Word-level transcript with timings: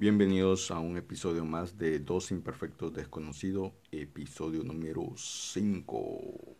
Bienvenidos 0.00 0.70
a 0.70 0.78
un 0.78 0.96
episodio 0.96 1.44
más 1.44 1.76
de 1.76 1.98
Dos 1.98 2.30
Imperfectos 2.30 2.94
Desconocidos, 2.94 3.74
episodio 3.92 4.64
número 4.64 5.12
5. 5.14 6.56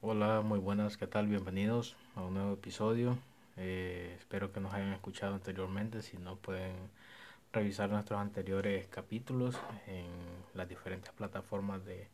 Hola, 0.00 0.40
muy 0.40 0.58
buenas, 0.58 0.96
¿qué 0.96 1.06
tal? 1.06 1.28
Bienvenidos 1.28 1.96
a 2.14 2.22
un 2.22 2.32
nuevo 2.32 2.54
episodio. 2.54 3.18
Eh, 3.58 4.14
espero 4.18 4.52
que 4.52 4.60
nos 4.60 4.72
hayan 4.72 4.94
escuchado 4.94 5.34
anteriormente, 5.34 6.00
si 6.00 6.16
no 6.16 6.36
pueden 6.36 6.74
revisar 7.52 7.90
nuestros 7.90 8.18
anteriores 8.18 8.86
capítulos 8.86 9.58
en 9.86 10.06
las 10.54 10.66
diferentes 10.66 11.12
plataformas 11.12 11.84
de, 11.84 12.08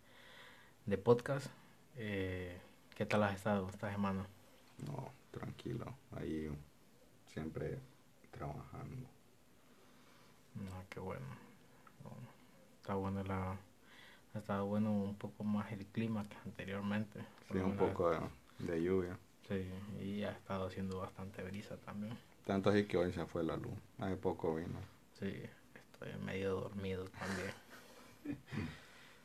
de 0.86 0.98
podcast. 0.98 1.46
Eh, 1.95 2.58
¿Qué 2.96 3.06
tal 3.06 3.22
has 3.22 3.36
estado 3.36 3.68
esta 3.68 3.92
semana? 3.92 4.27
No, 4.84 5.08
tranquilo, 5.30 5.95
ahí 6.16 6.50
siempre 7.29 7.79
trabajando. 8.32 9.20
No, 10.54 10.84
qué 10.88 11.00
bueno. 11.00 11.27
Bueno, 12.02 12.28
Está 12.77 12.95
bueno 12.95 13.22
la, 13.24 13.52
ha 14.34 14.38
estado 14.38 14.66
bueno 14.66 14.92
un 14.92 15.16
poco 15.16 15.45
más 15.45 15.72
el 15.72 15.86
clima 15.86 16.28
que 16.28 16.36
anteriormente. 16.45 17.20
Sí, 17.52 17.58
un 17.58 17.77
poco 17.77 18.10
de, 18.10 18.20
de 18.58 18.82
lluvia. 18.82 19.18
Sí, 19.48 19.70
y 20.00 20.22
ha 20.24 20.30
estado 20.32 20.66
haciendo 20.66 20.98
bastante 21.00 21.42
brisa 21.42 21.77
también. 21.78 22.18
Tanto 22.44 22.70
así 22.70 22.86
que 22.86 22.96
hoy 22.98 23.12
se 23.12 23.24
fue 23.27 23.42
la 23.44 23.56
luz. 23.56 23.72
Hace 23.98 24.16
poco 24.16 24.55
vino. 24.56 24.78
Sí, 25.18 25.42
estoy 25.74 26.16
medio 26.24 26.55
dormido 26.60 27.05
también. 27.10 27.55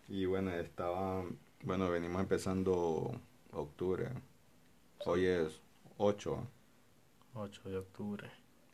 Y 0.08 0.26
bueno, 0.26 0.52
estaba, 0.52 1.24
bueno, 1.64 1.90
venimos 1.90 2.22
empezando 2.22 3.20
octubre. 3.52 4.10
Hoy 5.06 5.26
es 5.26 5.62
8 5.98 6.48
8 7.36 7.70
de 7.70 7.78
octubre. 7.78 8.32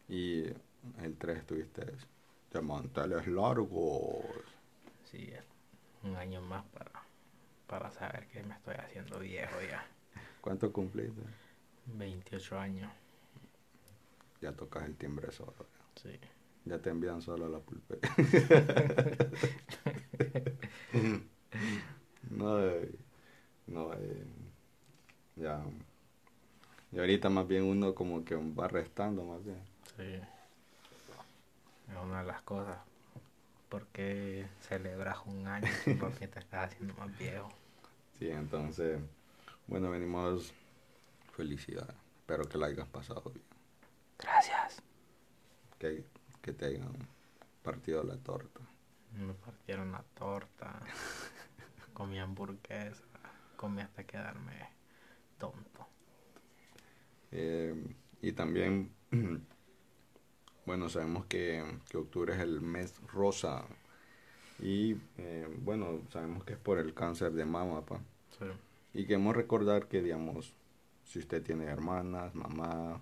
y 0.07 0.43
el 0.99 1.17
3 1.17 1.39
estuviste 1.39 1.85
de 2.51 2.61
manteles 2.61 3.27
largos. 3.27 4.25
Sí, 5.03 5.31
un 6.03 6.15
año 6.15 6.41
más 6.41 6.63
para, 6.65 6.91
para 7.67 7.91
saber 7.91 8.27
que 8.27 8.43
me 8.43 8.55
estoy 8.55 8.76
haciendo 8.76 9.20
viejo 9.20 9.55
ya. 9.70 9.85
¿Cuánto 10.41 10.71
cumpliste? 10.71 11.21
28 11.85 12.59
años. 12.59 12.91
Ya 14.41 14.51
tocas 14.53 14.85
el 14.85 14.95
timbre 14.95 15.31
solo. 15.31 15.53
Sí. 16.01 16.20
Ya 16.65 16.79
te 16.79 16.89
envían 16.89 17.21
solo 17.21 17.48
la 17.48 17.59
pulpe. 17.59 17.99
no, 22.29 22.63
eh, 22.63 22.91
no, 23.67 23.93
eh, 23.93 24.26
ya. 25.35 25.63
Y 26.91 26.99
ahorita 26.99 27.29
más 27.29 27.48
bien 27.48 27.63
uno 27.63 27.95
como 27.95 28.26
que 28.26 28.35
va 28.35 28.67
restando 28.67 29.23
más 29.23 29.43
bien. 29.43 29.61
Sí. 29.98 30.20
Es 31.91 31.97
una 32.03 32.21
de 32.21 32.27
las 32.27 32.41
cosas. 32.41 32.77
¿Por 33.70 33.87
qué 33.87 34.47
celebras 34.61 35.20
un 35.25 35.47
año 35.47 35.67
porque 35.99 36.27
te 36.27 36.39
estás 36.39 36.67
haciendo 36.67 36.93
más 36.95 37.17
viejo? 37.17 37.49
Sí, 38.17 38.29
entonces, 38.29 38.99
bueno, 39.67 39.89
venimos 39.89 40.53
felicidad. 41.31 41.93
Espero 42.20 42.48
que 42.48 42.57
la 42.57 42.67
hayas 42.67 42.87
pasado 42.87 43.21
bien. 43.31 43.45
Gracias. 44.20 44.81
Que, 45.79 46.05
que 46.41 46.53
te 46.53 46.65
hayan 46.65 46.93
partido 47.63 48.03
la 48.03 48.17
torta. 48.17 48.61
Me 49.13 49.33
partieron 49.33 49.91
la 49.91 50.03
torta. 50.13 50.79
comí 51.93 52.20
hamburguesa. 52.20 53.03
Comí 53.55 53.81
hasta 53.81 54.03
quedarme 54.03 54.70
tonto. 55.37 55.87
Eh, 57.31 57.95
y 58.21 58.31
también, 58.33 58.93
bueno, 60.65 60.90
sabemos 60.90 61.26
que, 61.26 61.63
que 61.90 61.98
octubre 61.98 62.34
es 62.34 62.40
el 62.40 62.62
mes 62.62 62.99
rosa. 63.07 63.65
Y 64.59 64.95
eh, 65.17 65.47
bueno, 65.59 66.01
sabemos 66.12 66.44
que 66.44 66.53
es 66.53 66.59
por 66.59 66.78
el 66.78 66.94
cáncer 66.94 67.31
de 67.34 67.45
mama, 67.45 67.85
pa. 67.85 68.00
Sí. 68.38 68.45
Y 68.94 69.05
queremos 69.05 69.35
recordar 69.35 69.88
que, 69.88 70.01
digamos, 70.01 70.53
si 71.03 71.19
usted 71.19 71.41
tiene 71.44 71.66
hermanas, 71.66 72.35
mamá, 72.35 73.01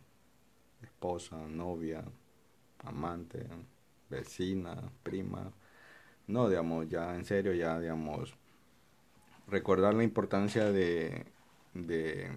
esposa, 0.81 1.37
novia, 1.47 2.03
amante, 2.79 3.45
vecina, 4.09 4.91
prima, 5.03 5.51
no, 6.27 6.47
digamos, 6.47 6.87
ya 6.87 7.15
en 7.15 7.25
serio, 7.25 7.53
ya, 7.53 7.79
digamos, 7.79 8.35
recordar 9.47 9.95
la 9.95 10.03
importancia 10.03 10.71
de, 10.71 11.25
de 11.73 12.29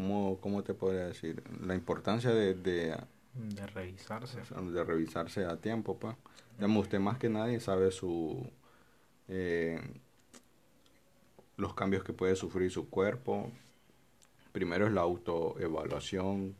¿cómo, 0.00 0.38
cómo 0.40 0.62
te 0.64 0.74
podría 0.74 1.06
decir? 1.06 1.42
La 1.60 1.74
importancia 1.74 2.30
de, 2.32 2.54
de, 2.54 2.96
De 3.34 3.66
revisarse. 3.66 4.40
de 4.72 4.84
revisarse 4.84 5.44
a 5.44 5.60
tiempo, 5.60 5.98
pues. 5.98 6.16
Digamos, 6.56 6.82
usted 6.84 7.00
más 7.00 7.18
que 7.18 7.28
nadie 7.28 7.60
sabe 7.60 7.90
su... 7.90 8.50
eh, 9.28 9.80
los 11.56 11.74
cambios 11.74 12.02
que 12.04 12.12
puede 12.12 12.34
sufrir 12.36 12.70
su 12.72 12.88
cuerpo. 12.90 13.52
Primero 14.52 14.86
es 14.86 14.92
la 14.92 15.00
autoevaluación. 15.02 16.56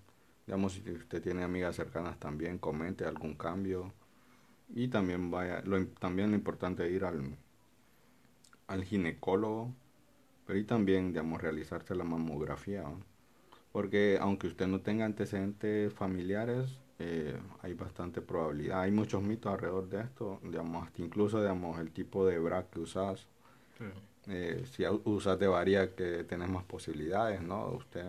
Digamos, 0.46 0.72
si 0.74 0.90
usted 0.90 1.22
tiene 1.22 1.42
amigas 1.44 1.76
cercanas 1.76 2.18
también, 2.18 2.58
comente 2.58 3.04
algún 3.04 3.34
cambio. 3.34 3.92
Y 4.70 4.88
también 4.88 5.30
vaya, 5.30 5.62
lo, 5.64 5.86
también 5.88 6.30
lo 6.30 6.36
importante 6.36 6.86
es 6.86 6.92
ir 6.92 7.04
al, 7.04 7.36
al 8.68 8.84
ginecólogo. 8.84 9.74
Pero 10.46 10.58
y 10.58 10.64
también, 10.64 11.08
digamos, 11.08 11.42
realizarse 11.42 11.94
la 11.94 12.04
mamografía. 12.04 12.82
¿no? 12.82 13.00
Porque 13.72 14.18
aunque 14.20 14.48
usted 14.48 14.66
no 14.66 14.80
tenga 14.80 15.04
antecedentes 15.04 15.92
familiares, 15.94 16.78
eh, 16.98 17.38
hay 17.62 17.74
bastante 17.74 18.20
probabilidad. 18.20 18.82
Hay 18.82 18.90
muchos 18.90 19.22
mitos 19.22 19.52
alrededor 19.52 19.88
de 19.88 20.02
esto. 20.02 20.40
Digamos, 20.42 20.86
hasta 20.86 21.02
incluso, 21.02 21.40
digamos, 21.40 21.78
el 21.78 21.92
tipo 21.92 22.26
de 22.26 22.38
bra 22.38 22.68
que 22.70 22.80
usas. 22.80 23.28
Sí. 23.78 23.84
Eh, 24.26 24.64
si 24.70 24.84
usas 25.04 25.38
de 25.38 25.46
varía 25.46 25.94
que 25.94 26.24
tenés 26.24 26.48
más 26.50 26.64
posibilidades, 26.64 27.40
¿no? 27.42 27.68
Usted 27.68 28.04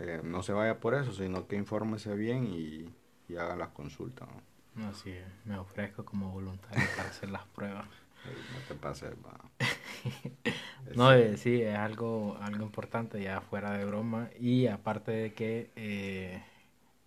eh, 0.00 0.20
no 0.24 0.42
se 0.42 0.52
vaya 0.52 0.80
por 0.80 0.94
eso, 0.94 1.12
sino 1.12 1.46
que 1.46 1.56
infórmese 1.56 2.14
bien 2.14 2.46
y, 2.46 2.86
y 3.28 3.36
haga 3.36 3.56
las 3.56 3.68
consultas, 3.70 4.28
¿no? 4.28 4.42
Así 4.88 5.10
es. 5.10 5.26
Me 5.44 5.56
ofrezco 5.58 6.04
como 6.04 6.30
voluntario 6.30 6.90
para 6.96 7.08
hacer 7.08 7.30
las 7.30 7.46
pruebas. 7.46 7.88
No 8.24 8.60
te 8.62 8.74
pases, 8.74 9.14
No, 10.94 11.12
eh, 11.12 11.36
sí, 11.38 11.62
es 11.62 11.76
algo, 11.76 12.36
algo 12.40 12.64
importante 12.64 13.22
ya 13.22 13.40
fuera 13.40 13.72
de 13.78 13.84
broma. 13.84 14.30
Y 14.38 14.66
aparte 14.66 15.10
de 15.12 15.32
que, 15.34 15.70
eh, 15.76 16.42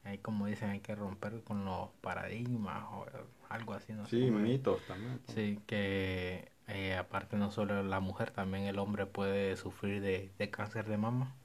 hay 0.04 0.18
como 0.20 0.48
dicen, 0.48 0.70
hay 0.70 0.80
que 0.80 0.96
romper 0.96 1.44
con 1.44 1.66
los 1.66 1.90
paradigmas 2.02 2.84
o 2.92 3.06
algo 3.50 3.74
así, 3.74 3.94
no 3.94 4.06
sí, 4.08 4.32
mitos 4.32 4.86
también. 4.86 5.20
Sí, 5.28 5.60
que 5.68 6.52
eh, 6.68 6.96
aparte 6.96 7.36
no 7.38 7.52
solo 7.52 7.84
la 7.84 8.00
mujer, 8.00 8.32
también 8.32 8.66
el 8.66 8.80
hombre 8.80 9.06
puede 9.06 9.56
sufrir 9.58 10.02
de, 10.02 10.32
de 10.38 10.50
cáncer 10.50 10.88
de 10.88 10.98
mama. 10.98 11.36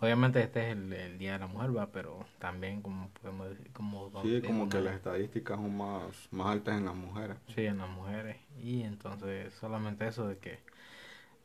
Obviamente 0.00 0.42
este 0.42 0.66
es 0.66 0.72
el, 0.76 0.92
el 0.92 1.18
Día 1.18 1.32
de 1.34 1.38
la 1.40 1.46
Mujer, 1.46 1.76
va, 1.76 1.90
pero 1.92 2.24
también 2.38 2.82
como 2.82 3.10
podemos 3.10 3.50
decir, 3.50 3.72
como 3.72 4.10
Sí, 4.20 4.42
como 4.42 4.68
que 4.68 4.80
las 4.82 4.94
estadísticas 4.96 5.56
son 5.58 5.74
más, 5.76 6.28
más 6.30 6.48
altas 6.48 6.76
en 6.76 6.84
las 6.84 6.94
mujeres. 6.94 7.38
Sí, 7.54 7.64
en 7.66 7.78
las 7.78 7.88
mujeres. 7.88 8.36
Y 8.62 8.82
entonces 8.82 9.52
solamente 9.54 10.06
eso 10.06 10.28
de 10.28 10.38
que 10.38 10.60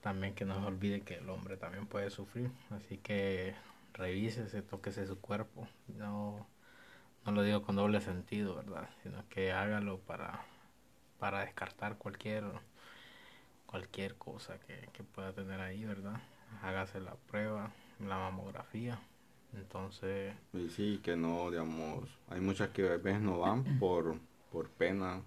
también 0.02 0.36
que 0.36 0.46
no 0.46 0.60
se 0.62 0.68
olvide 0.68 1.02
que 1.04 1.16
el 1.16 1.30
hombre 1.30 1.58
también 1.58 1.88
puede 1.88 2.10
sufrir. 2.12 2.52
Así 2.72 2.98
que 3.00 3.56
revísese, 3.94 4.62
tóquese 4.64 5.08
su 5.08 5.20
cuerpo. 5.22 5.68
No, 5.88 6.48
no 7.26 7.32
lo 7.34 7.44
digo 7.44 7.64
con 7.64 7.76
doble 7.78 8.02
sentido, 8.02 8.56
¿verdad? 8.56 8.90
Sino 9.04 9.28
que 9.30 9.52
hágalo 9.54 10.00
para, 10.02 10.42
para 11.20 11.42
descartar 11.42 11.98
cualquier 11.98 12.46
cualquier 13.66 14.16
cosa 14.16 14.60
que, 14.60 14.90
que 14.94 15.04
pueda 15.04 15.34
tener 15.34 15.60
ahí, 15.60 15.84
¿verdad? 15.86 16.22
Hágase 16.62 17.00
la 17.00 17.16
prueba, 17.16 17.72
la 18.10 18.18
mamografía. 18.18 19.00
Entonces, 19.54 20.34
Y 20.54 20.70
sí, 20.70 21.00
que 21.04 21.16
no, 21.16 21.50
digamos, 21.50 22.10
hay 22.28 22.40
muchas 22.42 22.70
que 22.70 22.88
a 22.88 22.98
veces 22.98 23.22
no 23.22 23.40
van 23.40 23.66
por, 23.80 24.20
por 24.52 24.70
pena 24.70 25.24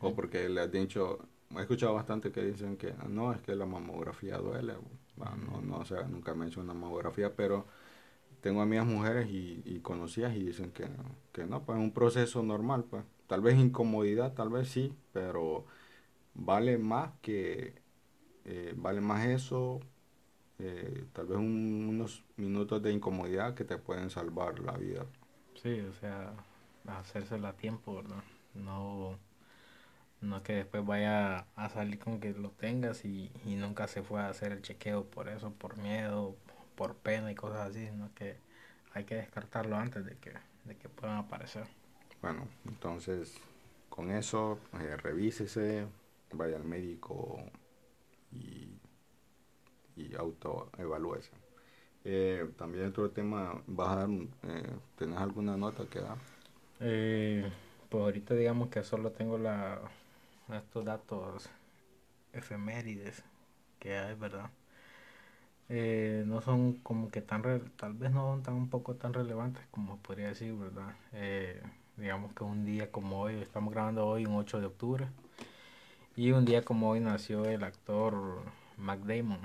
o 0.00 0.14
porque 0.14 0.48
le 0.48 0.62
has 0.62 0.72
dicho, 0.72 1.28
he 1.56 1.60
escuchado 1.62 1.94
bastante 1.94 2.32
que 2.32 2.42
dicen 2.42 2.76
que 2.76 2.90
"Ah, 2.98 3.06
no, 3.08 3.32
es 3.32 3.40
que 3.42 3.54
la 3.56 3.66
mamografía 3.66 4.38
duele. 4.38 4.74
No, 5.16 5.60
no, 5.62 5.78
o 5.78 5.84
sea, 5.84 6.04
nunca 6.04 6.34
me 6.34 6.46
he 6.46 6.48
hecho 6.48 6.60
una 6.60 6.74
mamografía, 6.74 7.34
pero 7.36 7.66
tengo 8.42 8.62
amigas 8.62 8.86
mujeres 8.86 9.28
y, 9.30 9.62
y 9.66 9.80
conocidas 9.80 10.36
y 10.36 10.44
dicen 10.44 10.72
que, 10.72 10.88
que 11.32 11.46
no, 11.46 11.64
pues 11.64 11.78
es 11.78 11.84
un 11.84 11.92
proceso 11.94 12.42
normal, 12.42 12.84
pues. 12.84 13.04
Tal 13.28 13.42
vez 13.42 13.58
incomodidad, 13.58 14.34
tal 14.34 14.50
vez 14.50 14.68
sí, 14.68 14.94
pero 15.12 15.66
vale 16.34 16.78
más 16.78 17.12
que, 17.22 17.74
eh, 18.44 18.74
vale 18.76 19.00
más 19.00 19.26
eso, 19.26 19.80
eh, 20.58 21.06
tal 21.12 21.26
vez 21.26 21.38
un- 21.38 21.86
unos 21.90 22.24
minutos 22.36 22.82
de 22.82 22.92
incomodidad 22.92 23.54
que 23.54 23.64
te 23.64 23.78
pueden 23.78 24.10
salvar 24.10 24.58
la 24.60 24.72
vida. 24.76 25.06
Sí, 25.54 25.80
o 25.80 25.92
sea, 25.92 26.34
hacérsela 26.86 27.48
a 27.50 27.56
tiempo, 27.56 27.96
¿verdad? 27.96 28.22
No, 28.54 29.18
no 30.20 30.42
que 30.42 30.54
después 30.54 30.84
vaya 30.84 31.46
a 31.56 31.68
salir 31.70 31.98
con 31.98 32.20
que 32.20 32.32
lo 32.32 32.50
tengas 32.50 33.04
y, 33.04 33.30
y 33.44 33.54
nunca 33.56 33.86
se 33.88 34.02
fue 34.02 34.20
a 34.20 34.28
hacer 34.28 34.52
el 34.52 34.62
chequeo 34.62 35.10
por 35.10 35.28
eso, 35.28 35.52
por 35.54 35.76
miedo, 35.76 36.36
por 36.74 36.96
pena 36.96 37.30
y 37.30 37.34
cosas 37.34 37.70
así, 37.70 37.86
sino 37.86 38.12
que 38.14 38.38
hay 38.92 39.04
que 39.04 39.16
descartarlo 39.16 39.76
antes 39.76 40.04
de 40.04 40.16
que, 40.18 40.32
de 40.64 40.76
que 40.78 40.88
puedan 40.88 41.18
aparecer. 41.18 41.66
Bueno, 42.20 42.48
entonces 42.64 43.34
con 43.88 44.10
eso 44.10 44.58
eh, 44.74 44.96
revísese, 44.96 45.86
vaya 46.32 46.56
al 46.56 46.64
médico 46.64 47.38
y, 48.32 48.80
y 49.96 50.14
autoevalúese. 50.14 51.30
Eh, 52.04 52.48
también 52.56 52.86
otro 52.86 53.10
tema, 53.10 53.60
vas 53.66 53.88
a 53.88 53.96
dar, 53.96 54.10
eh, 54.10 54.76
¿tenés 54.96 55.18
alguna 55.18 55.56
nota 55.56 55.86
que 55.86 56.00
dar? 56.00 56.18
Eh, 56.80 57.50
pues 57.88 58.02
ahorita 58.02 58.34
digamos 58.34 58.68
que 58.68 58.84
solo 58.84 59.10
tengo 59.10 59.38
la, 59.38 59.80
estos 60.54 60.84
datos 60.84 61.48
efemérides 62.32 63.24
que 63.80 63.96
hay, 63.98 64.14
¿verdad? 64.14 64.50
Eh, 65.68 66.22
no 66.26 66.40
son 66.42 66.74
como 66.74 67.10
que 67.10 67.22
tan, 67.22 67.42
tal 67.76 67.94
vez 67.94 68.12
no 68.12 68.32
son 68.32 68.42
tan 68.42 68.54
un 68.54 68.70
poco 68.70 68.94
tan 68.94 69.12
relevantes 69.12 69.64
como 69.72 69.98
podría 69.98 70.28
decir, 70.28 70.52
¿verdad? 70.54 70.94
Eh, 71.12 71.60
digamos 71.96 72.32
que 72.34 72.44
un 72.44 72.64
día 72.64 72.92
como 72.92 73.20
hoy, 73.22 73.34
estamos 73.40 73.74
grabando 73.74 74.06
hoy 74.06 74.26
un 74.26 74.36
8 74.36 74.60
de 74.60 74.66
octubre, 74.66 75.08
y 76.14 76.30
un 76.32 76.44
día 76.44 76.62
como 76.62 76.90
hoy 76.90 77.00
nació 77.00 77.44
el 77.46 77.64
actor 77.64 78.42
Mac 78.76 79.00
Damon. 79.00 79.40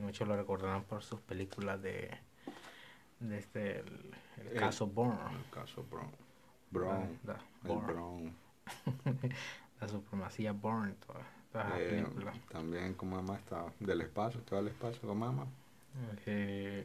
Muchos 0.00 0.26
lo 0.26 0.36
recordarán 0.36 0.84
por 0.84 1.02
sus 1.02 1.20
películas 1.20 1.80
de, 1.82 2.10
de 3.20 3.38
este, 3.38 3.80
el, 3.80 4.14
caso 4.58 4.86
Bourne. 4.86 5.18
El 5.44 5.50
caso 5.50 5.84
Brown. 5.90 6.10
Brown. 6.70 7.18
Da- 7.22 7.34
el 7.64 7.68
Bourne. 7.68 7.92
Brown. 7.92 8.36
La 9.80 9.88
supremacía 9.88 10.52
Bourne, 10.52 10.94
todas, 11.06 11.26
todas 11.52 11.70
las 11.70 11.80
Eh, 11.80 11.88
películas. 11.88 12.36
también, 12.50 12.94
como 12.94 13.16
mamá 13.16 13.36
está 13.38 13.64
del 13.80 14.02
espacio, 14.02 14.42
va 14.52 14.58
al 14.58 14.68
espacio 14.68 15.00
con 15.08 15.18
mamá, 15.18 15.46
Eh, 16.26 16.84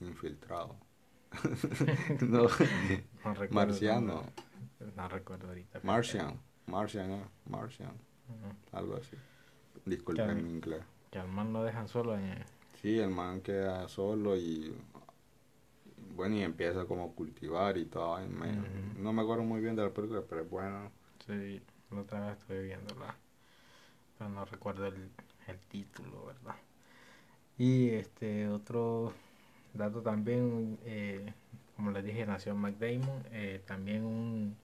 infiltrado. 0.00 0.76
no, 2.20 2.42
no 2.42 2.48
recuerdo 2.48 3.42
el 3.42 3.50
marciano, 3.52 4.06
nombre. 4.14 4.32
No 4.96 5.08
recuerdo 5.08 5.48
ahorita. 5.48 5.80
Martian, 5.82 6.40
Martian, 6.66 7.12
ah, 7.12 7.28
Martian, 7.50 7.92
algo 8.72 8.96
así. 8.96 9.16
Disculpe 9.84 10.22
Ya. 10.26 10.32
mi 10.34 10.48
inglés. 10.48 10.82
Que 11.10 11.18
al 11.18 11.28
man 11.28 11.52
lo 11.52 11.62
dejan 11.64 11.88
solo 11.88 12.16
en, 12.16 12.44
Sí, 12.80 12.98
el 12.98 13.10
man 13.10 13.40
queda 13.42 13.86
solo 13.88 14.36
y 14.36 14.74
bueno, 16.16 16.36
y 16.36 16.42
empieza 16.42 16.84
como 16.86 17.04
a 17.04 17.12
cultivar 17.14 17.76
y 17.78 17.84
todo. 17.86 18.22
y 18.22 18.28
me- 18.28 18.58
Ujú. 18.58 19.02
No 19.02 19.12
me 19.12 19.22
acuerdo 19.22 19.44
muy 19.44 19.60
bien 19.60 19.76
de 19.76 19.82
la 19.82 19.90
película, 19.92 20.22
pero 20.28 20.42
es 20.42 20.50
bueno. 20.50 20.90
Sí, 21.26 21.60
la 21.90 22.00
otra 22.00 22.20
vez 22.26 22.38
estuve 22.38 22.62
viéndola, 22.62 23.14
pero 24.16 24.30
no 24.30 24.44
recuerdo 24.44 24.86
el, 24.86 25.10
el 25.46 25.58
título, 25.68 26.26
¿verdad? 26.26 26.56
Y 27.58 27.90
este 27.90 28.48
otro 28.48 29.12
dato 29.74 30.02
también, 30.02 30.78
eh, 30.84 31.32
como 31.76 31.90
les 31.90 32.04
dije, 32.04 32.26
nació 32.26 32.54
Mac 32.54 32.76
Damon, 32.78 33.24
eh, 33.32 33.62
también 33.66 34.04
un, 34.04 34.56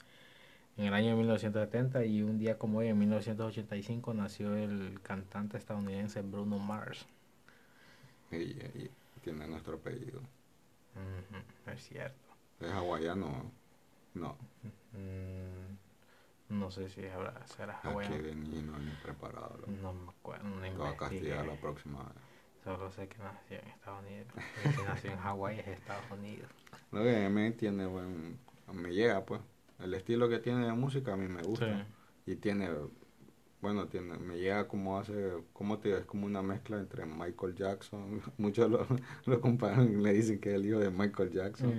en 0.77 0.87
el 0.87 0.95
año 0.95 1.17
1970 1.17 2.05
y 2.05 2.23
un 2.23 2.39
día 2.39 2.59
como 2.59 2.79
hoy, 2.79 2.89
en 2.89 2.99
1985, 2.99 4.15
nació 4.15 4.55
el 4.57 5.01
cantante 5.03 5.59
estadounidense 5.59 6.23
Bruno 6.23 6.59
Mars. 6.59 7.07
Y, 8.31 8.37
y 8.37 8.91
tiene 9.23 9.47
nuestro 9.49 9.77
apellido. 9.77 10.21
Es 11.67 11.83
cierto. 11.89 12.35
Es 12.61 12.71
hawaiano. 12.73 13.53
No, 14.15 14.37
Mm, 14.93 15.77
no 16.51 16.71
sé 16.71 16.89
si 16.89 17.07
habrá, 17.07 17.47
será 17.47 17.83
aquí 17.85 17.89
hawaiano. 17.89 18.17
vení 18.19 18.63
no 18.63 18.79
ni 18.79 18.93
preparado. 18.93 19.57
loco. 19.59 19.73
No 19.73 19.93
me 19.93 20.11
acuerdo, 20.11 20.45
no 20.49 20.61
Te 20.61 20.83
a 20.89 20.97
castigar 20.97 21.47
la 21.47 21.61
próxima 21.61 22.03
vez. 22.05 22.23
Solo 22.65 22.91
sé 22.91 23.09
que 23.09 23.19
nació 23.19 23.59
en 23.59 23.69
Estados 23.69 24.03
Unidos. 24.05 24.29
Si 24.75 24.83
nació 24.83 25.11
en 25.13 25.19
Hawái 25.19 25.61
es 25.61 25.69
Estados 25.69 26.11
Unidos. 26.11 26.51
Lo 26.93 27.03
que 27.03 27.29
me 27.29 27.51
tiene 27.53 27.87
buen. 27.87 28.39
Me 28.73 28.91
llega, 28.91 29.25
pues. 29.25 29.41
El 29.79 29.95
estilo 29.95 30.29
que 30.29 30.39
tiene 30.39 30.67
de 30.67 30.73
música 30.73 31.15
a 31.15 31.17
mí 31.17 31.29
me 31.29 31.43
gusta. 31.43 31.87
Y 32.27 32.37
tiene. 32.37 32.71
Bueno, 33.61 33.89
tiene, 33.89 34.19
me 34.19 34.37
llega 34.39 34.69
como 34.69 34.99
hace, 34.99 35.33
como 35.55 35.79
te 35.79 35.89
digo, 35.89 35.99
es 36.01 36.05
como 36.05 36.27
una 36.27 36.43
mezcla 36.43 36.79
entre 36.79 37.07
Michael 37.07 37.55
Jackson. 37.55 38.21
Muchos 38.39 38.71
lo, 38.71 38.87
lo 39.27 39.41
comparan 39.41 39.91
y 40.01 40.03
le 40.03 40.13
dicen 40.13 40.39
que 40.39 40.51
es 40.51 40.57
el 40.57 40.67
hijo 40.67 40.79
de 40.79 40.91
Michael 40.91 41.31
Jackson. 41.31 41.73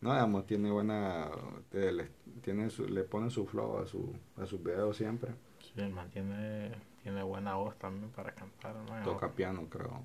No, 0.00 0.12
digamos, 0.14 0.46
tiene 0.46 0.70
buena, 0.70 1.28
le, 1.72 2.08
tiene 2.42 2.70
su- 2.70 2.88
le 2.88 3.02
pone 3.04 3.28
su 3.28 3.44
flow 3.46 3.78
a 3.78 3.86
su, 3.86 4.14
a 4.36 4.46
sus 4.46 4.62
videos 4.62 4.96
siempre. 4.96 5.32
Sí, 5.60 5.72
el 5.80 5.90
man 5.90 6.08
tiene, 6.10 6.72
tiene 7.02 7.22
buena 7.22 7.56
voz 7.56 7.76
también 7.78 8.10
para 8.10 8.32
cantar. 8.34 8.74
¿no? 8.76 9.04
Toca 9.04 9.30
piano, 9.30 9.66
creo. 9.68 10.02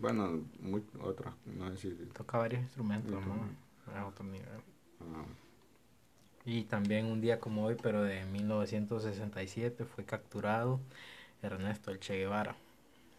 Bueno, 0.00 0.44
muy, 0.60 0.84
otras, 1.02 1.34
no 1.46 1.70
sé 1.70 1.76
si... 1.76 1.90
Toca 2.06 2.38
varios 2.38 2.62
instrumentos. 2.62 3.18
¿no? 3.26 3.94
A 3.98 4.06
otro 4.06 4.24
nivel. 4.24 4.46
ah, 5.00 5.24
Y 6.44 6.64
también 6.64 7.06
un 7.06 7.20
día 7.20 7.38
como 7.40 7.64
hoy, 7.64 7.76
pero 7.80 8.02
de 8.02 8.24
1967, 8.26 9.84
fue 9.84 10.04
capturado 10.04 10.80
Ernesto 11.42 11.90
El 11.90 12.00
Che 12.00 12.16
Guevara, 12.18 12.56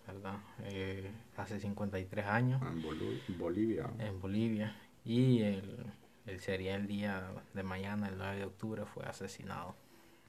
¿verdad? 0.07 0.35
Eh, 0.63 1.12
hace 1.38 1.59
53 1.59 2.25
años. 2.25 2.62
en 2.62 2.81
Bolu- 2.81 3.21
Bolivia. 3.38 3.89
en 4.00 4.19
Bolivia 4.19 4.75
y 5.06 5.41
el, 5.41 5.85
el 6.25 6.39
sería 6.39 6.75
el 6.75 6.88
día 6.88 7.31
de 7.53 7.63
mañana, 7.63 8.09
el 8.09 8.18
9 8.18 8.38
de 8.38 8.45
octubre, 8.45 8.85
fue 8.85 9.06
asesinado, 9.06 9.75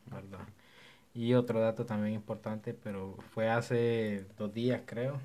¿verdad? 0.07 0.47
Y 1.15 1.35
otro 1.35 1.61
dato 1.61 1.87
también 1.87 2.15
importante, 2.15 2.75
pero 2.75 3.17
fue 3.35 3.51
hace 3.51 4.27
dos 4.39 4.53
días 4.55 4.83
creo, 4.87 5.21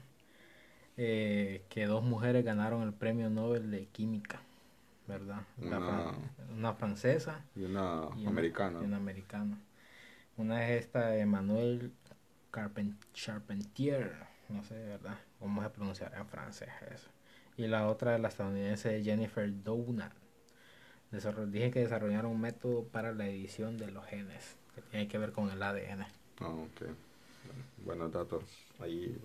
eh, 0.98 1.64
que 1.70 1.86
dos 1.86 2.04
mujeres 2.04 2.44
ganaron 2.44 2.84
el 2.84 2.94
premio 2.94 3.30
Nobel 3.30 3.72
de 3.72 3.86
Química, 3.88 4.42
¿verdad? 5.08 5.42
Una- 5.62 5.80
fran- 5.80 6.32
una 6.58 6.74
francesa 6.74 7.44
Y 7.56 7.64
una 7.64 8.08
y 8.16 8.22
una, 8.28 8.30
americana. 8.32 8.82
y 8.82 8.86
una 8.86 8.98
americana. 8.98 9.58
Una 10.38 10.68
es 10.70 10.82
esta 10.86 11.18
Emmanuel 11.18 11.94
Carpen- 12.52 12.98
Charpentier, 13.14 14.14
no 14.50 14.64
sé, 14.64 14.76
¿verdad? 14.76 15.18
¿Cómo 15.40 15.64
se 15.64 15.70
pronunciará 15.70 16.20
en 16.20 16.28
francés 16.28 16.70
eso? 16.94 17.10
Y 17.58 17.68
la 17.68 17.88
otra 17.88 18.16
es 18.16 18.22
la 18.22 18.30
estadounidense 18.30 19.04
Jennifer 19.04 19.52
Doudna. 19.64 20.12
Dije 21.48 21.72
que 21.72 21.80
desarrollaron 21.80 22.32
un 22.32 22.42
método 22.42 22.84
para 22.86 23.14
la 23.14 23.28
edición 23.28 23.78
de 23.78 23.92
los 23.92 24.06
genes, 24.06 24.58
que 24.76 24.82
tiene 24.82 25.08
que 25.08 25.18
ver 25.18 25.32
con 25.32 25.50
el 25.50 25.62
ADN. 25.64 26.06
Ah, 26.42 26.50
ok. 26.50 26.82
Buenos 27.86 28.12
datos. 28.12 28.44
Ahí 28.80 29.18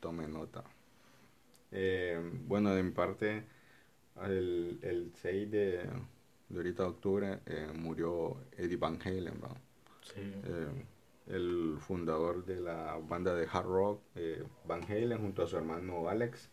tome 0.00 0.26
nota. 0.28 0.64
Eh, 1.72 2.20
bueno, 2.46 2.74
de 2.74 2.82
mi 2.82 2.90
parte, 2.90 3.44
el, 4.22 4.78
el 4.82 5.12
6 5.14 5.50
de, 5.50 5.88
de 6.48 6.56
ahorita 6.58 6.82
de 6.82 6.88
octubre 6.88 7.40
eh, 7.46 7.68
murió 7.74 8.36
Eddie 8.56 8.76
Van 8.76 8.98
Halen. 9.02 9.40
Eh, 10.16 10.86
el 11.28 11.78
fundador 11.78 12.44
de 12.44 12.60
la 12.60 12.98
banda 13.08 13.34
de 13.34 13.46
hard 13.50 13.66
rock 13.66 14.02
eh, 14.16 14.42
Van 14.66 14.82
Halen 14.82 15.18
junto 15.18 15.42
a 15.42 15.46
su 15.46 15.56
hermano 15.56 16.08
Alex. 16.08 16.50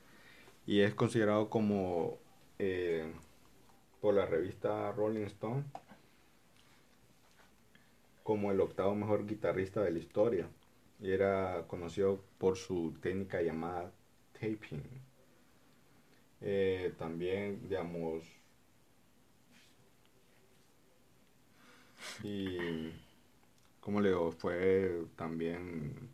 Y 0.65 0.81
es 0.81 0.93
considerado 0.93 1.49
como 1.49 2.19
por 4.01 4.13
la 4.13 4.25
revista 4.25 4.91
Rolling 4.91 5.25
Stone 5.25 5.63
como 8.23 8.51
el 8.51 8.59
octavo 8.59 8.93
mejor 8.93 9.25
guitarrista 9.25 9.81
de 9.81 9.91
la 9.91 9.99
historia. 9.99 10.47
Y 10.99 11.11
era 11.11 11.65
conocido 11.67 12.21
por 12.37 12.57
su 12.57 12.93
técnica 13.01 13.41
llamada 13.41 13.91
taping 14.33 14.83
Eh, 16.41 16.93
también 16.97 17.61
digamos 17.67 18.23
y 22.23 22.91
como 23.79 24.01
le 24.01 24.09
digo, 24.09 24.31
fue 24.31 25.05
también 25.15 26.09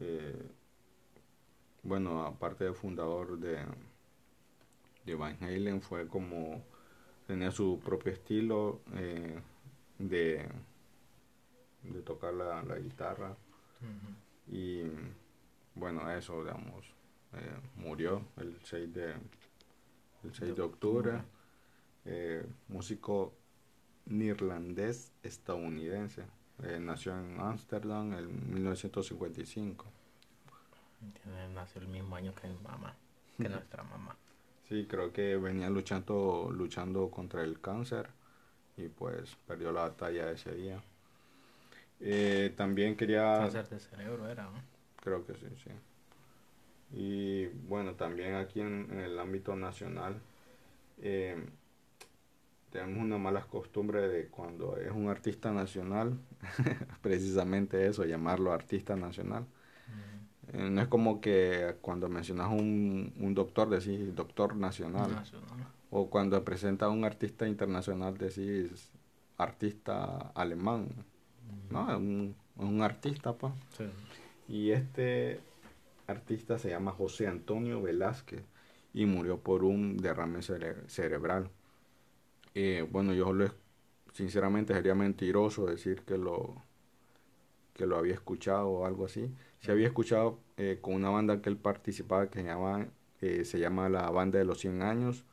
eh, 0.00 0.50
bueno, 1.82 2.24
aparte 2.24 2.64
de 2.64 2.72
fundador 2.74 3.38
de, 3.38 3.58
de 5.04 5.14
Van 5.14 5.36
Halen, 5.42 5.80
fue 5.82 6.08
como 6.08 6.62
tenía 7.26 7.50
su 7.50 7.80
propio 7.84 8.12
estilo 8.12 8.80
eh, 8.94 9.38
de, 9.98 10.48
de 11.82 12.02
tocar 12.02 12.34
la, 12.34 12.62
la 12.62 12.78
guitarra. 12.78 13.36
Y 14.50 14.82
bueno, 15.74 16.10
eso, 16.10 16.42
digamos, 16.42 16.86
eh, 17.36 17.60
murió 17.76 18.22
el 18.36 18.56
6 18.64 18.92
de, 18.92 19.12
el 20.24 20.34
6 20.34 20.54
de 20.56 20.62
octubre, 20.62 21.22
eh, 22.06 22.46
músico 22.68 23.34
neerlandés 24.06 25.12
estadounidense. 25.22 26.24
Eh, 26.62 26.78
nació 26.80 27.18
en 27.18 27.40
Ámsterdam 27.40 28.14
en 28.14 28.54
1955. 28.54 29.86
Tiene- 31.22 31.48
Nació 31.50 31.80
el 31.82 31.88
mismo 31.88 32.16
año 32.16 32.34
que 32.34 32.48
mi 32.48 32.56
mamá, 32.62 32.94
que 33.40 33.48
nuestra 33.48 33.82
mamá. 33.82 34.16
Sí, 34.68 34.86
creo 34.88 35.12
que 35.12 35.36
venía 35.36 35.68
luchando, 35.70 36.50
luchando 36.52 37.10
contra 37.10 37.42
el 37.44 37.60
cáncer 37.60 38.08
y 38.76 38.88
pues 38.88 39.36
perdió 39.46 39.72
la 39.72 39.82
batalla 39.82 40.30
ese 40.30 40.54
día. 40.54 40.82
Eh, 42.00 42.52
también 42.56 42.96
quería... 42.96 43.36
Cáncer 43.38 43.68
de 43.68 43.78
cerebro 43.80 44.28
era, 44.28 44.44
¿no? 44.44 44.60
Creo 45.02 45.24
que 45.26 45.34
sí, 45.34 45.46
sí. 45.62 45.70
Y 46.96 47.46
bueno, 47.68 47.94
también 47.94 48.34
aquí 48.34 48.60
en, 48.60 48.88
el 49.00 49.18
ámbito 49.18 49.56
nacional 49.56 50.20
eh, 51.02 51.44
tenemos 52.70 53.02
una 53.02 53.18
mala 53.18 53.42
costumbre 53.42 54.08
de 54.08 54.28
cuando 54.28 54.76
es 54.76 54.92
un 54.92 55.08
artista 55.08 55.52
nacional, 55.52 56.18
precisamente 57.02 57.86
eso, 57.86 58.04
llamarlo 58.04 58.52
artista 58.52 58.94
nacional. 58.94 59.44
Eh, 60.52 60.70
no 60.70 60.82
es 60.82 60.88
como 60.88 61.20
que 61.20 61.76
cuando 61.80 62.08
mencionas 62.08 62.50
un, 62.50 63.12
un 63.18 63.34
doctor 63.34 63.68
decís 63.70 64.14
doctor 64.14 64.54
nacional. 64.54 65.10
O 65.90 66.10
cuando 66.10 66.42
presenta 66.44 66.86
a 66.86 66.90
un 66.90 67.04
artista 67.04 67.46
internacional 67.46 68.16
decís 68.18 68.90
artista 69.36 70.32
alemán. 70.34 70.88
No, 71.70 71.90
es 71.90 71.96
un, 71.96 72.36
un 72.56 72.82
artista, 72.82 73.32
pues. 73.32 73.52
Y 74.48 74.70
este 74.70 75.40
artista 76.06 76.58
se 76.58 76.70
llama 76.70 76.92
José 76.92 77.26
Antonio 77.26 77.82
Velázquez 77.82 78.44
y 78.92 79.06
murió 79.06 79.40
por 79.40 79.64
un 79.64 79.96
derrame 79.96 80.40
cerebral. 80.42 81.50
Eh, 82.54 82.86
bueno, 82.90 83.12
yo 83.14 83.32
lo, 83.32 83.46
sinceramente 84.12 84.74
sería 84.74 84.94
mentiroso 84.94 85.66
decir 85.66 86.02
que 86.02 86.16
lo, 86.16 86.62
que 87.74 87.86
lo 87.86 87.96
había 87.96 88.14
escuchado 88.14 88.68
o 88.68 88.86
algo 88.86 89.06
así. 89.06 89.34
Si 89.60 89.70
había 89.70 89.86
escuchado 89.88 90.40
eh, 90.56 90.78
con 90.80 90.94
una 90.94 91.10
banda 91.10 91.42
que 91.42 91.50
él 91.50 91.56
participaba 91.56 92.28
que 92.30 92.40
se 92.40 92.46
llama, 92.46 92.88
eh, 93.20 93.44
se 93.44 93.58
la 93.58 94.10
Banda 94.10 94.38
de 94.38 94.44
los 94.44 94.60
100 94.60 94.82
Años. 94.82 95.24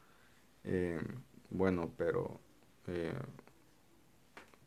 bueno, 1.50 1.92
pero 1.98 2.40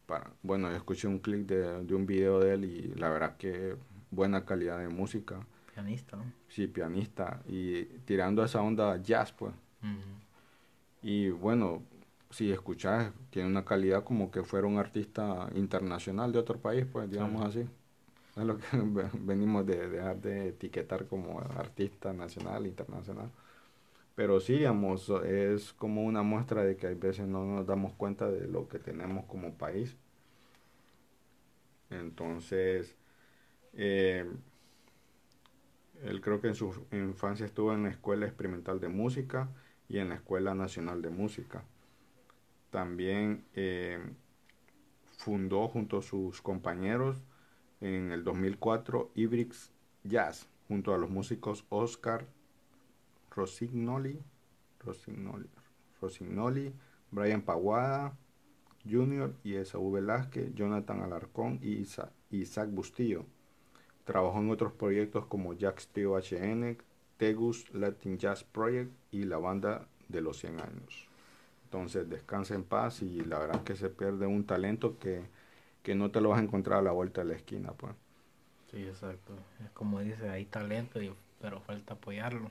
para, 0.07 0.31
bueno, 0.43 0.71
escuché 0.71 1.09
un 1.09 1.19
clip 1.19 1.49
de, 1.49 1.95
un 1.95 2.07
video 2.07 2.41
de 2.41 2.55
él 2.55 2.65
y 2.65 2.95
la 2.95 3.09
verdad 3.11 3.37
que 3.37 3.77
buena 4.11 4.45
calidad 4.45 4.79
de 4.79 4.89
música. 4.89 5.47
Pianista, 5.75 6.17
¿no? 6.17 6.25
Sí, 6.49 6.69
pianista. 6.69 7.43
Y 7.49 7.85
tirando 8.05 8.45
esa 8.45 8.63
onda 8.63 8.97
jazz, 9.03 9.33
pues. 9.33 9.53
Y 11.03 11.31
bueno, 11.31 11.83
si 12.31 12.51
escuchas, 12.53 13.13
tiene 13.31 13.49
una 13.49 13.65
calidad 13.65 14.05
como 14.05 14.31
que 14.31 14.45
fuera 14.45 14.67
un 14.67 14.79
artista 14.79 15.49
internacional 15.55 16.33
de 16.33 16.39
otro 16.39 16.59
país, 16.59 16.87
pues 16.91 17.11
digamos 17.11 17.45
así. 17.45 17.67
Es 18.37 18.45
lo 18.45 18.57
que 18.57 18.65
venimos 19.21 19.67
de 19.67 19.89
dejar 19.89 20.21
de 20.21 20.49
etiquetar 20.49 21.07
como 21.07 21.41
artista 21.41 22.13
nacional, 22.13 22.67
internacional. 22.67 23.31
Pero 24.15 24.39
sí, 24.41 24.55
digamos, 24.55 25.11
es 25.27 25.73
como 25.73 26.05
una 26.05 26.23
muestra 26.23 26.63
de 26.63 26.77
que 26.77 26.87
hay 26.87 26.95
veces 26.95 27.27
no 27.27 27.45
nos 27.45 27.67
damos 27.67 27.93
cuenta 27.95 28.31
de 28.31 28.47
lo 28.47 28.69
que 28.69 28.79
tenemos 28.79 29.25
como 29.27 29.55
país. 29.55 29.97
Entonces, 31.91 32.97
eh, 33.75 34.25
él 36.03 36.21
creo 36.21 36.41
que 36.41 36.49
en 36.49 36.55
su 36.55 36.87
infancia 36.93 37.47
estuvo 37.47 37.73
en 37.73 37.85
la 37.85 37.91
Escuela 37.91 38.27
Experimental 38.27 38.81
de 38.81 38.89
Música 38.89 39.49
y 39.89 39.99
en 39.99 40.09
la 40.09 40.17
Escuela 40.17 40.55
Nacional 40.55 41.03
de 41.03 41.11
Música. 41.11 41.65
También 42.71 43.45
eh, 43.55 44.01
fundó 45.17 45.69
junto 45.69 45.99
a 45.99 46.03
sus 46.03 46.43
compañeros 46.43 47.23
en 47.81 48.13
el 48.13 48.25
2004 48.25 49.13
Ibrix 49.15 49.73
Jazz, 50.03 50.49
junto 50.69 50.95
a 50.95 50.99
los 50.99 51.11
músicos 51.11 51.65
Oscar 51.69 52.27
Rosignoli, 53.31 54.21
Rosignoli, 56.01 56.75
Brian 57.11 57.43
Paguada 57.43 58.17
Jr. 58.89 59.35
y 59.43 59.55
Esaú 59.55 59.93
Velázquez, 59.93 60.55
Jonathan 60.55 61.01
Alarcón 61.01 61.59
y 61.63 61.87
Isaac 62.31 62.71
Bustillo. 62.71 63.25
Trabajó 64.05 64.39
en 64.41 64.51
otros 64.51 64.73
proyectos 64.73 65.27
como 65.27 65.55
Jack's 65.55 65.89
Trio 65.89 66.17
HN, 66.17 66.79
Tegus 67.17 67.73
Latin 67.73 68.19
Jazz 68.19 68.45
Project 68.45 68.93
y 69.11 69.25
la 69.25 69.39
banda 69.39 69.87
de 70.09 70.21
los 70.21 70.39
100 70.39 70.61
años. 70.61 71.09
Entonces 71.65 72.09
descansa 72.09 72.55
en 72.55 72.65
paz 72.65 73.03
y 73.03 73.21
la 73.25 73.39
verdad 73.39 73.65
que 73.65 73.77
se 73.77 73.91
pierde 73.91 74.27
un 74.27 74.45
talento 74.47 74.99
que, 74.99 75.25
que 75.83 75.95
no 75.95 76.11
te 76.11 76.21
lo 76.21 76.31
vas 76.31 76.41
a 76.41 76.43
encontrar 76.43 76.81
a 76.81 76.83
la 76.83 76.93
vuelta 76.93 77.23
de 77.23 77.29
la 77.29 77.35
esquina. 77.35 77.73
pues. 77.73 77.95
Sí, 78.71 78.83
exacto. 78.83 79.35
Es 79.65 79.71
como 79.71 80.01
dice, 80.01 80.29
hay 80.29 80.45
talento, 80.47 81.01
pero 81.41 81.61
falta 81.61 81.95
apoyarlo. 81.95 82.51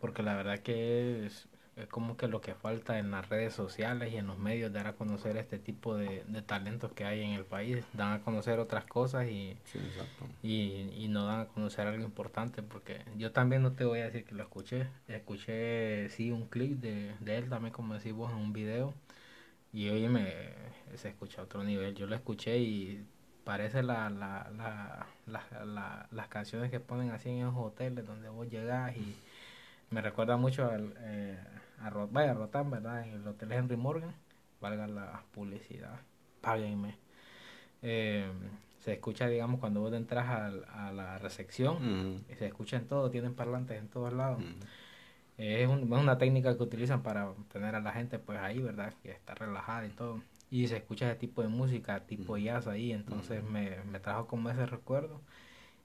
Porque 0.00 0.22
la 0.22 0.34
verdad 0.34 0.60
que 0.60 1.26
es, 1.26 1.48
es 1.76 1.86
como 1.86 2.16
que 2.16 2.28
lo 2.28 2.40
que 2.42 2.54
falta 2.54 2.98
en 2.98 3.10
las 3.10 3.28
redes 3.28 3.54
sociales 3.54 4.12
y 4.12 4.18
en 4.18 4.26
los 4.26 4.38
medios 4.38 4.72
dar 4.72 4.86
a 4.86 4.92
conocer 4.92 5.38
este 5.38 5.58
tipo 5.58 5.96
de, 5.96 6.22
talentos 6.46 6.92
que 6.92 7.04
hay 7.04 7.22
en 7.22 7.30
el 7.30 7.44
país, 7.44 7.84
dan 7.94 8.12
a 8.12 8.22
conocer 8.22 8.58
otras 8.58 8.84
cosas 8.84 9.26
y, 9.28 9.56
y, 10.42 11.08
no 11.08 11.26
dan 11.26 11.40
a 11.40 11.46
conocer 11.46 11.86
algo 11.86 12.04
importante, 12.04 12.62
porque 12.62 13.02
yo 13.16 13.32
también 13.32 13.62
no 13.62 13.72
te 13.72 13.84
voy 13.84 14.00
a 14.00 14.04
decir 14.04 14.24
que 14.24 14.34
lo 14.34 14.42
escuché, 14.42 14.86
escuché 15.08 16.10
sí 16.10 16.30
un 16.30 16.46
clip 16.46 16.78
de, 16.80 17.14
de 17.20 17.38
él 17.38 17.48
también 17.48 17.72
como 17.72 17.94
decís 17.94 18.12
vos 18.12 18.30
en 18.32 18.38
un 18.38 18.52
video 18.52 18.94
y 19.72 19.88
oye 19.88 20.08
me 20.08 20.32
se 20.96 21.08
escucha 21.08 21.40
a 21.40 21.44
otro 21.44 21.64
nivel, 21.64 21.94
yo 21.94 22.06
lo 22.06 22.14
escuché 22.14 22.58
y 22.58 23.06
parece 23.44 23.82
la, 23.82 24.10
la, 24.10 25.06
la, 25.26 26.06
las 26.10 26.28
canciones 26.28 26.70
que 26.70 26.80
ponen 26.80 27.10
así 27.10 27.30
en 27.30 27.46
los 27.46 27.56
hoteles 27.56 28.06
donde 28.06 28.28
vos 28.28 28.48
llegás 28.48 28.94
y 28.96 29.16
me 29.90 30.00
recuerda 30.00 30.36
mucho 30.36 30.70
al, 30.70 30.94
eh, 30.98 31.38
a, 31.82 31.90
vaya, 32.10 32.32
a 32.32 32.34
Rotan, 32.34 32.70
¿verdad? 32.70 33.06
En 33.06 33.14
el 33.14 33.26
Hotel 33.26 33.52
Henry 33.52 33.76
Morgan, 33.76 34.14
valga 34.60 34.86
la 34.86 35.22
publicidad, 35.32 36.00
páguenme. 36.40 36.96
Eh, 37.82 38.30
se 38.78 38.94
escucha, 38.94 39.28
digamos, 39.28 39.60
cuando 39.60 39.80
vos 39.80 39.92
entras 39.92 40.26
a, 40.26 40.88
a 40.88 40.92
la 40.92 41.18
recepción, 41.18 42.24
se 42.36 42.46
escucha 42.46 42.76
en 42.76 42.86
todo, 42.88 43.10
tienen 43.10 43.34
parlantes 43.34 43.78
en 43.78 43.88
todos 43.88 44.12
lados. 44.12 44.42
es, 45.38 45.68
una 45.68 46.18
técnica 46.18 46.56
que 46.56 46.62
utilizan 46.62 47.02
para 47.02 47.32
tener 47.52 47.74
a 47.74 47.80
la 47.80 47.92
gente 47.92 48.18
pues 48.18 48.38
ahí, 48.38 48.60
¿verdad? 48.60 48.92
Que 49.02 49.12
está 49.12 49.34
relajada 49.34 49.86
y 49.86 49.90
todo. 49.90 50.20
Y 50.50 50.66
se 50.68 50.76
escucha 50.76 51.06
ese 51.10 51.18
tipo 51.18 51.42
de 51.42 51.48
música, 51.48 52.00
tipo 52.00 52.36
jazz 52.36 52.66
ahí, 52.66 52.92
entonces 52.92 53.42
me, 53.42 53.82
me 53.90 54.00
trajo 54.00 54.26
como 54.26 54.50
ese 54.50 54.66
recuerdo. 54.66 55.20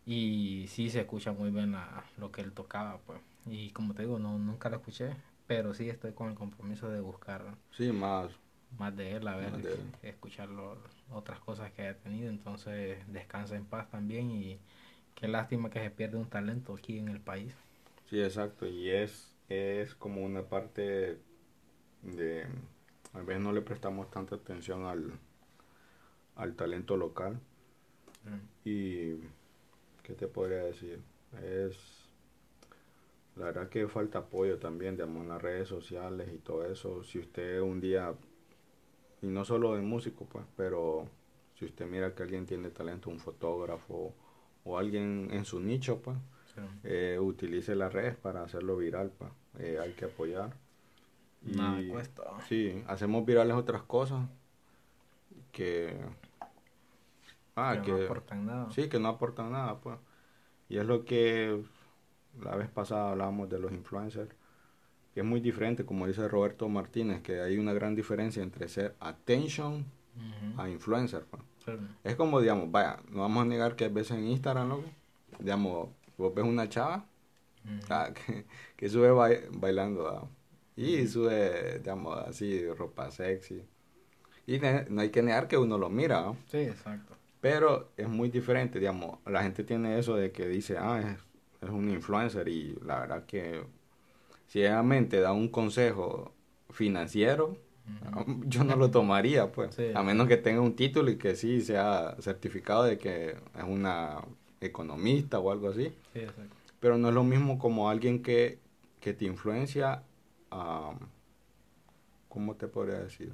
Y 0.05 0.65
sí 0.69 0.89
se 0.89 1.01
escucha 1.01 1.33
muy 1.33 1.51
bien 1.51 1.75
lo 2.17 2.31
que 2.31 2.41
él 2.41 2.51
tocaba, 2.53 2.99
pues. 3.05 3.19
Y 3.45 3.69
como 3.71 3.93
te 3.93 4.03
digo, 4.03 4.19
no 4.19 4.37
nunca 4.39 4.69
lo 4.69 4.77
escuché, 4.77 5.11
pero 5.47 5.73
sí 5.73 5.89
estoy 5.89 6.13
con 6.13 6.29
el 6.29 6.35
compromiso 6.35 6.89
de 6.89 6.99
buscar 6.99 7.55
sí, 7.71 7.91
más, 7.91 8.31
más 8.77 8.95
de 8.95 9.15
él, 9.15 9.27
a 9.27 9.35
ver, 9.37 9.51
escuchar 10.03 10.49
otras 11.11 11.39
cosas 11.39 11.71
que 11.71 11.83
haya 11.83 11.97
tenido. 11.97 12.29
Entonces, 12.29 12.99
descansa 13.11 13.55
en 13.55 13.65
paz 13.65 13.89
también 13.89 14.29
y 14.31 14.59
qué 15.15 15.27
lástima 15.27 15.69
que 15.69 15.79
se 15.79 15.89
pierde 15.89 16.17
un 16.17 16.29
talento 16.29 16.75
aquí 16.75 16.99
en 16.99 17.07
el 17.09 17.19
país. 17.21 17.53
Sí, 18.09 18.21
exacto, 18.21 18.67
y 18.67 18.89
es, 18.89 19.35
es 19.49 19.95
como 19.95 20.23
una 20.23 20.43
parte 20.43 21.17
de, 22.01 22.45
a 23.13 23.21
veces 23.21 23.41
no 23.41 23.51
le 23.51 23.61
prestamos 23.61 24.09
tanta 24.11 24.35
atención 24.35 24.85
al, 24.85 25.13
al 26.35 26.55
talento 26.55 26.97
local. 26.97 27.39
Mm. 28.23 28.69
Y, 28.69 29.15
¿qué 30.03 30.13
te 30.15 30.27
podría 30.27 30.63
decir? 30.63 31.01
Es 31.43 31.96
la 33.37 33.45
verdad 33.45 33.69
que 33.69 33.87
falta 33.87 34.19
apoyo 34.19 34.57
también, 34.57 34.95
digamos, 34.95 35.23
en 35.23 35.29
las 35.29 35.41
redes 35.41 35.67
sociales 35.67 36.29
y 36.33 36.39
todo 36.39 36.65
eso. 36.65 37.03
Si 37.03 37.19
usted 37.19 37.61
un 37.61 37.79
día, 37.79 38.13
y 39.21 39.27
no 39.27 39.45
solo 39.45 39.75
de 39.75 39.81
músico, 39.81 40.25
pues, 40.25 40.45
pero 40.55 41.07
si 41.55 41.65
usted 41.65 41.85
mira 41.85 42.15
que 42.15 42.23
alguien 42.23 42.45
tiene 42.45 42.69
talento, 42.69 43.09
un 43.09 43.19
fotógrafo 43.19 44.13
o 44.63 44.77
alguien 44.77 45.29
en 45.31 45.45
su 45.45 45.59
nicho, 45.59 46.01
pues, 46.01 46.17
eh, 46.83 47.19
utilice 47.21 47.75
las 47.75 47.93
redes 47.93 48.15
para 48.15 48.43
hacerlo 48.43 48.77
viral, 48.77 49.11
pues, 49.17 49.31
eh, 49.59 49.77
hay 49.79 49.93
que 49.93 50.05
apoyar. 50.05 50.55
Y, 51.45 51.89
cuesta. 51.89 52.23
Sí, 52.47 52.83
hacemos 52.87 53.25
virales 53.25 53.55
otras 53.55 53.83
cosas 53.83 54.27
que... 55.51 55.95
Ah, 57.55 57.81
que, 57.83 57.91
no 57.91 58.03
aportan 58.03 58.45
nada. 58.45 58.71
Sí, 58.71 58.89
que 58.89 58.99
no 58.99 59.09
aportan 59.09 59.51
nada, 59.51 59.79
pues. 59.79 59.97
Y 60.69 60.77
es 60.77 60.85
lo 60.85 61.05
que 61.05 61.63
la 62.43 62.55
vez 62.55 62.69
pasada 62.69 63.11
hablábamos 63.11 63.49
de 63.49 63.59
los 63.59 63.71
influencers, 63.71 64.29
que 65.13 65.21
es 65.21 65.25
muy 65.25 65.39
diferente, 65.39 65.85
como 65.85 66.07
dice 66.07 66.27
Roberto 66.27 66.69
Martínez, 66.69 67.21
que 67.21 67.41
hay 67.41 67.57
una 67.57 67.73
gran 67.73 67.95
diferencia 67.95 68.43
entre 68.43 68.67
ser 68.67 68.95
attention 68.99 69.85
a 70.57 70.69
influencer. 70.69 71.25
Pues. 71.25 71.43
Es 72.03 72.15
como, 72.15 72.39
digamos, 72.39 72.71
vaya, 72.71 72.99
no 73.09 73.21
vamos 73.21 73.43
a 73.43 73.45
negar 73.45 73.75
que 73.75 73.85
a 73.85 73.89
veces 73.89 74.17
en 74.17 74.27
Instagram, 74.27 74.69
¿no? 74.69 74.81
digamos, 75.39 75.89
vos 76.17 76.33
ves 76.33 76.45
una 76.45 76.69
chava 76.69 77.05
ah, 77.89 78.09
que, 78.77 78.89
sube 78.89 79.11
bailando 79.51 80.07
ah, 80.07 80.27
y 80.75 81.07
sube, 81.07 81.79
digamos, 81.79 82.17
así, 82.19 82.67
ropa 82.73 83.11
sexy. 83.11 83.63
Y 84.45 84.59
no 84.89 85.01
hay 85.01 85.09
que 85.09 85.21
negar 85.21 85.47
que 85.47 85.57
uno 85.57 85.77
lo 85.77 85.89
mira. 85.89 86.33
Sí, 86.49 86.59
exacto. 86.59 87.15
Pero 87.41 87.91
es 87.97 88.07
muy 88.07 88.29
diferente, 88.29 88.79
digamos, 88.79 89.19
la 89.25 89.43
gente 89.43 89.63
tiene 89.63 89.99
eso 89.99 90.15
de 90.15 90.31
que 90.31 90.47
dice, 90.47 90.77
ah, 90.77 91.01
es 91.01 91.26
es 91.67 91.73
un 91.73 91.89
influencer 91.89 92.47
y 92.47 92.77
la 92.85 92.99
verdad 92.99 93.25
que 93.25 93.63
si 94.47 94.61
realmente 94.61 95.19
da 95.19 95.33
un 95.33 95.49
consejo 95.49 96.33
financiero, 96.69 97.57
yo 98.45 98.63
no 98.63 98.75
lo 98.75 98.91
tomaría, 98.91 99.51
pues, 99.51 99.77
a 99.95 100.03
menos 100.03 100.27
que 100.27 100.37
tenga 100.37 100.61
un 100.61 100.75
título 100.75 101.09
y 101.11 101.17
que 101.17 101.35
sí 101.35 101.61
sea 101.61 102.15
certificado 102.19 102.83
de 102.83 102.97
que 102.97 103.29
es 103.29 103.63
una 103.65 104.21
economista 104.59 105.39
o 105.39 105.51
algo 105.51 105.69
así. 105.69 105.93
pero 106.79 106.97
no 106.97 107.09
es 107.09 107.13
lo 107.13 107.23
mismo 107.23 107.57
como 107.57 107.89
alguien 107.89 108.21
que, 108.21 108.59
que 108.99 109.13
te 109.13 109.25
influencia 109.25 110.03
a, 110.51 110.93
¿cómo 112.29 112.55
te 112.55 112.67
podría 112.67 112.99
decir? 112.99 113.33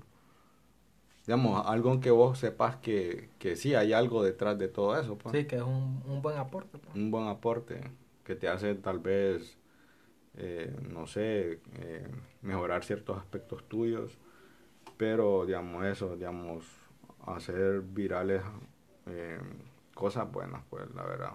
Digamos, 1.25 1.65
algo 1.65 1.99
que 2.01 2.11
vos 2.11 2.37
sepas 2.37 2.75
que, 2.77 3.29
que 3.39 3.55
sí 3.55 3.75
hay 3.75 3.93
algo 3.93 4.23
detrás 4.23 4.57
de 4.59 4.67
todo 4.67 4.99
eso. 4.99 5.17
Pues. 5.17 5.33
Sí, 5.33 5.45
que 5.45 5.55
es 5.55 5.61
un, 5.61 6.03
un 6.05 6.21
buen 6.21 6.37
aporte. 6.37 6.77
Pues. 6.77 6.93
Un 6.95 7.11
buen 7.11 7.27
aporte 7.27 7.79
que 8.23 8.35
te 8.35 8.47
hace 8.47 8.75
tal 8.75 8.99
vez, 8.99 9.57
eh, 10.37 10.75
no 10.89 11.07
sé, 11.07 11.59
eh, 11.75 12.07
mejorar 12.41 12.83
ciertos 12.83 13.17
aspectos 13.17 13.67
tuyos, 13.67 14.17
pero 14.97 15.45
digamos 15.45 15.85
eso, 15.85 16.15
digamos, 16.15 16.65
hacer 17.25 17.81
virales 17.81 18.41
eh, 19.07 19.39
cosas 19.93 20.31
buenas, 20.31 20.63
pues 20.69 20.93
la 20.95 21.03
verdad. 21.03 21.33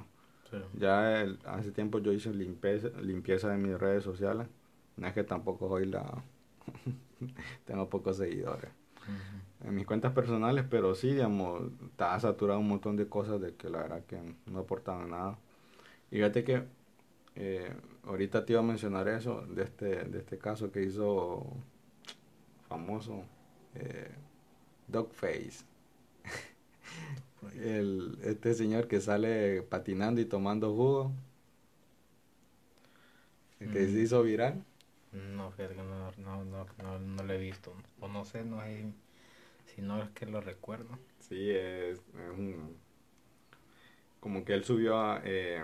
Ya 0.73 1.27
hace 1.45 1.73
tiempo 1.73 1.99
yo 1.99 2.13
hice 2.13 2.33
limpieza, 2.33 2.89
limpieza 3.03 3.51
de 3.51 3.59
mis 3.59 3.79
redes 3.79 4.03
sociales. 4.03 4.49
No 4.97 5.07
es 5.07 5.13
que 5.13 5.23
tampoco 5.23 5.67
hoy 5.67 5.85
la 5.85 6.23
tengo 7.67 7.89
pocos 7.91 8.17
seguidores. 8.17 8.71
En 9.65 9.75
mis 9.75 9.87
cuentas 9.87 10.13
personales, 10.13 10.65
pero 10.71 10.95
sí, 10.95 11.13
digamos, 11.13 11.63
estaba 11.83 12.19
saturado 12.21 12.61
un 12.61 12.69
montón 12.69 12.97
de 12.97 13.09
cosas 13.09 13.41
de 13.41 13.55
que 13.57 13.69
la 13.69 13.79
verdad 13.83 14.05
que 14.07 14.21
no 14.47 14.61
aportaban 14.61 15.11
nada. 15.11 15.39
Y 16.11 16.17
fíjate 16.17 16.45
que 16.45 16.65
eh, 17.41 17.73
ahorita 18.03 18.45
te 18.45 18.53
iba 18.53 18.61
a 18.61 18.65
mencionar 18.65 19.07
eso, 19.07 19.43
de 19.43 19.63
este, 19.63 20.05
de 20.05 20.19
este 20.19 20.39
caso 20.39 20.73
que 20.73 20.83
hizo 20.83 21.47
famoso 22.69 23.23
eh, 23.77 24.11
Dogface. 24.89 25.65
El, 27.55 28.19
este 28.25 28.55
señor 28.55 28.89
que 28.89 29.01
sale 29.01 29.63
patinando 29.63 30.21
y 30.21 30.25
tomando 30.25 30.75
jugo. 30.75 31.13
El 33.61 33.73
que 33.73 33.87
se 33.87 33.93
mm. 33.93 34.03
hizo 34.03 34.23
viral. 34.25 34.65
No, 35.13 35.53
no, 35.57 36.13
no, 36.17 36.45
no, 36.45 36.67
no, 36.83 36.99
no 36.99 37.23
lo 37.23 37.33
he 37.33 37.39
visto. 37.39 37.73
O 38.01 38.09
no 38.09 38.25
sé, 38.25 38.45
no 38.45 38.61
hay, 38.61 38.93
si 39.67 39.81
no 39.81 40.03
es 40.03 40.11
que 40.11 40.27
lo 40.27 40.41
recuerdo. 40.41 40.99
Sí, 41.21 41.51
es, 41.51 42.01
un... 42.37 42.77
Como 44.19 44.45
que 44.45 44.55
él 44.55 44.65
subió 44.65 44.99
a, 44.99 45.23
eh, 45.25 45.63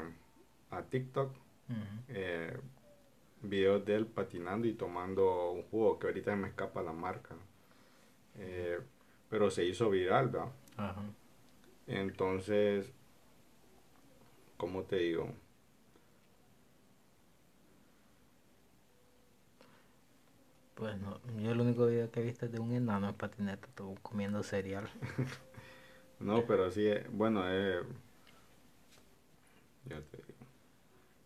a 0.71 0.83
TikTok 0.83 1.43
eh, 2.09 2.56
videos 3.42 3.85
de 3.85 3.94
él 3.97 4.06
patinando 4.06 4.66
y 4.66 4.75
tomando 4.75 5.50
un 5.50 5.62
jugo, 5.64 5.99
que 5.99 6.06
ahorita 6.06 6.37
me 6.37 6.49
escapa 6.49 6.83
la 6.83 6.92
marca. 6.92 7.35
Eh, 8.37 8.80
pero 9.28 9.50
se 9.50 9.64
hizo 9.64 9.90
viral, 9.90 10.28
¿verdad? 10.28 10.52
Entonces, 11.87 12.92
¿cómo 14.56 14.83
te 14.85 14.97
digo? 14.97 15.33
Pues 20.75 20.99
no, 20.99 21.21
yo 21.40 21.52
el 21.52 21.61
único 21.61 21.87
video 21.87 22.11
que 22.11 22.21
he 22.21 22.25
visto 22.25 22.47
es 22.47 22.52
de 22.52 22.59
un 22.59 22.73
enano 22.73 23.09
en 23.09 23.14
patineta, 23.14 23.68
todo 23.75 23.94
comiendo 24.02 24.42
cereal. 24.42 24.88
no, 26.18 26.44
pero 26.47 26.71
sí, 26.71 26.87
eh, 26.87 27.06
bueno, 27.12 27.42
eh, 27.47 27.83
te. 29.88 30.24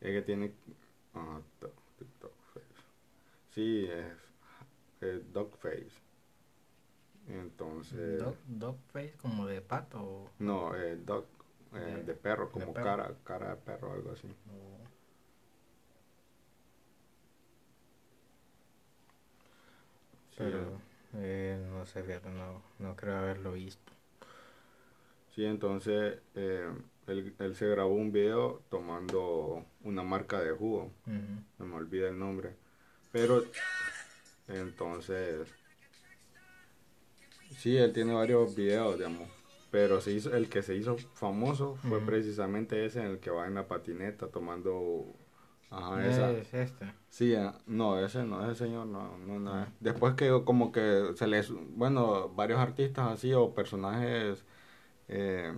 Es 0.00 0.12
que 0.12 0.22
tiene... 0.22 0.52
Ah, 1.14 1.40
TikTok 1.98 2.32
Face. 2.54 2.82
Sí, 3.50 3.86
es, 3.90 4.12
es 5.00 5.32
Dogface. 5.32 6.08
Entonces. 7.28 8.22
Dog, 8.46 8.76
face 8.92 9.14
como 9.20 9.46
de 9.46 9.60
pato. 9.60 10.30
No, 10.38 10.74
eh, 10.74 10.96
dog 10.96 11.26
eh, 11.74 12.02
de, 12.06 12.14
perro, 12.14 12.50
como 12.50 12.72
cara 12.72 13.14
cara 13.24 13.50
de 13.50 13.56
perro, 13.56 13.92
algo 13.92 14.12
así. 14.12 14.34
Pero 20.36 20.80
eh, 21.14 21.62
no 21.70 21.84
sé, 21.84 22.02
no, 22.30 22.62
no 22.78 22.96
creo 22.96 23.18
haberlo 23.18 23.52
visto. 23.52 23.92
Sí, 25.34 25.44
entonces 25.44 26.20
eh, 26.34 26.72
él, 27.08 27.34
él, 27.38 27.54
se 27.56 27.66
grabó 27.68 27.94
un 27.94 28.12
video 28.12 28.62
tomando 28.68 29.64
una 29.82 30.02
marca 30.02 30.40
de 30.40 30.52
jugo. 30.52 30.92
No 31.58 31.66
me 31.66 31.74
olvida 31.74 32.08
el 32.08 32.18
nombre. 32.18 32.54
Pero 33.10 33.42
entonces 34.48 35.48
Sí, 37.56 37.76
él 37.76 37.92
tiene 37.92 38.14
varios 38.14 38.54
videos, 38.54 38.98
digamos. 38.98 39.28
Pero 39.70 40.00
se 40.00 40.12
hizo, 40.12 40.34
el 40.34 40.48
que 40.48 40.62
se 40.62 40.74
hizo 40.76 40.96
famoso 41.14 41.76
fue 41.76 42.00
precisamente 42.00 42.86
ese 42.86 43.00
en 43.00 43.06
el 43.06 43.18
que 43.18 43.30
va 43.30 43.46
en 43.46 43.54
la 43.54 43.66
patineta 43.68 44.28
tomando... 44.28 45.14
Ajá, 45.70 46.06
esa. 46.06 46.30
Es 46.30 46.54
este. 46.54 46.94
Sí, 47.10 47.34
ah, 47.34 47.58
no, 47.66 47.98
ese 47.98 48.24
no, 48.24 48.50
ese 48.50 48.64
señor 48.64 48.86
no, 48.86 49.18
no, 49.18 49.38
no 49.38 49.66
Después 49.80 50.14
que 50.14 50.30
como 50.44 50.72
que 50.72 51.10
se 51.16 51.26
les... 51.26 51.50
Bueno, 51.50 52.30
varios 52.30 52.58
artistas 52.58 53.12
así 53.12 53.34
o 53.34 53.54
personajes 53.54 54.46
eh, 55.08 55.52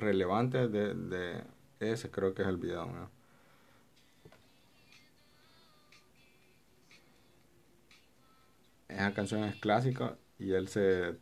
relevantes 0.00 0.70
de, 0.70 0.94
de 0.94 1.44
ese 1.80 2.10
creo 2.10 2.34
que 2.34 2.42
es 2.42 2.48
el 2.48 2.56
video, 2.56 2.86
¿no? 2.86 3.10
Esa 8.88 9.12
canción 9.12 9.44
es 9.44 9.54
clásica 9.56 10.16
y 10.38 10.52
él 10.52 10.68
se... 10.68 11.14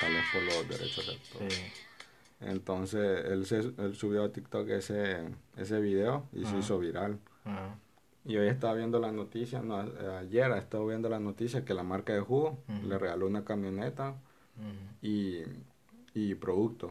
tal 0.00 0.12
vez 0.12 0.24
por 0.32 0.42
los 0.42 0.68
derechos 0.68 1.06
de 1.06 1.72
Entonces 2.40 3.24
él, 3.24 3.46
se, 3.46 3.58
él 3.58 3.96
subió 3.96 4.24
a 4.24 4.32
TikTok 4.32 4.68
ese, 4.68 5.34
ese 5.56 5.80
video 5.80 6.28
y 6.32 6.44
se 6.44 6.58
hizo 6.58 6.78
viral. 6.78 7.18
Y 8.24 8.36
hoy 8.36 8.48
estaba 8.48 8.74
viendo 8.74 8.98
la 9.00 9.10
noticia, 9.10 9.62
no, 9.62 9.78
ayer 10.18 10.50
estaba 10.52 10.84
viendo 10.84 11.08
la 11.08 11.18
noticia 11.18 11.64
que 11.64 11.72
la 11.72 11.82
marca 11.82 12.12
de 12.12 12.20
jugo 12.20 12.62
le 12.84 12.98
regaló 12.98 13.26
una 13.26 13.44
camioneta 13.44 14.16
y, 15.00 15.42
y 16.18 16.34
producto. 16.34 16.90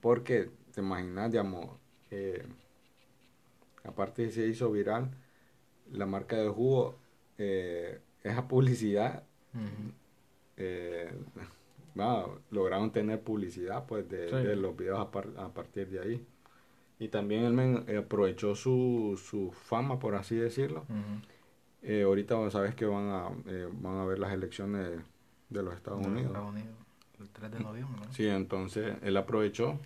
Porque, 0.00 0.50
te 0.72 0.80
imaginas, 0.80 1.30
digamos, 1.30 1.70
aparte 3.84 4.22
de 4.22 4.30
se 4.30 4.46
hizo 4.46 4.70
viral, 4.70 5.10
la 5.92 6.06
marca 6.06 6.36
de 6.36 6.48
jugo 6.48 6.96
eh, 7.38 8.00
esa 8.22 8.48
publicidad, 8.48 9.22
eh, 10.56 11.12
lograron 12.50 12.90
tener 12.90 13.22
publicidad 13.22 13.86
pues 13.86 14.08
de, 14.08 14.56
los 14.56 14.76
videos 14.76 14.98
a, 15.00 15.10
partir 15.10 15.88
de 15.88 16.00
ahí. 16.00 16.26
Y 16.98 17.08
también 17.08 17.44
él 17.44 17.84
eh, 17.88 17.98
aprovechó 17.98 18.54
su, 18.54 19.20
su 19.22 19.50
fama, 19.52 19.98
por 19.98 20.14
así 20.14 20.36
decirlo. 20.36 20.84
Eh, 21.82 22.02
ahorita 22.02 22.50
sabes 22.50 22.74
que 22.74 22.86
van 22.86 23.08
a, 23.08 23.28
van 23.72 23.98
a 23.98 24.04
ver 24.06 24.18
las 24.18 24.32
elecciones 24.32 25.00
de 25.50 25.62
los 25.62 25.74
Estados 25.74 26.06
Unidos. 26.06 26.32
El 27.24 27.30
3 27.30 27.50
de 27.52 27.60
noviembre. 27.60 28.02
Sí, 28.10 28.28
entonces 28.28 28.96
él 29.02 29.16
aprovechó 29.16 29.78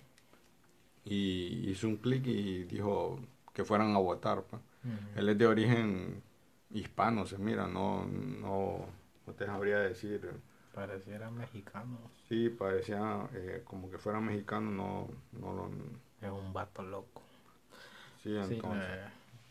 y 1.05 1.69
hizo 1.69 1.87
un 1.87 1.97
clic 1.97 2.27
y 2.27 2.63
dijo 2.65 3.19
que 3.53 3.63
fueran 3.63 3.95
a 3.95 3.99
votar. 3.99 4.43
Pues. 4.43 4.61
Él 5.15 5.29
es 5.29 5.37
de 5.37 5.47
origen 5.47 6.21
hispano 6.71 7.25
se 7.25 7.37
mira, 7.37 7.67
no, 7.67 8.05
no, 8.05 8.85
no 9.25 9.33
te 9.33 9.45
sabría 9.45 9.79
decir. 9.79 10.29
Pareciera 10.73 11.31
mexicano. 11.31 11.97
Sí, 12.27 12.49
parecía 12.49 13.27
eh, 13.33 13.63
como 13.65 13.89
que 13.89 13.97
fuera 13.97 14.19
mexicano, 14.19 14.69
no, 14.71 15.07
no 15.31 15.53
lo... 15.53 15.71
Es 16.21 16.31
un 16.31 16.53
vato 16.53 16.83
loco. 16.83 17.23
Sí, 18.21 18.35
entonces. 18.35 18.99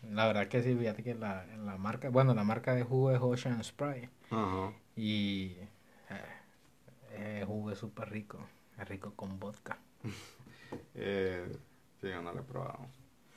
la 0.03 0.27
verdad 0.27 0.49
que 0.49 0.63
sí, 0.63 0.77
fíjate 0.77 1.03
que 1.03 1.15
la, 1.15 1.45
la 1.57 1.77
marca, 1.77 2.11
bueno, 2.11 2.35
la 2.35 2.45
marca 2.45 2.75
de 2.75 2.85
jugo 2.85 3.11
es 3.11 3.19
Ocean 3.21 3.63
Spray. 3.65 4.09
Ajá. 4.31 4.73
Y 4.95 5.57
eh, 7.19 7.39
el 7.41 7.47
jugo 7.47 7.71
es 7.71 7.79
súper 7.79 8.11
rico, 8.11 8.39
es 8.79 8.89
rico 8.89 9.13
con 9.15 9.39
vodka. 9.39 9.79
eh, 10.95 11.47
sí, 12.01 12.09
yo 12.09 12.23
no 12.23 12.33
lo 12.33 12.41
he 12.41 12.45
probado 12.45 12.87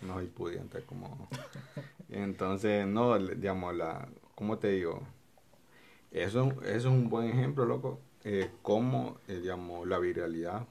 no 0.01 0.15
soy 0.15 0.27
pudiente 0.27 0.81
como... 0.83 1.27
Entonces, 2.09 2.85
no, 2.85 3.17
digamos, 3.17 3.75
la, 3.75 4.07
¿cómo 4.35 4.57
te 4.57 4.69
digo? 4.69 5.01
Eso, 6.11 6.51
eso 6.63 6.65
es 6.65 6.85
un 6.85 7.09
buen 7.09 7.29
ejemplo, 7.29 7.65
loco, 7.65 8.01
eh, 8.25 8.51
cómo, 8.61 9.17
eh, 9.27 9.39
digamos, 9.39 9.87
la 9.87 9.97
viralidad 9.97 10.67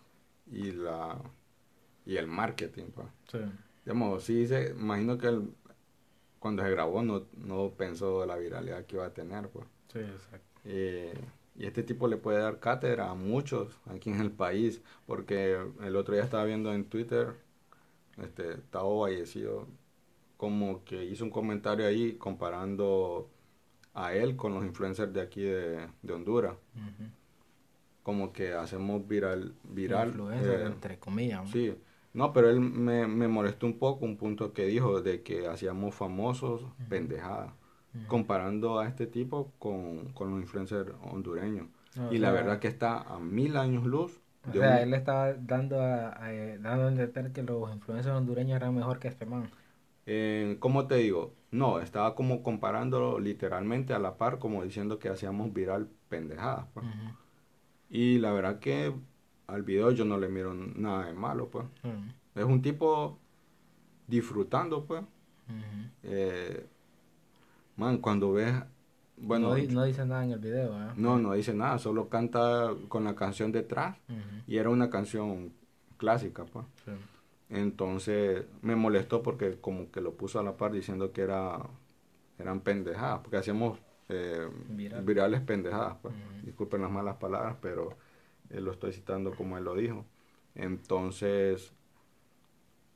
y 0.50 0.72
la 0.72 1.18
y 2.04 2.16
el 2.16 2.26
marketing, 2.26 2.86
pues. 2.94 3.06
Sí. 3.30 3.38
Digamos, 3.84 4.24
sí, 4.24 4.46
se, 4.46 4.70
imagino 4.70 5.16
que 5.16 5.28
él, 5.28 5.50
cuando 6.38 6.62
se 6.62 6.70
grabó 6.70 7.02
no, 7.02 7.26
no 7.38 7.70
pensó 7.70 8.26
la 8.26 8.36
viralidad 8.36 8.84
que 8.84 8.96
iba 8.96 9.06
a 9.06 9.14
tener, 9.14 9.48
pues. 9.48 9.66
Sí, 9.92 10.00
exacto. 10.00 10.60
Eh, 10.64 11.14
y 11.56 11.66
este 11.66 11.82
tipo 11.82 12.08
le 12.08 12.16
puede 12.16 12.38
dar 12.38 12.60
cátedra 12.60 13.10
a 13.10 13.14
muchos 13.14 13.78
aquí 13.86 14.10
en 14.10 14.20
el 14.20 14.30
país, 14.30 14.82
porque 15.06 15.58
el 15.82 15.96
otro 15.96 16.14
día 16.14 16.24
estaba 16.24 16.44
viendo 16.44 16.72
en 16.72 16.84
Twitter 16.84 17.34
este, 18.18 18.56
Tao 18.70 19.00
Vallecido, 19.00 19.66
como 20.36 20.84
que 20.84 21.04
hizo 21.04 21.24
un 21.24 21.30
comentario 21.30 21.86
ahí 21.86 22.14
comparando 22.14 23.28
a 23.94 24.14
él 24.14 24.36
con 24.36 24.54
los 24.54 24.64
influencers 24.64 25.12
de 25.12 25.20
aquí 25.20 25.42
de, 25.42 25.88
Honduras. 26.12 26.54
Como 28.02 28.32
que 28.32 28.54
hacemos 28.54 29.06
viral, 29.06 29.54
viral. 29.64 30.14
Eh, 30.32 30.64
entre 30.66 30.98
comillas. 30.98 31.50
Sí, 31.50 31.74
No, 32.14 32.32
pero 32.32 32.48
él 32.48 32.60
me, 32.60 33.06
me 33.06 33.28
molestó 33.28 33.66
un 33.66 33.78
poco 33.78 34.04
un 34.04 34.16
punto 34.16 34.52
que 34.52 34.64
dijo 34.64 35.02
de 35.02 35.22
que 35.22 35.46
hacíamos 35.46 35.94
famosos 35.94 36.62
pendejadas, 36.88 37.52
comparando 38.06 38.78
a 38.78 38.86
este 38.88 39.06
tipo 39.06 39.52
con, 39.58 40.12
con 40.12 40.30
los 40.30 40.40
influencers 40.40 40.90
hondureños. 41.02 41.66
O 41.98 42.12
y 42.12 42.18
la 42.18 42.30
verdad 42.32 42.58
que 42.60 42.68
está 42.68 43.00
a 43.02 43.18
mil 43.18 43.56
años 43.56 43.84
luz. 43.84 44.20
O 44.48 44.52
sea, 44.52 44.70
un- 44.76 44.82
él 44.82 44.94
estaba 44.94 45.34
dando 45.34 45.80
a, 45.80 46.22
a- 46.24 46.32
eh, 46.32 46.58
dando 46.58 46.84
a 46.86 46.88
entender 46.88 47.32
que 47.32 47.42
los 47.42 47.72
influencers 47.74 48.14
hondureños 48.16 48.56
eran 48.56 48.74
mejor 48.74 48.98
que 48.98 49.08
este 49.08 49.26
man. 49.26 49.50
Eh, 50.06 50.56
¿Cómo 50.60 50.86
te 50.86 50.96
digo? 50.96 51.34
No, 51.50 51.80
estaba 51.80 52.14
como 52.14 52.42
comparándolo 52.42 53.18
literalmente 53.20 53.92
a 53.92 53.98
la 53.98 54.16
par, 54.16 54.38
como 54.38 54.62
diciendo 54.64 54.98
que 54.98 55.08
hacíamos 55.08 55.52
viral 55.52 55.88
pendejadas. 56.08 56.66
pues. 56.72 56.86
Y 57.90 58.18
la 58.18 58.32
verdad 58.32 58.60
que 58.60 58.94
al 59.48 59.62
video 59.62 59.90
yo 59.90 60.04
no 60.04 60.16
le 60.16 60.28
miro 60.28 60.54
nada 60.54 61.06
de 61.06 61.12
malo, 61.12 61.48
pues. 61.50 61.66
Es 62.34 62.44
un 62.44 62.62
tipo 62.62 63.18
disfrutando, 64.06 64.84
pues. 64.86 65.02
Eh, 66.02 66.66
man, 67.80 67.98
cuando 67.98 68.32
ves... 68.32 68.54
Bueno, 69.16 69.54
no, 69.54 69.62
no 69.72 69.84
dice 69.84 70.06
nada 70.06 70.24
en 70.24 70.32
el 70.32 70.38
video, 70.38 70.72
¿eh? 70.80 70.92
no, 70.96 71.18
no 71.18 71.32
dice 71.34 71.52
nada, 71.52 71.78
solo 71.78 72.08
canta 72.08 72.72
con 72.88 73.04
la 73.04 73.14
canción 73.14 73.52
detrás. 73.52 73.96
Y 74.46 74.56
era 74.56 74.70
una 74.70 74.88
canción 74.88 75.52
clásica, 75.98 76.44
pues. 76.46 76.64
Sí. 76.84 76.92
Entonces 77.50 78.44
me 78.62 78.76
molestó 78.76 79.22
porque 79.22 79.58
como 79.60 79.90
que 79.90 80.00
lo 80.00 80.14
puso 80.14 80.38
a 80.38 80.42
la 80.42 80.56
par 80.56 80.72
diciendo 80.72 81.12
que 81.12 81.22
era 81.22 81.58
eran 82.38 82.60
pendejadas, 82.60 83.20
porque 83.20 83.36
hacíamos 83.36 83.78
eh, 84.08 84.48
Viral. 84.68 85.04
virales 85.04 85.40
pendejadas. 85.42 85.96
Pues. 86.00 86.14
Disculpen 86.42 86.80
las 86.80 86.90
malas 86.90 87.16
palabras, 87.16 87.56
pero 87.60 87.96
eh, 88.48 88.60
lo 88.60 88.72
estoy 88.72 88.92
citando 88.92 89.32
como 89.32 89.58
él 89.58 89.64
lo 89.64 89.74
dijo. 89.74 90.06
Entonces, 90.54 91.72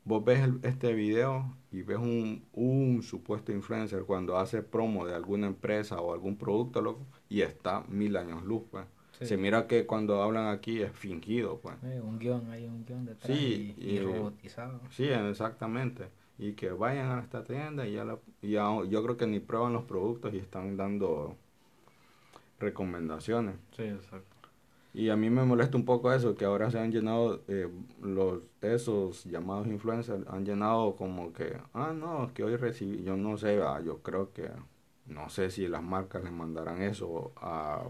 vos 0.05 0.25
ves 0.25 0.41
el- 0.41 0.61
este 0.63 0.93
video 0.93 1.57
y 1.73 1.83
ves 1.83 1.99
un, 1.99 2.45
un 2.53 3.03
supuesto 3.03 3.53
influencer 3.53 4.05
cuando 4.05 4.37
hace 4.39 4.63
promo 4.63 5.07
de 5.07 5.15
alguna 5.15 5.47
empresa 5.47 6.01
o 6.01 6.13
algún 6.13 6.37
producto, 6.37 6.81
loco, 6.83 7.07
y 7.29 7.43
está 7.43 7.83
mil 7.89 8.17
años 8.17 8.43
luz, 8.45 8.63
pues. 8.71 8.87
Sí. 9.19 9.27
Se 9.27 9.37
mira 9.37 9.67
que 9.69 9.87
cuando 9.87 10.23
hablan 10.23 10.49
aquí 10.49 10.83
es 10.83 10.93
fingido, 10.93 11.59
pues. 11.61 11.77
Eh, 11.85 12.01
un 12.01 12.19
guion, 12.19 12.51
hay 12.51 12.67
un 12.67 12.85
guion 12.85 13.05
detrás 13.07 13.27
Sí, 13.37 13.75
y, 13.79 13.85
y 13.85 13.97
y- 13.97 14.01
robotizado. 14.01 14.81
Sí, 14.91 15.05
exactamente. 15.05 16.09
Y 16.37 16.55
que 16.55 16.71
vayan 16.71 17.13
a 17.13 17.21
esta 17.21 17.45
tienda 17.45 17.87
y 17.87 17.93
ya, 17.93 18.05
la, 18.05 18.19
ya 18.43 18.69
yo 18.89 19.05
creo 19.05 19.17
que 19.17 19.27
ni 19.29 19.39
prueban 19.39 19.73
los 19.73 19.85
productos 19.85 20.35
y 20.35 20.39
están 20.39 20.77
dando 20.77 21.37
recomendaciones. 22.59 23.55
Sí, 23.77 23.83
exacto. 23.85 24.34
Y 24.95 25.11
a 25.11 25.17
mí 25.17 25.29
me 25.29 25.45
molesta 25.45 25.77
un 25.77 25.85
poco 25.85 26.13
eso, 26.13 26.37
que 26.37 26.45
ahora 26.45 26.71
se 26.71 26.79
han 26.79 26.93
llenado, 26.93 27.43
eh, 27.49 27.69
los 28.01 28.41
esos 28.63 29.25
llamados 29.25 29.67
influencers, 29.67 30.25
han 30.29 30.45
llenado 30.47 30.97
como 30.97 31.33
que, 31.33 31.57
ah, 31.75 31.93
no, 31.95 32.33
que 32.33 32.45
hoy 32.45 32.57
recibí, 32.57 33.03
yo 33.03 33.17
no 33.17 33.37
sé, 33.37 33.61
ah, 33.63 33.81
yo 33.85 34.03
creo 34.03 34.33
que, 34.33 34.51
no 35.07 35.29
sé 35.31 35.51
si 35.51 35.67
las 35.69 35.83
marcas 35.83 36.23
les 36.23 36.33
mandarán 36.33 36.81
eso 36.83 37.33
a, 37.37 37.83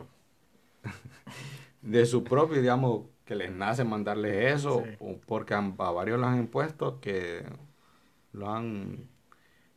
de 1.82 2.06
su 2.06 2.24
propio, 2.24 2.60
digamos, 2.60 3.02
que 3.24 3.34
les 3.34 3.52
nace 3.52 3.84
mandarles 3.84 4.54
eso, 4.54 4.82
Sí. 4.84 4.90
o 5.00 5.16
porque 5.26 5.54
han- 5.54 5.74
a 5.78 5.90
varios 5.90 6.18
les 6.18 6.28
han 6.28 6.38
impuesto 6.40 7.00
que 7.00 7.44
lo 8.32 8.50
han 8.50 9.08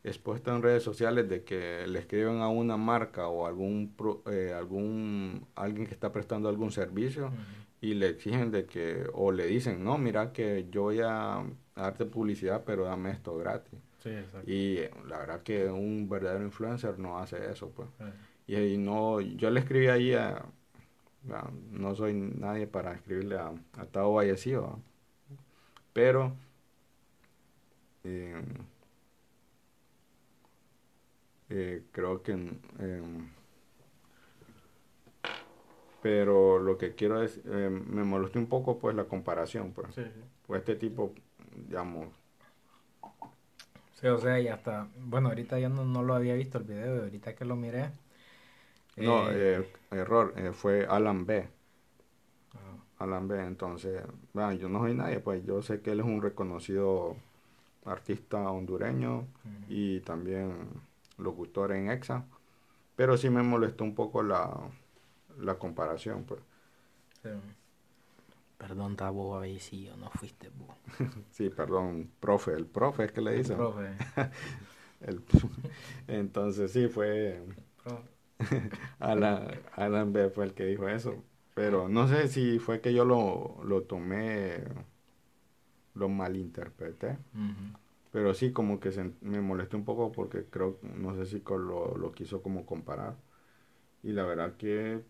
expuesto 0.04 0.54
en 0.54 0.62
redes 0.62 0.82
sociales 0.82 1.28
de 1.28 1.42
que 1.44 1.86
le 1.86 1.98
escriben 1.98 2.40
a 2.40 2.48
una 2.48 2.76
marca 2.76 3.28
o 3.28 3.46
algún 3.46 3.92
pro- 3.96 4.22
eh, 4.30 4.52
algún 4.56 5.46
alguien 5.54 5.86
que 5.86 5.92
está 5.94 6.12
prestando 6.12 6.48
algún 6.48 6.70
servicio 6.70 7.30
y 7.80 7.94
le 7.94 8.08
exigen 8.08 8.50
de 8.50 8.64
que 8.66 9.06
o 9.12 9.32
le 9.32 9.46
dicen 9.46 9.82
no 9.84 9.98
mira 9.98 10.32
que 10.32 10.66
yo 10.70 10.82
voy 10.84 11.00
a 11.04 11.44
darte 11.76 12.04
publicidad 12.06 12.62
pero 12.64 12.84
dame 12.84 13.10
esto 13.10 13.36
gratis 13.36 13.78
Sí, 14.02 14.10
y 14.46 14.76
la 15.08 15.18
verdad 15.18 15.42
que 15.42 15.66
un 15.66 16.08
verdadero 16.08 16.44
influencer 16.44 16.98
no 17.00 17.18
hace 17.18 17.50
eso 17.50 17.70
pues. 17.70 17.88
Y, 18.46 18.56
y 18.56 18.78
no 18.78 19.20
yo 19.20 19.50
le 19.50 19.60
escribí 19.60 19.88
ahí 19.88 20.14
a, 20.14 20.44
a- 21.30 21.50
no 21.72 21.94
soy 21.96 22.14
nadie 22.14 22.66
para 22.68 22.94
escribirle 22.94 23.36
a, 23.36 23.52
a 23.76 23.84
Tao 23.86 24.14
Vallecillo 24.14 24.62
¿va? 24.62 24.78
pero 25.92 26.32
eh, 28.04 28.40
eh, 31.50 31.84
creo 31.92 32.22
que 32.22 32.32
eh, 32.78 33.02
pero 36.00 36.58
lo 36.58 36.78
que 36.78 36.94
quiero 36.94 37.22
es 37.22 37.38
eh, 37.44 37.70
me 37.70 38.04
molestó 38.04 38.38
un 38.38 38.46
poco 38.46 38.78
pues 38.78 38.94
la 38.96 39.04
comparación 39.04 39.72
pues 39.72 39.88
Sí, 39.94 40.02
sí. 40.04 40.22
pues 40.46 40.60
este 40.60 40.76
tipo 40.76 41.12
digamos 41.68 42.08
Sí, 43.92 44.06
o 44.06 44.18
sea, 44.18 44.40
y 44.40 44.48
hasta, 44.48 44.88
bueno, 44.96 45.28
ahorita 45.28 45.58
yo 45.58 45.68
no, 45.68 45.84
no 45.84 46.02
lo 46.02 46.14
había 46.14 46.34
visto 46.34 46.56
el 46.58 46.64
video 46.64 46.96
y 46.96 47.00
ahorita 47.00 47.34
que 47.34 47.44
lo 47.44 47.54
miré. 47.56 47.90
no 48.98 49.30
eh, 49.30 49.58
eh, 49.60 49.66
error 49.90 50.34
eh, 50.36 50.52
fue 50.52 50.86
Alan 50.86 51.24
B 51.26 51.48
ah, 52.54 52.76
Alan 52.98 53.28
B. 53.28 53.40
Entonces, 53.40 54.02
bueno, 54.32 54.52
yo 54.52 54.68
no 54.68 54.80
soy 54.80 54.94
nadie, 54.94 55.20
pues 55.20 55.44
yo 55.44 55.62
sé 55.62 55.80
que 55.80 55.92
él 55.92 56.00
es 56.00 56.06
un 56.06 56.22
reconocido 56.22 57.16
artista 57.84 58.50
hondureño 58.50 59.26
y 59.68 60.00
también 60.00 60.68
locutor 61.18 61.72
en 61.72 61.90
EXA, 61.90 62.24
pero 62.96 63.16
sí 63.16 63.30
me 63.30 63.42
molestó 63.42 63.84
un 63.84 63.94
poco 63.94 64.22
la, 64.22 64.56
la 65.38 65.56
comparación, 65.58 66.24
pues. 66.24 66.40
Sí. 67.22 67.30
Perdón, 68.58 68.96
Tabo, 68.96 69.36
a 69.36 69.40
ver 69.40 69.60
si 69.60 69.84
yo 69.84 69.96
no 69.96 70.10
fuiste 70.10 70.48
vos. 70.50 70.76
Sí, 71.32 71.48
perdón, 71.50 72.10
profe, 72.20 72.52
el 72.52 72.66
profe 72.66 73.04
es 73.04 73.12
que 73.12 73.20
le 73.20 73.34
dicen. 73.36 73.56
Profe, 73.56 73.94
El- 75.00 75.22
entonces 76.08 76.72
sí, 76.72 76.88
fue. 76.88 77.40
Alan, 79.00 79.48
Alan 79.76 80.12
B 80.12 80.30
fue 80.30 80.44
el 80.46 80.54
que 80.54 80.64
dijo 80.64 80.88
eso, 80.88 81.22
pero 81.54 81.88
no 81.88 82.08
sé 82.08 82.28
si 82.28 82.58
fue 82.58 82.80
que 82.80 82.92
yo 82.92 83.04
lo, 83.04 83.62
lo 83.64 83.82
tomé, 83.82 84.64
lo 85.94 86.08
malinterpreté. 86.08 87.18
Pero 88.12 88.34
sí, 88.34 88.52
como 88.52 88.80
que 88.80 88.92
se- 88.92 89.12
me 89.20 89.40
molesté 89.40 89.76
un 89.76 89.84
poco 89.84 90.12
porque 90.12 90.44
creo, 90.46 90.78
no 90.82 91.14
sé 91.14 91.26
si 91.26 91.40
con 91.40 91.66
lo, 91.68 91.96
lo 91.96 92.12
quiso 92.12 92.42
como 92.42 92.64
comparar. 92.66 93.16
Y 94.02 94.12
la 94.12 94.24
verdad 94.24 94.56
que, 94.56 94.94
eh, 94.96 95.02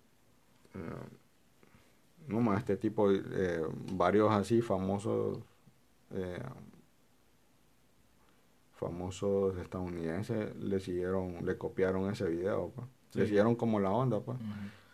no 2.27 2.41
más, 2.41 2.59
este 2.59 2.77
tipo, 2.77 3.11
eh, 3.11 3.63
varios 3.93 4.31
así 4.33 4.61
famosos, 4.61 5.39
eh, 6.13 6.41
famosos 8.77 9.57
estadounidenses 9.59 10.55
le 10.57 10.79
siguieron, 10.81 11.45
le 11.45 11.59
copiaron 11.59 12.11
ese 12.11 12.29
video, 12.29 12.71
pues. 12.75 12.87
Le 13.15 13.23
Sí. 13.23 13.29
siguieron 13.29 13.57
como 13.57 13.81
la 13.81 13.91
onda, 13.91 14.21
pues. 14.21 14.39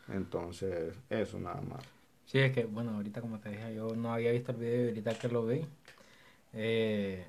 Entonces, 0.08 0.94
eso 1.10 1.38
nada 1.38 1.60
más. 1.60 1.82
Sí, 2.26 2.38
es 2.38 2.52
que, 2.52 2.64
bueno, 2.64 2.92
ahorita 2.92 3.20
como 3.20 3.38
te 3.38 3.50
dije, 3.50 3.74
yo 3.74 3.94
no 3.96 4.12
había 4.12 4.32
visto 4.32 4.52
el 4.52 4.58
video 4.58 4.84
y 4.86 4.88
ahorita 4.88 5.18
que 5.18 5.28
lo 5.28 5.44
vi, 5.46 5.60
eh, 6.54 7.24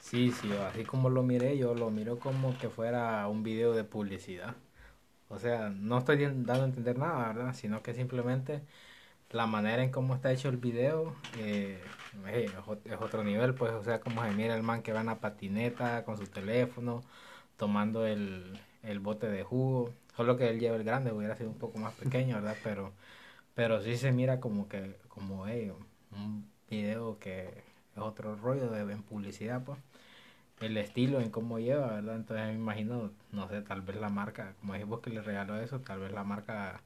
sí, 0.00 0.32
sí, 0.32 0.50
así 0.54 0.84
como 0.84 1.10
lo 1.10 1.22
miré, 1.22 1.56
yo 1.58 1.74
lo 1.74 1.90
miro 1.90 2.18
como 2.18 2.58
que 2.58 2.70
fuera 2.70 3.26
un 3.28 3.42
video 3.42 3.72
de 3.74 3.84
publicidad. 3.84 4.56
O 5.28 5.38
sea, 5.40 5.70
no 5.70 5.98
estoy 5.98 6.18
dando 6.24 6.54
a 6.54 6.66
entender 6.66 6.98
nada, 6.98 7.28
¿verdad? 7.34 7.54
Sino 7.54 7.82
que 7.82 7.94
simplemente 7.94 8.62
la 9.30 9.46
manera 9.46 9.82
en 9.84 9.90
cómo 9.92 10.14
está 10.16 10.32
hecho 10.32 10.48
el 10.50 10.58
video 10.58 11.16
eh, 11.38 11.80
eh, 12.28 12.46
es 12.46 12.54
ot- 12.66 12.80
es 12.86 13.00
otro 13.00 13.24
nivel, 13.24 13.54
pues, 13.54 13.72
o 13.72 13.84
sea, 13.84 14.00
como 14.00 14.24
se 14.24 14.32
mira 14.32 14.56
el 14.56 14.62
man 14.64 14.82
que 14.82 14.92
va 14.94 15.00
en 15.00 15.06
la 15.08 15.20
patineta 15.20 16.04
con 16.04 16.18
su 16.18 16.26
teléfono, 16.26 17.02
tomando 17.58 18.06
el, 18.06 18.58
el 18.84 19.00
bote 19.00 19.28
de 19.30 19.44
jugo. 19.44 19.94
Solo 20.16 20.36
que 20.38 20.50
él 20.50 20.60
lleva 20.60 20.76
el 20.76 20.84
grande, 20.84 21.12
hubiera 21.12 21.36
sido 21.36 21.50
un 21.50 21.58
poco 21.58 21.78
más 21.78 21.94
pequeño, 21.94 22.36
¿verdad? 22.36 22.56
Pero, 22.64 22.92
pero 23.54 23.82
sí 23.82 23.96
se 23.98 24.12
mira 24.12 24.40
como 24.40 24.68
que, 24.68 24.96
como 25.08 25.46
hey, 25.48 25.72
un 26.12 26.50
video 26.70 27.18
que 27.18 27.48
es 27.48 27.98
otro 28.02 28.36
rollo 28.36 28.70
de 28.70 28.96
publicidad, 28.98 29.64
pues. 29.64 29.78
El 30.60 30.76
estilo 30.76 31.20
en 31.20 31.30
cómo 31.30 31.58
lleva, 31.58 31.88
¿verdad? 31.94 32.14
Entonces 32.16 32.46
me 32.46 32.54
imagino, 32.54 33.12
no 33.32 33.48
sé, 33.48 33.62
tal 33.62 33.82
vez 33.82 33.96
la 33.96 34.08
marca, 34.10 34.54
como 34.60 34.74
dijimos 34.74 35.00
que 35.00 35.10
le 35.10 35.22
regaló 35.22 35.56
eso, 35.60 35.80
tal 35.80 36.00
vez 36.00 36.12
la 36.12 36.22
marca 36.24 36.82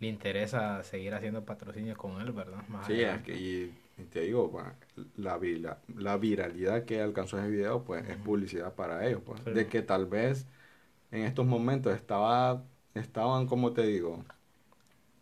le 0.00 0.08
interesa 0.08 0.82
seguir 0.84 1.14
haciendo 1.14 1.44
patrocinio 1.44 1.96
con 1.96 2.20
él, 2.20 2.32
¿verdad? 2.32 2.66
Más 2.68 2.86
Sí, 2.86 3.00
es 3.00 3.22
que, 3.22 3.34
y, 3.36 4.04
te 4.10 4.20
digo, 4.20 4.52
la, 5.16 5.38
vira- 5.38 5.80
la 5.88 6.16
viralidad 6.18 6.84
que 6.84 7.00
alcanzó 7.00 7.38
ese 7.38 7.48
video, 7.48 7.84
pues, 7.84 8.06
es 8.08 8.18
publicidad 8.18 8.74
para 8.74 9.06
ellos, 9.06 9.22
pues. 9.24 9.40
Sí. 9.44 9.50
De 9.50 9.68
que 9.68 9.80
tal 9.82 10.06
vez 10.06 10.46
en 11.10 11.22
estos 11.24 11.46
momentos 11.46 11.94
estaba, 11.94 12.64
estaban, 12.94 13.46
como 13.46 13.72
te 13.74 13.82
digo, 13.84 14.24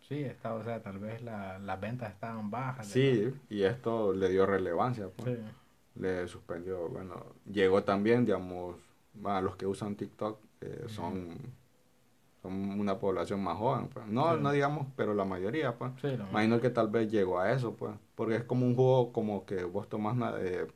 Sí, 0.07 0.23
está, 0.23 0.53
o 0.53 0.63
sea, 0.63 0.81
tal 0.83 0.99
vez 0.99 1.21
la, 1.23 1.57
las 1.59 1.79
ventas 1.81 2.11
estaban 2.11 2.51
bajas. 2.51 2.87
sí, 2.87 3.33
y 3.49 3.63
esto 3.63 4.13
le 4.13 4.29
dio 4.29 4.45
relevancia, 4.45 5.09
pues. 5.09 5.31
Sí. 5.33 5.53
Le 5.95 6.27
suspendió, 6.27 6.89
bueno, 6.89 7.23
llegó 7.45 7.83
también, 7.83 8.25
digamos, 8.25 8.77
a 9.25 9.41
los 9.41 9.55
que 9.55 9.65
usan 9.67 9.95
TikTok, 9.95 10.39
eh, 10.61 10.85
son 10.87 11.37
son 12.41 12.77
una 12.79 12.99
población 12.99 13.41
más 13.41 13.57
joven, 13.57 13.87
pues. 13.87 14.05
No, 14.07 14.35
Sí. 14.35 14.41
no 14.41 14.51
digamos, 14.51 14.87
pero 14.97 15.13
la 15.13 15.23
mayoría, 15.25 15.77
pues. 15.77 15.93
Sí, 16.01 16.07
Imagino 16.09 16.59
que 16.59 16.69
tal 16.69 16.89
vez 16.89 17.09
llegó 17.09 17.39
a 17.39 17.51
eso, 17.53 17.73
pues. 17.75 17.93
Porque 18.15 18.35
es 18.35 18.43
como 18.43 18.65
un 18.65 18.75
juego 18.75 19.13
como 19.13 19.45
que 19.45 19.63
vos 19.63 19.87
tomás 19.87 20.17
eh, 20.39 20.67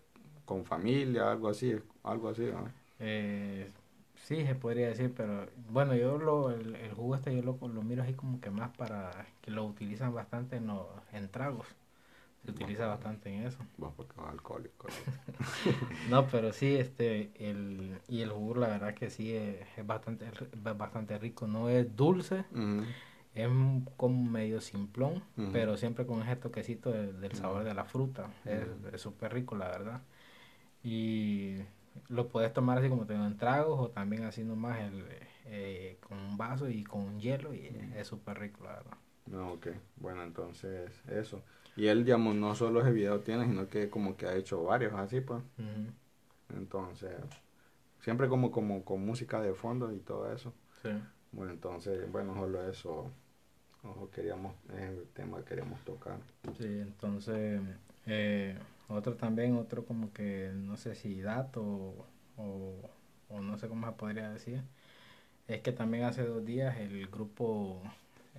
con 0.45 0.63
familia, 0.65 1.31
algo 1.31 1.49
así, 1.49 1.75
algo 2.03 2.29
así, 2.29 2.43
¿no? 2.43 2.69
Eh, 2.99 3.69
sí, 4.15 4.45
se 4.45 4.55
podría 4.55 4.87
decir, 4.87 5.13
pero 5.15 5.45
bueno, 5.69 5.93
yo 5.93 6.17
lo, 6.17 6.51
el, 6.51 6.75
el 6.75 6.93
jugo 6.93 7.15
este 7.15 7.35
yo 7.35 7.41
lo, 7.41 7.57
lo 7.67 7.81
miro 7.81 8.01
así 8.03 8.13
como 8.13 8.39
que 8.39 8.49
más 8.49 8.69
para 8.77 9.25
que 9.41 9.51
lo 9.51 9.65
utilizan 9.65 10.13
bastante 10.13 10.55
en, 10.55 10.67
los, 10.67 10.85
en 11.11 11.27
tragos. 11.29 11.67
Se 12.47 12.51
utiliza 12.51 12.87
bastante 12.87 13.29
en 13.29 13.45
eso. 13.45 13.57
Vos 13.77 13.91
porque 13.97 14.13
alcohólico. 14.21 14.87
No, 16.09 16.25
pero 16.27 16.53
sí, 16.53 16.75
este, 16.75 17.29
el, 17.35 17.99
y 18.07 18.21
el 18.21 18.31
jugo 18.31 18.55
la 18.55 18.69
verdad 18.69 18.93
que 18.93 19.09
sí 19.09 19.33
es, 19.35 19.67
es 19.77 19.85
bastante, 19.85 20.25
es 20.25 20.77
bastante 20.77 21.17
rico. 21.19 21.45
No 21.45 21.67
es 21.69 21.93
dulce, 21.97 22.45
es 23.35 23.49
como 23.97 24.23
medio 24.31 24.61
simplón, 24.61 25.21
pero 25.51 25.75
siempre 25.75 26.05
con 26.05 26.21
ese 26.21 26.37
toquecito 26.37 26.89
de- 26.91 27.11
del 27.11 27.33
sabor 27.33 27.65
de 27.65 27.73
la 27.73 27.83
fruta. 27.83 28.29
Es 28.45 29.01
súper 29.01 29.33
rico, 29.33 29.57
la 29.57 29.67
verdad. 29.67 30.01
Y 30.83 31.57
lo 32.07 32.29
puedes 32.29 32.53
tomar 32.53 32.77
así 32.77 32.87
como 32.89 33.05
te 33.05 33.13
en 33.13 33.37
tragos 33.37 33.79
o 33.79 33.89
también 33.89 34.23
así 34.23 34.43
nomás 34.43 34.79
el, 34.79 35.03
eh, 35.45 35.97
con 36.07 36.17
un 36.17 36.37
vaso 36.37 36.69
y 36.69 36.83
con 36.85 37.01
un 37.01 37.19
hielo 37.19 37.53
y 37.53 37.69
es 37.95 38.07
súper 38.07 38.39
rico, 38.39 38.63
la 38.63 38.73
verdad. 38.73 38.97
No, 39.25 39.53
ok. 39.53 39.67
Bueno, 39.97 40.23
entonces, 40.23 40.91
eso. 41.09 41.41
Y 41.77 41.87
él, 41.87 42.03
digamos, 42.03 42.35
no 42.35 42.55
solo 42.55 42.81
ese 42.81 42.91
video 42.91 43.19
tiene, 43.21 43.45
sino 43.45 43.69
que 43.69 43.89
como 43.89 44.17
que 44.17 44.25
ha 44.25 44.35
hecho 44.35 44.63
varios 44.63 44.93
así, 44.93 45.21
pues. 45.21 45.41
Entonces, 46.55 47.11
siempre 48.01 48.27
como, 48.27 48.51
como 48.51 48.83
con 48.83 49.05
música 49.05 49.39
de 49.41 49.53
fondo 49.53 49.91
y 49.93 49.99
todo 49.99 50.33
eso. 50.33 50.53
Sí. 50.81 50.89
Bueno, 51.31 51.51
entonces, 51.51 52.11
bueno, 52.11 52.33
solo 52.33 52.67
eso. 52.67 53.11
Ojo, 53.83 54.09
queríamos, 54.09 54.53
es 54.73 54.81
el 54.81 55.05
tema 55.13 55.37
que 55.37 55.43
queríamos 55.45 55.79
tocar. 55.85 56.17
Sí, 56.57 56.65
entonces, 56.65 57.61
eh, 58.07 58.57
otro 58.89 59.13
también, 59.15 59.55
otro 59.55 59.85
como 59.85 60.11
que 60.11 60.51
no 60.53 60.77
sé 60.77 60.95
si 60.95 61.21
dato 61.21 61.61
o, 62.37 62.75
o 63.29 63.39
no 63.41 63.57
sé 63.57 63.67
cómo 63.67 63.87
se 63.87 63.93
podría 63.93 64.29
decir, 64.31 64.61
es 65.47 65.61
que 65.61 65.71
también 65.71 66.05
hace 66.05 66.25
dos 66.25 66.43
días 66.43 66.77
el 66.77 67.07
grupo, 67.07 67.81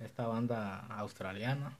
esta 0.01 0.27
banda 0.27 0.79
australiana. 0.87 1.77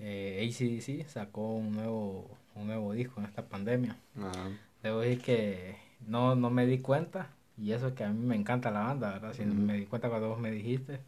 Eh, 0.00 0.48
ACDC, 0.48 1.08
sacó 1.08 1.54
un 1.54 1.72
nuevo, 1.72 2.30
un 2.54 2.66
nuevo 2.66 2.92
disco 2.92 3.20
en 3.20 3.26
esta 3.26 3.46
pandemia. 3.46 3.96
Ajá. 4.16 4.50
Debo 4.82 5.00
decir 5.00 5.22
que 5.22 5.76
no, 6.06 6.34
no 6.34 6.50
me 6.50 6.66
di 6.66 6.78
cuenta, 6.78 7.30
y 7.56 7.72
eso 7.72 7.94
que 7.94 8.04
a 8.04 8.08
mí 8.10 8.24
me 8.24 8.36
encanta 8.36 8.70
la 8.70 8.80
banda, 8.80 9.12
¿verdad? 9.12 9.34
Ujú. 9.38 9.54
me 9.54 9.74
di 9.74 9.86
cuenta 9.86 10.08
cuando 10.08 10.28
vos 10.28 10.38
me 10.38 10.50
dijiste, 10.50 11.00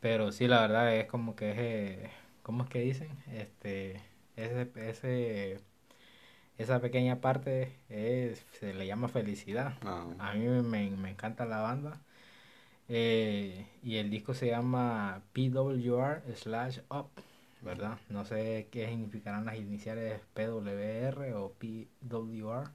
pero 0.00 0.32
sí, 0.32 0.46
la 0.48 0.60
verdad 0.60 0.94
es 0.96 1.06
como 1.06 1.36
que 1.36 1.52
ese, 1.52 2.10
¿cómo 2.42 2.64
es 2.64 2.70
que 2.70 2.80
dicen? 2.80 3.08
Este, 3.32 4.00
ese, 4.36 4.70
ese, 4.76 5.60
esa 6.58 6.80
pequeña 6.80 7.20
parte 7.20 7.72
es, 7.88 8.44
se 8.58 8.74
le 8.74 8.86
llama 8.86 9.08
felicidad. 9.08 9.74
Ajá. 9.82 10.06
A 10.18 10.34
mí 10.34 10.46
me, 10.46 10.90
me 10.90 11.10
encanta 11.10 11.44
la 11.44 11.60
banda. 11.60 12.00
Eh, 12.88 13.66
y 13.82 13.96
el 13.96 14.10
disco 14.10 14.34
se 14.34 14.48
llama 14.48 15.22
PWR 15.32 16.22
slash 16.36 16.80
up, 16.90 17.10
¿verdad? 17.62 17.98
No 18.08 18.24
sé 18.24 18.68
qué 18.70 18.88
significarán 18.88 19.44
las 19.46 19.56
iniciales 19.56 20.20
PWR 20.34 21.34
o 21.34 21.52
PWR. 21.54 22.70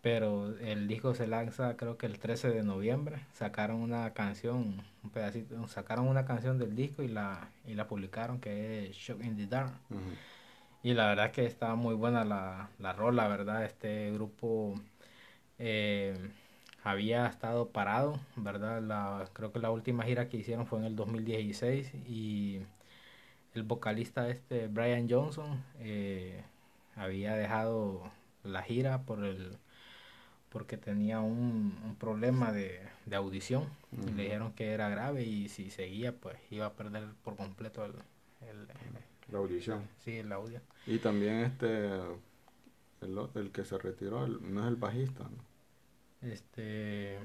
Pero 0.00 0.56
el 0.58 0.86
disco 0.88 1.14
se 1.14 1.26
lanza 1.26 1.76
creo 1.76 1.98
que 1.98 2.06
el 2.06 2.18
13 2.18 2.50
de 2.50 2.62
noviembre. 2.62 3.20
Sacaron 3.32 3.78
una 3.82 4.12
canción, 4.14 4.82
un 5.02 5.10
pedacito, 5.10 5.66
sacaron 5.68 6.06
una 6.08 6.24
canción 6.24 6.58
del 6.58 6.74
disco 6.76 7.02
y 7.02 7.08
la, 7.08 7.50
y 7.66 7.74
la 7.74 7.88
publicaron 7.88 8.40
que 8.40 8.86
es 8.88 8.96
Shock 8.96 9.24
in 9.24 9.36
the 9.36 9.46
Dark. 9.46 9.72
Y 10.82 10.94
la 10.94 11.06
verdad 11.08 11.32
que 11.32 11.44
está 11.46 11.74
muy 11.74 11.94
buena 11.94 12.24
la, 12.24 12.70
la 12.78 12.92
rola, 12.92 13.26
¿verdad? 13.28 13.64
Este 13.64 14.12
grupo 14.12 14.74
eh, 15.58 16.14
había 16.84 17.26
estado 17.26 17.70
parado, 17.70 18.20
¿verdad? 18.36 18.82
La, 18.82 19.28
creo 19.32 19.52
que 19.52 19.58
la 19.58 19.70
última 19.70 20.04
gira 20.04 20.28
que 20.28 20.36
hicieron 20.38 20.66
fue 20.66 20.78
en 20.78 20.84
el 20.86 20.96
2016 20.96 21.92
y 22.06 22.60
el 23.58 23.64
vocalista 23.64 24.28
este, 24.30 24.68
Brian 24.68 25.08
Johnson, 25.10 25.62
eh, 25.80 26.42
había 26.96 27.34
dejado 27.34 28.10
la 28.44 28.62
gira 28.62 29.02
por 29.02 29.24
el 29.24 29.56
porque 30.50 30.78
tenía 30.78 31.20
un, 31.20 31.78
un 31.84 31.96
problema 31.96 32.52
de, 32.52 32.80
de 33.06 33.16
audición 33.16 33.68
y 33.92 34.12
le 34.12 34.22
dijeron 34.24 34.52
que 34.52 34.70
era 34.72 34.88
grave 34.88 35.24
y 35.24 35.48
si 35.48 35.70
seguía 35.70 36.12
pues 36.16 36.36
iba 36.50 36.66
a 36.66 36.72
perder 36.72 37.04
por 37.22 37.36
completo 37.36 37.84
el, 37.84 37.92
el, 38.48 38.66
La 39.30 39.38
audición. 39.38 39.82
sí, 40.04 40.16
el 40.16 40.32
audio. 40.32 40.60
Y 40.86 40.98
también 40.98 41.40
este, 41.40 41.86
el, 43.02 43.28
el 43.34 43.50
que 43.52 43.64
se 43.64 43.78
retiró, 43.78 44.24
el- 44.24 44.54
no 44.54 44.62
es 44.62 44.68
el 44.68 44.76
bajista, 44.76 45.24
¿no? 45.24 45.44
Este, 46.22 47.18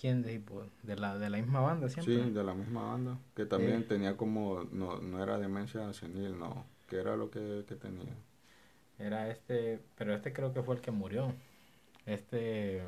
¿quién 0.00 0.22
de, 0.22 0.40
pues, 0.40 0.68
de 0.82 0.96
la 0.96 1.18
de 1.18 1.30
la 1.30 1.38
misma 1.38 1.60
banda 1.60 1.88
siempre? 1.88 2.14
Sí, 2.14 2.30
de 2.30 2.44
la 2.44 2.54
misma 2.54 2.82
banda, 2.92 3.18
que 3.34 3.44
también 3.44 3.82
Eh. 3.82 3.84
tenía 3.84 4.16
como, 4.16 4.64
no, 4.72 5.00
no 5.00 5.22
era 5.22 5.38
demencia 5.38 5.92
senil, 5.92 6.38
no, 6.38 6.64
que 6.88 6.96
era 6.98 7.16
lo 7.16 7.30
que, 7.30 7.64
que 7.68 7.74
tenía. 7.76 8.16
Era 8.98 9.30
este, 9.30 9.80
pero 9.96 10.14
este 10.14 10.32
creo 10.32 10.52
que 10.52 10.62
fue 10.62 10.74
el 10.76 10.80
que 10.80 10.90
murió. 10.90 11.32
Este 12.06 12.82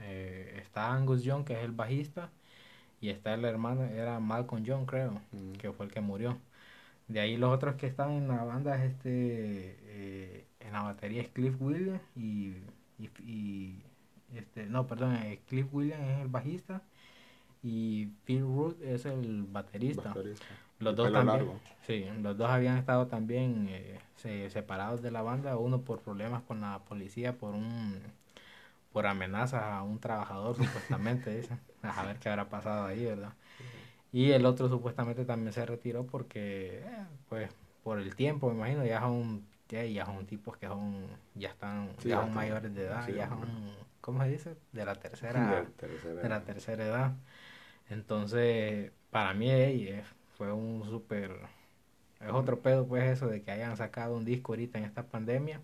eh, 0.00 0.58
está 0.62 0.92
Angus 0.94 1.22
Young 1.24 1.44
que 1.44 1.54
es 1.54 1.60
el 1.64 1.72
bajista 1.72 2.30
y 3.00 3.10
está 3.10 3.34
el 3.34 3.44
hermano 3.44 3.84
era 3.84 4.20
Malcolm 4.20 4.64
Young 4.64 4.86
creo 4.86 5.20
Mm. 5.32 5.52
que 5.54 5.72
fue 5.72 5.86
el 5.86 5.92
que 5.92 6.00
murió. 6.00 6.38
De 7.08 7.20
ahí 7.20 7.36
los 7.36 7.52
otros 7.54 7.76
que 7.76 7.86
están 7.86 8.12
en 8.12 8.28
la 8.28 8.44
banda 8.44 8.76
es 8.84 8.92
este 8.92 9.10
eh, 9.82 10.46
en 10.60 10.72
la 10.72 10.82
batería 10.82 11.22
es 11.22 11.28
Cliff 11.30 11.56
Williams 11.60 12.00
y, 12.16 12.54
y, 12.98 13.10
y, 13.24 13.82
este 14.36 14.66
no 14.66 14.86
perdón 14.86 15.16
eh, 15.16 15.40
Cliff 15.48 15.66
Williams 15.72 16.02
es 16.04 16.20
el 16.22 16.28
bajista 16.28 16.82
y 17.62 18.08
Phil 18.24 18.42
Root 18.42 18.82
es 18.82 19.06
el 19.06 19.44
baterista. 19.44 20.10
Baterista. 20.10 20.54
Los 20.80 20.92
El 20.92 20.96
dos 20.96 21.12
también. 21.12 21.40
largo. 21.40 21.60
Sí, 21.86 22.06
los 22.22 22.36
dos 22.38 22.50
habían 22.50 22.76
estado 22.78 23.06
también 23.08 23.66
eh, 23.70 24.00
se- 24.16 24.50
separados 24.50 25.02
de 25.02 25.10
la 25.10 25.22
banda, 25.22 25.56
uno 25.56 25.82
por 25.82 26.00
problemas 26.00 26.42
con 26.44 26.60
la 26.60 26.80
policía, 26.80 27.38
por 27.38 27.54
un 27.54 28.00
por 28.92 29.06
amenazas 29.06 29.62
a 29.64 29.82
un 29.82 29.98
trabajador 30.00 30.56
supuestamente, 30.56 31.34
dicen. 31.36 31.60
A 31.82 32.04
ver 32.04 32.18
qué 32.18 32.28
habrá 32.28 32.48
pasado 32.48 32.86
ahí, 32.86 33.04
¿verdad? 33.04 33.32
Y 34.12 34.32
el 34.32 34.46
otro 34.46 34.68
supuestamente 34.68 35.24
también 35.24 35.52
se 35.52 35.66
retiró 35.66 36.06
porque, 36.06 36.80
eh, 36.80 37.06
pues, 37.28 37.50
por 37.84 37.98
el 38.00 38.14
tiempo, 38.14 38.48
me 38.50 38.56
imagino, 38.56 38.84
ya 38.86 39.00
son, 39.00 39.44
ya, 39.68 39.84
ya 39.86 40.06
son 40.06 40.26
tipos 40.26 40.56
que 40.58 40.68
son, 40.68 41.06
ya 41.34 41.50
están, 41.50 41.90
Sí, 41.98 42.08
ya 42.08 42.20
son 42.20 42.34
mayores 42.34 42.74
de 42.74 42.82
edad, 42.84 43.06
Sí, 43.06 43.14
ya 43.14 43.28
son, 43.28 43.48
¿cómo 44.02 44.24
se 44.24 44.30
dice? 44.30 44.58
De 44.72 44.86
la 44.86 44.96
tercera, 44.96 45.72
de 46.22 46.30
la 46.30 46.44
edad. 46.44 46.44
tercera 46.44 46.86
edad. 46.86 47.16
Entonces, 47.90 48.92
para 49.10 49.34
mí 49.34 49.50
ey, 49.50 49.88
eh, 49.88 50.04
fue 50.36 50.52
un 50.52 50.84
súper... 50.88 51.32
Es 52.20 52.30
otro 52.32 52.62
pedo, 52.62 52.86
pues, 52.88 53.04
eso 53.04 53.28
de 53.28 53.42
que 53.42 53.50
hayan 53.52 53.76
sacado 53.76 54.16
un 54.16 54.24
disco 54.24 54.52
ahorita 54.52 54.78
en 54.78 54.84
esta 54.84 55.08
pandemia. 55.08 55.62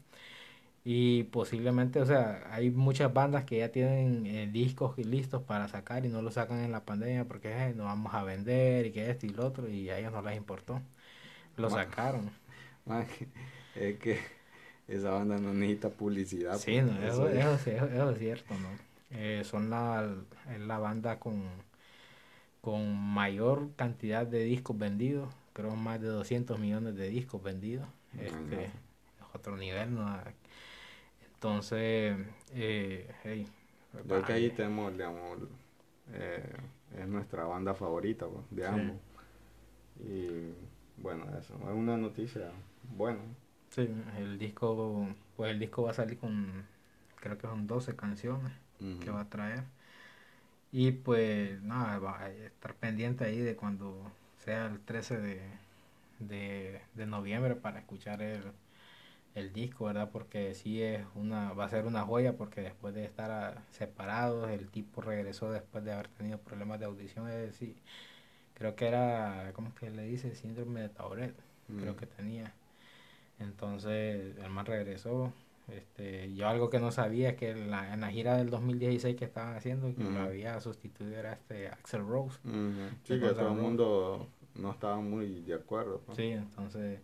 Y 0.85 1.25
posiblemente, 1.25 2.01
o 2.01 2.07
sea, 2.07 2.49
hay 2.53 2.71
muchas 2.71 3.13
bandas 3.13 3.45
que 3.45 3.59
ya 3.59 3.71
tienen 3.73 4.27
eh, 4.27 4.49
discos 4.51 4.97
listos 4.99 5.43
para 5.43 5.69
sacar 5.69 6.07
y 6.07 6.09
no 6.09 6.23
lo 6.23 6.31
sacan 6.31 6.61
en 6.61 6.73
la 6.73 6.85
pandemia 6.87 7.27
porque 7.27 7.51
eh, 7.53 7.75
no 7.75 7.85
vamos 7.85 8.15
a 8.15 8.25
vender 8.25 8.87
y 8.87 8.93
que 8.93 9.11
esto 9.11 9.27
y 9.27 9.31
lo 9.31 9.47
otro 9.47 9.69
y 9.69 9.91
a 9.91 9.99
ellos 9.99 10.13
no 10.13 10.23
les 10.23 10.37
importó. 10.37 10.81
Lo 11.57 11.69
Ma- 11.69 11.69
sacaron. 11.71 12.31
Man, 12.87 13.07
es 13.75 13.99
que 13.99 14.21
esa 14.89 15.11
banda 15.11 15.39
no 15.39 15.53
necesita 15.53 15.91
publicidad. 15.91 16.57
Sí, 16.59 16.73
pues, 16.73 16.85
no, 16.87 17.03
eso, 17.07 17.29
eso, 17.29 17.55
eso- 17.71 17.87
eso 17.87 18.11
es 18.11 18.19
cierto, 18.19 18.55
¿no? 18.55 18.69
Eh, 19.11 19.43
son 19.45 19.71
la, 19.71 20.11
es 20.51 20.61
la 20.61 20.79
banda 20.79 21.19
con, 21.19 21.45
con 22.61 22.97
mayor 22.99 23.71
cantidad 23.77 24.27
de 24.27 24.45
discos 24.45 24.77
vendidos, 24.79 25.33
creo 25.53 25.75
más 25.77 26.01
de 26.01 26.09
200 26.09 26.59
millones 26.59 26.97
de 26.97 27.09
discos 27.09 27.43
vendidos. 27.43 27.89
Este, 28.19 28.65
es 28.65 28.71
otro 29.35 29.57
nivel, 29.57 29.95
¿no? 29.95 30.07
Entonces, 31.35 32.17
eh, 32.55 33.11
hey, 33.23 33.47
Yo 34.07 34.23
que 34.23 34.33
ahí 34.33 34.51
tenemos, 34.51 34.93
digamos, 34.93 35.39
eh, 36.13 36.43
es 36.99 37.07
nuestra 37.07 37.45
banda 37.45 37.75
favorita 37.75 38.27
pues, 38.27 38.45
de 38.51 38.63
Sí. 38.63 38.69
ambos. 38.69 38.97
Y 40.01 40.53
bueno, 41.03 41.25
eso 41.39 41.55
es 41.55 41.75
una 41.75 41.97
noticia 41.97 42.51
buena. 42.97 43.21
Sí, 43.79 43.89
el 44.19 44.39
disco, 44.39 45.07
pues 45.37 45.53
el 45.53 45.59
disco 45.61 45.83
va 45.85 45.93
a 45.93 45.95
salir 45.95 46.19
con, 46.19 46.67
creo 47.21 47.39
que 47.39 47.47
son 47.47 47.67
12 47.69 47.95
canciones 47.97 48.53
que 49.01 49.11
va 49.11 49.21
a 49.23 49.29
traer. 49.31 49.65
Y 50.73 50.93
pues 50.93 51.63
nada, 51.63 51.99
va 51.99 52.21
a 52.21 52.31
estar 52.31 52.75
pendiente 52.75 53.25
ahí 53.25 53.39
de 53.41 53.57
cuando 53.57 54.13
sea 54.39 54.67
el 54.67 54.81
13 54.81 55.19
de, 55.19 55.41
de, 56.21 56.83
de 56.95 57.07
noviembre 57.07 57.55
para 57.57 57.81
escuchar 57.81 58.23
el, 58.23 58.43
el 59.35 59.53
disco, 59.53 59.87
¿verdad? 59.87 60.11
Porque 60.13 60.55
sí 60.55 60.83
es 60.83 61.05
una, 61.15 61.53
va 61.55 61.67
a 61.67 61.71
ser 61.71 61.87
una 61.87 62.03
joya 62.05 62.37
porque 62.37 62.63
después 62.63 62.95
de 62.95 63.05
estar 63.07 63.63
separados, 63.73 64.51
el 64.51 64.69
tipo 64.71 65.01
regresó 65.03 65.51
después 65.53 65.85
de 65.85 65.93
haber 65.93 66.09
tenido 66.09 66.39
problemas 66.41 66.81
de 66.81 66.87
audición, 66.87 67.29
es 67.31 67.37
decir, 67.37 67.77
creo 68.55 68.77
que 68.77 68.89
era, 68.89 69.53
¿cómo 69.55 69.75
que 69.75 69.91
le 69.91 70.05
dice? 70.05 70.35
Síndrome 70.37 70.83
de 70.83 70.89
Tauret, 70.91 71.35
creo 71.81 71.95
Mm. 71.95 71.97
que 71.97 72.07
tenía. 72.07 72.55
Entonces, 73.41 74.37
el 74.39 74.51
man 74.51 74.67
regresó. 74.67 75.33
Este, 75.69 76.33
yo 76.35 76.49
algo 76.49 76.71
que 76.71 76.81
no 76.81 76.91
sabía 76.91 77.31
es 77.31 77.37
que 77.37 77.51
en 77.51 77.71
la, 77.71 77.93
en 77.93 78.01
la 78.01 78.11
gira 78.11 78.37
del 78.39 78.49
2016 78.49 79.17
que 79.17 79.27
estaban 79.27 79.55
haciendo, 79.55 79.95
que 79.95 80.03
lo 80.03 80.21
había 80.21 80.59
sustituido 80.61 81.15
era 81.15 81.35
este 81.35 81.69
Axel 81.69 82.07
Rose. 82.07 82.39
Sí, 82.43 82.51
Sí, 83.05 83.21
que 83.21 83.29
todo 83.31 83.49
el 83.49 83.61
mundo 83.61 84.29
no 84.55 84.71
estaba 84.71 84.97
muy 84.97 85.43
de 85.43 85.55
acuerdo. 85.55 86.01
pues. 86.07 86.17
Sí, 86.17 86.31
entonces 86.31 87.01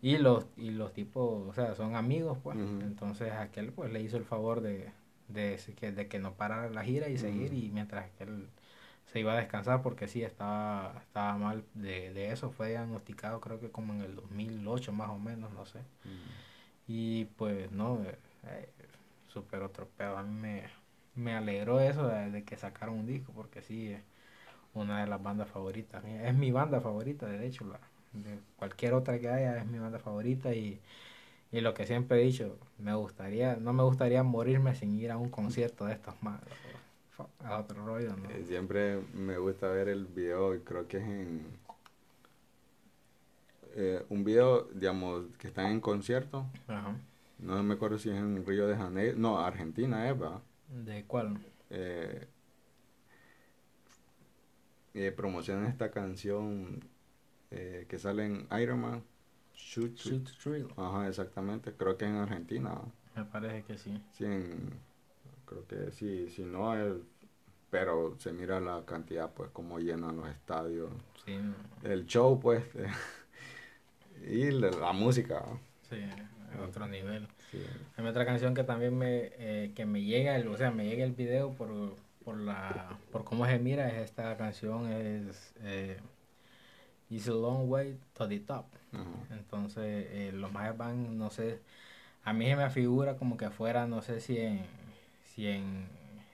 y 0.00 0.16
los 0.18 0.46
y 0.56 0.70
los 0.70 0.92
tipos, 0.92 1.48
o 1.48 1.52
sea, 1.52 1.74
son 1.74 1.96
amigos, 1.96 2.38
pues. 2.40 2.56
Entonces 2.56 3.32
aquel 3.32 3.72
pues 3.72 3.92
le 3.92 4.00
hizo 4.00 4.16
el 4.16 4.24
favor 4.24 4.60
de 4.60 4.90
de 5.26 5.58
que 5.74 5.90
de 5.90 6.06
que 6.06 6.20
no 6.20 6.34
parara 6.34 6.70
la 6.70 6.84
gira 6.84 7.08
y 7.08 7.18
seguir 7.18 7.52
y 7.52 7.70
mientras 7.70 8.08
que 8.12 8.24
él 8.24 8.48
se 9.18 9.22
iba 9.22 9.32
a 9.32 9.36
descansar 9.36 9.82
porque 9.82 10.06
sí 10.06 10.22
estaba 10.22 10.94
estaba 11.02 11.36
mal 11.36 11.64
de, 11.74 12.12
de 12.12 12.30
eso, 12.30 12.50
fue 12.52 12.68
diagnosticado 12.70 13.40
creo 13.40 13.58
que 13.58 13.70
como 13.70 13.92
en 13.92 14.02
el 14.02 14.14
2008 14.14 14.92
más 14.92 15.10
o 15.10 15.18
menos, 15.18 15.52
no 15.52 15.66
sé. 15.66 15.80
Mm. 16.04 16.46
Y 16.86 17.24
pues 17.36 17.72
no, 17.72 18.00
eh, 18.04 18.16
eh, 18.44 18.68
súper 19.26 19.62
otro 19.62 19.88
pedo. 19.96 20.16
A 20.16 20.22
mí 20.22 20.32
me, 20.40 20.62
me 21.16 21.34
alegró 21.34 21.80
eso 21.80 22.06
de, 22.06 22.30
de 22.30 22.44
que 22.44 22.56
sacaron 22.56 22.94
un 22.96 23.06
disco, 23.06 23.32
porque 23.34 23.60
sí, 23.60 23.88
es 23.90 24.00
una 24.74 25.00
de 25.00 25.08
las 25.08 25.20
bandas 25.22 25.48
favoritas. 25.48 26.04
Es 26.04 26.34
mi 26.34 26.52
banda 26.52 26.80
favorita, 26.80 27.26
de 27.26 27.44
hecho, 27.46 27.64
la, 27.66 27.80
de 28.12 28.38
cualquier 28.56 28.94
otra 28.94 29.18
que 29.18 29.28
haya 29.28 29.58
es 29.58 29.66
mi 29.66 29.80
banda 29.80 29.98
favorita 29.98 30.54
y, 30.54 30.80
y 31.52 31.60
lo 31.60 31.74
que 31.74 31.86
siempre 31.86 32.20
he 32.22 32.24
dicho, 32.24 32.56
me 32.78 32.94
gustaría, 32.94 33.56
no 33.56 33.72
me 33.72 33.82
gustaría 33.82 34.22
morirme 34.22 34.76
sin 34.76 34.94
ir 34.98 35.10
a 35.10 35.18
un 35.18 35.30
concierto 35.30 35.86
de 35.86 35.94
estos 35.94 36.14
más. 36.22 36.40
A 37.40 37.58
otro 37.58 37.84
rollo, 37.84 38.16
¿no? 38.16 38.30
Eh, 38.30 38.44
Siempre 38.46 39.00
me 39.14 39.38
gusta 39.38 39.68
ver 39.68 39.88
el 39.88 40.06
video, 40.06 40.54
y 40.54 40.60
creo 40.60 40.86
que 40.86 40.98
es 40.98 41.04
en 41.04 41.46
eh, 43.74 44.04
un 44.08 44.24
video, 44.24 44.64
digamos, 44.74 45.26
que 45.38 45.48
están 45.48 45.66
en 45.66 45.80
concierto. 45.80 46.46
Ajá. 46.66 46.96
No 47.38 47.62
me 47.62 47.74
acuerdo 47.74 47.98
si 47.98 48.10
es 48.10 48.16
en 48.16 48.44
Río 48.44 48.66
de 48.66 48.76
Janeiro, 48.76 49.16
no, 49.18 49.38
Argentina 49.38 50.08
es. 50.08 50.16
¿De 50.84 51.04
cuál? 51.04 51.38
Eh, 51.70 52.26
eh, 54.94 55.12
promocionan 55.12 55.66
esta 55.66 55.90
canción 55.90 56.80
eh, 57.50 57.86
que 57.88 57.98
sale 57.98 58.26
en 58.26 58.48
Iron 58.60 58.80
Man. 58.80 59.04
Shoot, 59.54 59.96
Shoot 59.96 60.28
Thrill. 60.42 60.68
Ajá, 60.76 61.08
exactamente. 61.08 61.72
Creo 61.72 61.96
que 61.96 62.04
en 62.06 62.16
Argentina. 62.16 62.80
Me 63.14 63.24
parece 63.24 63.64
que 63.64 63.78
sí. 63.78 64.02
Sí, 64.12 64.24
en- 64.24 64.70
creo 65.48 65.66
que 65.66 65.90
sí, 65.92 66.28
si 66.30 66.42
no, 66.42 66.74
el- 66.74 67.02
pero 67.70 68.16
se 68.18 68.32
mira 68.32 68.60
la 68.60 68.84
cantidad, 68.86 69.30
pues, 69.34 69.50
como 69.50 69.78
llenan 69.78 70.16
los 70.16 70.28
estadios. 70.28 70.90
Sí, 71.24 71.38
El 71.82 72.06
show, 72.06 72.40
pues, 72.40 72.64
y 74.26 74.50
la, 74.50 74.70
la 74.70 74.92
música. 74.92 75.40
¿va? 75.40 75.58
sí, 75.88 75.96
a 76.58 76.62
otro 76.62 76.86
nivel. 76.86 77.26
Sí. 77.50 77.58
Hay 77.96 78.06
otra 78.06 78.24
canción 78.24 78.54
que 78.54 78.64
también 78.64 78.96
me, 78.96 79.30
eh, 79.38 79.72
que 79.74 79.86
me 79.86 80.02
llega, 80.02 80.36
el, 80.36 80.48
o 80.48 80.56
sea, 80.56 80.70
me 80.70 80.86
llega 80.86 81.04
el 81.04 81.12
video 81.12 81.52
por, 81.52 81.96
por 82.24 82.38
la, 82.38 82.98
por 83.12 83.24
cómo 83.24 83.46
se 83.46 83.58
mira, 83.58 83.88
es 83.88 84.04
esta 84.04 84.36
canción 84.36 84.86
es 84.90 85.52
eh, 85.62 85.98
It's 87.10 87.28
a 87.28 87.32
Long 87.32 87.68
Way 87.68 87.98
to 88.14 88.28
the 88.28 88.40
Top. 88.40 88.66
Entonces, 89.30 90.06
eh, 90.10 90.30
los 90.32 90.52
más 90.52 90.76
van, 90.76 91.18
no 91.18 91.30
sé, 91.30 91.60
a 92.24 92.32
mí 92.32 92.46
se 92.46 92.56
me 92.56 92.70
figura 92.70 93.16
como 93.16 93.36
que 93.36 93.50
fuera, 93.50 93.86
no 93.86 94.02
sé 94.02 94.20
si 94.20 94.38
en, 94.38 94.66
si 95.38 95.46
en, 95.46 95.86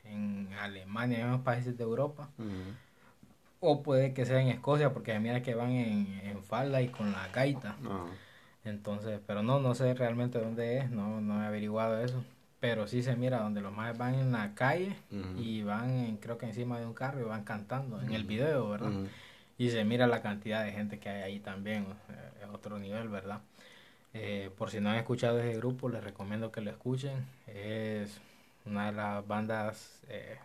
en 0.07 0.49
Alemania, 0.59 1.21
en 1.21 1.31
los 1.31 1.43
países 1.43 1.77
de 1.77 1.85
Europa, 1.85 2.31
o 3.61 3.83
puede 3.83 4.14
que 4.14 4.25
sea 4.25 4.40
en 4.40 4.49
Escocia, 4.49 4.95
porque 4.95 5.12
se 5.12 5.21
mira 5.21 5.43
que 5.43 5.55
van 5.55 5.73
en, 5.73 6.21
en 6.25 6.43
falda 6.43 6.81
y 6.81 6.88
con 6.88 7.12
la 7.12 7.29
gaita. 7.29 7.77
Ajá. 7.85 8.05
Entonces, 8.64 9.21
pero 9.27 9.43
no, 9.43 9.61
no 9.61 9.75
sé 9.75 9.93
realmente 9.93 10.38
dónde 10.38 10.79
es, 10.79 10.90
no, 10.90 11.21
no 11.21 11.43
he 11.43 11.47
averiguado 11.47 12.03
eso. 12.03 12.25
Pero 12.61 12.87
sí 12.87 13.03
se 13.03 13.14
mira 13.14 13.40
donde 13.43 13.61
los 13.61 13.75
más 13.75 13.97
van 13.99 14.14
en 14.14 14.33
la 14.33 14.55
calle 14.55 14.97
y 15.38 15.62
van, 15.62 15.90
en- 15.90 16.17
creo 16.17 16.38
que 16.38 16.47
encima 16.47 16.81
de 16.81 16.87
un 16.87 16.95
carro 16.95 17.21
y 17.21 17.25
van 17.25 17.45
cantando 17.45 18.01
en 18.01 18.14
el 18.14 18.25
video, 18.25 18.71
¿verdad? 18.71 18.88
Y 19.59 19.69
se 19.69 19.85
mira 19.85 20.07
la 20.07 20.23
cantidad 20.23 20.64
de 20.64 20.73
gente 20.73 20.99
que 20.99 21.11
hay 21.11 21.23
ahí 21.23 21.40
también, 21.40 21.87
es 22.43 22.49
otro 22.55 22.79
nivel, 22.79 23.09
¿verdad? 23.11 23.40
Eh, 24.14 24.51
por 24.57 24.71
si 24.71 24.81
no 24.81 24.88
han 24.90 24.97
escuchado 24.97 25.38
ese 25.40 25.59
grupo, 25.59 25.90
les 25.90 26.03
recomiendo 26.03 26.51
que 26.51 26.62
lo 26.62 26.71
escuchen. 26.71 27.12
Es 27.47 28.19
una 28.64 28.87
de 28.87 28.92
las 28.92 29.27
bandas 29.27 30.00
eh, 30.09 30.38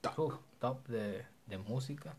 Top. 0.00 0.18
uf, 0.18 0.34
top 0.60 0.86
de, 0.88 1.24
de 1.46 1.58
música. 1.58 2.14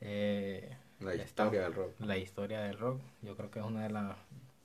Eh, 0.00 0.76
La 1.00 1.12
está- 1.14 1.24
historia 1.44 1.62
del 1.62 1.74
rock. 1.74 1.92
la 2.00 2.16
historia 2.16 2.60
del 2.60 2.78
rock. 2.78 3.00
Yo 3.22 3.36
creo 3.36 3.50
que 3.50 3.58
es 3.60 3.64
una 3.64 3.82
de 3.84 3.90
las 3.90 4.16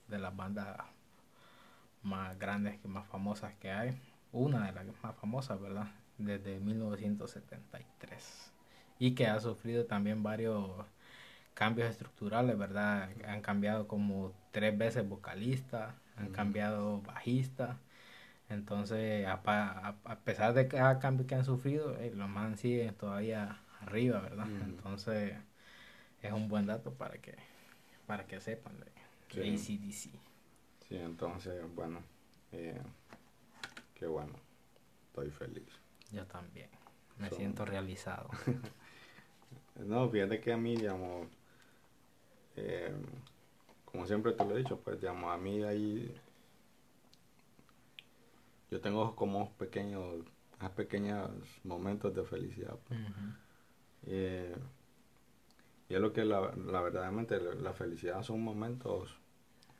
de 0.07 0.19
las 0.19 0.35
bandas 0.35 0.77
más 2.03 2.37
grandes 2.37 2.79
y 2.83 2.87
más 2.87 3.07
famosas 3.07 3.53
que 3.55 3.71
hay. 3.71 3.99
Una 4.31 4.65
de 4.67 4.71
las 4.73 4.85
más 5.01 5.15
famosas, 5.15 5.59
¿verdad? 5.59 5.87
Desde 6.17 6.59
1973. 6.59 8.51
Y 8.99 9.15
que 9.15 9.27
ha 9.27 9.39
sufrido 9.39 9.85
también 9.85 10.21
varios 10.23 10.69
cambios 11.53 11.89
estructurales, 11.89 12.57
¿verdad? 12.57 13.09
Han 13.27 13.41
cambiado 13.41 13.87
como 13.87 14.33
tres 14.51 14.77
veces 14.77 15.07
vocalista, 15.07 15.95
han 16.17 16.29
cambiado 16.31 17.01
bajista. 17.01 17.77
Entonces, 18.53 19.25
a, 19.27 19.41
a- 19.45 19.97
a 20.05 20.19
pesar 20.19 20.53
de 20.53 20.67
cada 20.67 20.99
cambio 20.99 21.27
que 21.27 21.35
han 21.35 21.45
sufrido, 21.45 21.97
eh, 21.99 22.11
los 22.15 22.29
man 22.29 22.57
siguen 22.57 22.95
todavía 22.95 23.61
arriba, 23.81 24.21
¿verdad? 24.21 24.47
Entonces, 24.63 25.35
es 26.21 26.31
un 26.33 26.47
buen 26.49 26.65
dato 26.67 26.93
para 26.93 27.17
que 27.19 27.37
para 28.07 28.27
que 28.27 28.39
sepan 28.41 28.79
de, 28.79 28.87
de 28.87 28.93
Sí. 29.29 29.55
AC/DC. 29.55 30.09
Sí, 30.87 30.97
entonces, 30.97 31.63
bueno, 31.75 31.99
eh, 32.51 32.81
qué 33.95 34.07
bueno, 34.07 34.33
estoy 35.07 35.29
feliz. 35.31 35.67
Yo 36.11 36.25
también. 36.27 36.69
Me 37.19 37.29
Son- 37.29 37.37
siento 37.37 37.65
realizado. 37.65 38.29
No, 39.85 40.09
fíjate 40.09 40.39
que 40.39 40.51
a 40.53 40.57
mí, 40.57 40.75
digamos, 40.77 41.27
eh, 42.55 42.93
como 43.85 44.05
siempre 44.07 44.33
te 44.33 44.45
lo 44.45 44.55
he 44.55 44.59
dicho, 44.59 44.79
pues, 44.79 44.99
digamos, 44.99 45.31
a 45.33 45.37
mí 45.37 45.63
ahí, 45.63 46.15
yo 48.73 48.81
tengo 48.81 49.15
como 49.15 49.53
pequeños, 49.53 50.25
pequeños 50.75 51.29
momentos 51.63 52.13
de 52.15 52.23
felicidad. 52.23 52.75
pues. 52.87 52.99
Ujú. 52.99 53.11
Eh, 54.07 54.55
y 55.89 55.93
es 55.93 56.01
lo 56.01 56.11
que 56.11 56.25
la, 56.25 56.53
la 56.55 56.81
verdaderamente 56.81 57.39
la 57.39 57.73
felicidad 57.73 58.23
son 58.23 58.41
momentos 58.41 59.15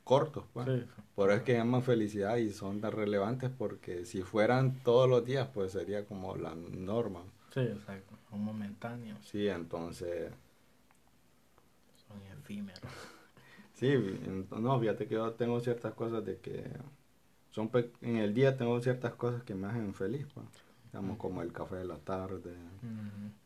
cortos, 0.04 0.46
pues. 0.54 0.68
Sí. 0.68 0.86
Por 1.16 1.30
eso 1.30 1.38
es 1.40 1.44
que 1.44 1.54
llaman 1.54 1.82
felicidad 1.82 2.38
y 2.38 2.52
son 2.52 2.82
tan 2.82 2.92
relevantes 2.92 3.50
porque 3.50 4.06
si 4.06 4.22
fueran 4.22 4.84
todos 4.84 5.10
los 5.10 5.26
días, 5.26 5.48
pues 5.54 5.72
sería 5.72 6.06
como 6.06 6.36
la 6.36 6.54
norma. 6.56 7.24
Sí, 7.52 7.62
exacto. 7.62 8.16
Son 8.30 8.42
momentáneos, 8.42 9.20
Sí, 9.26 9.48
entonces, 9.48 10.32
son 12.08 12.22
efímeros. 12.38 12.82
sí, 13.74 13.94
no, 14.52 14.80
fíjate 14.80 15.08
que 15.08 15.16
yo 15.16 15.32
tengo 15.34 15.60
ciertas 15.62 15.94
cosas 15.94 16.24
de 16.26 16.38
que 16.40 16.64
son 17.54 17.70
pe- 17.70 17.92
en 18.02 18.18
el 18.18 18.34
día 18.34 18.58
tengo 18.58 18.80
ciertas 18.82 19.14
cosas 19.14 19.44
que 19.44 19.56
me 19.56 19.68
hacen 19.68 19.94
feliz, 19.94 20.28
pues. 20.34 20.46
Digamos, 20.92 21.18
como 21.18 21.42
el 21.42 21.52
café 21.54 21.78
de 21.78 21.86
la 21.86 21.98
tarde, 21.98 22.54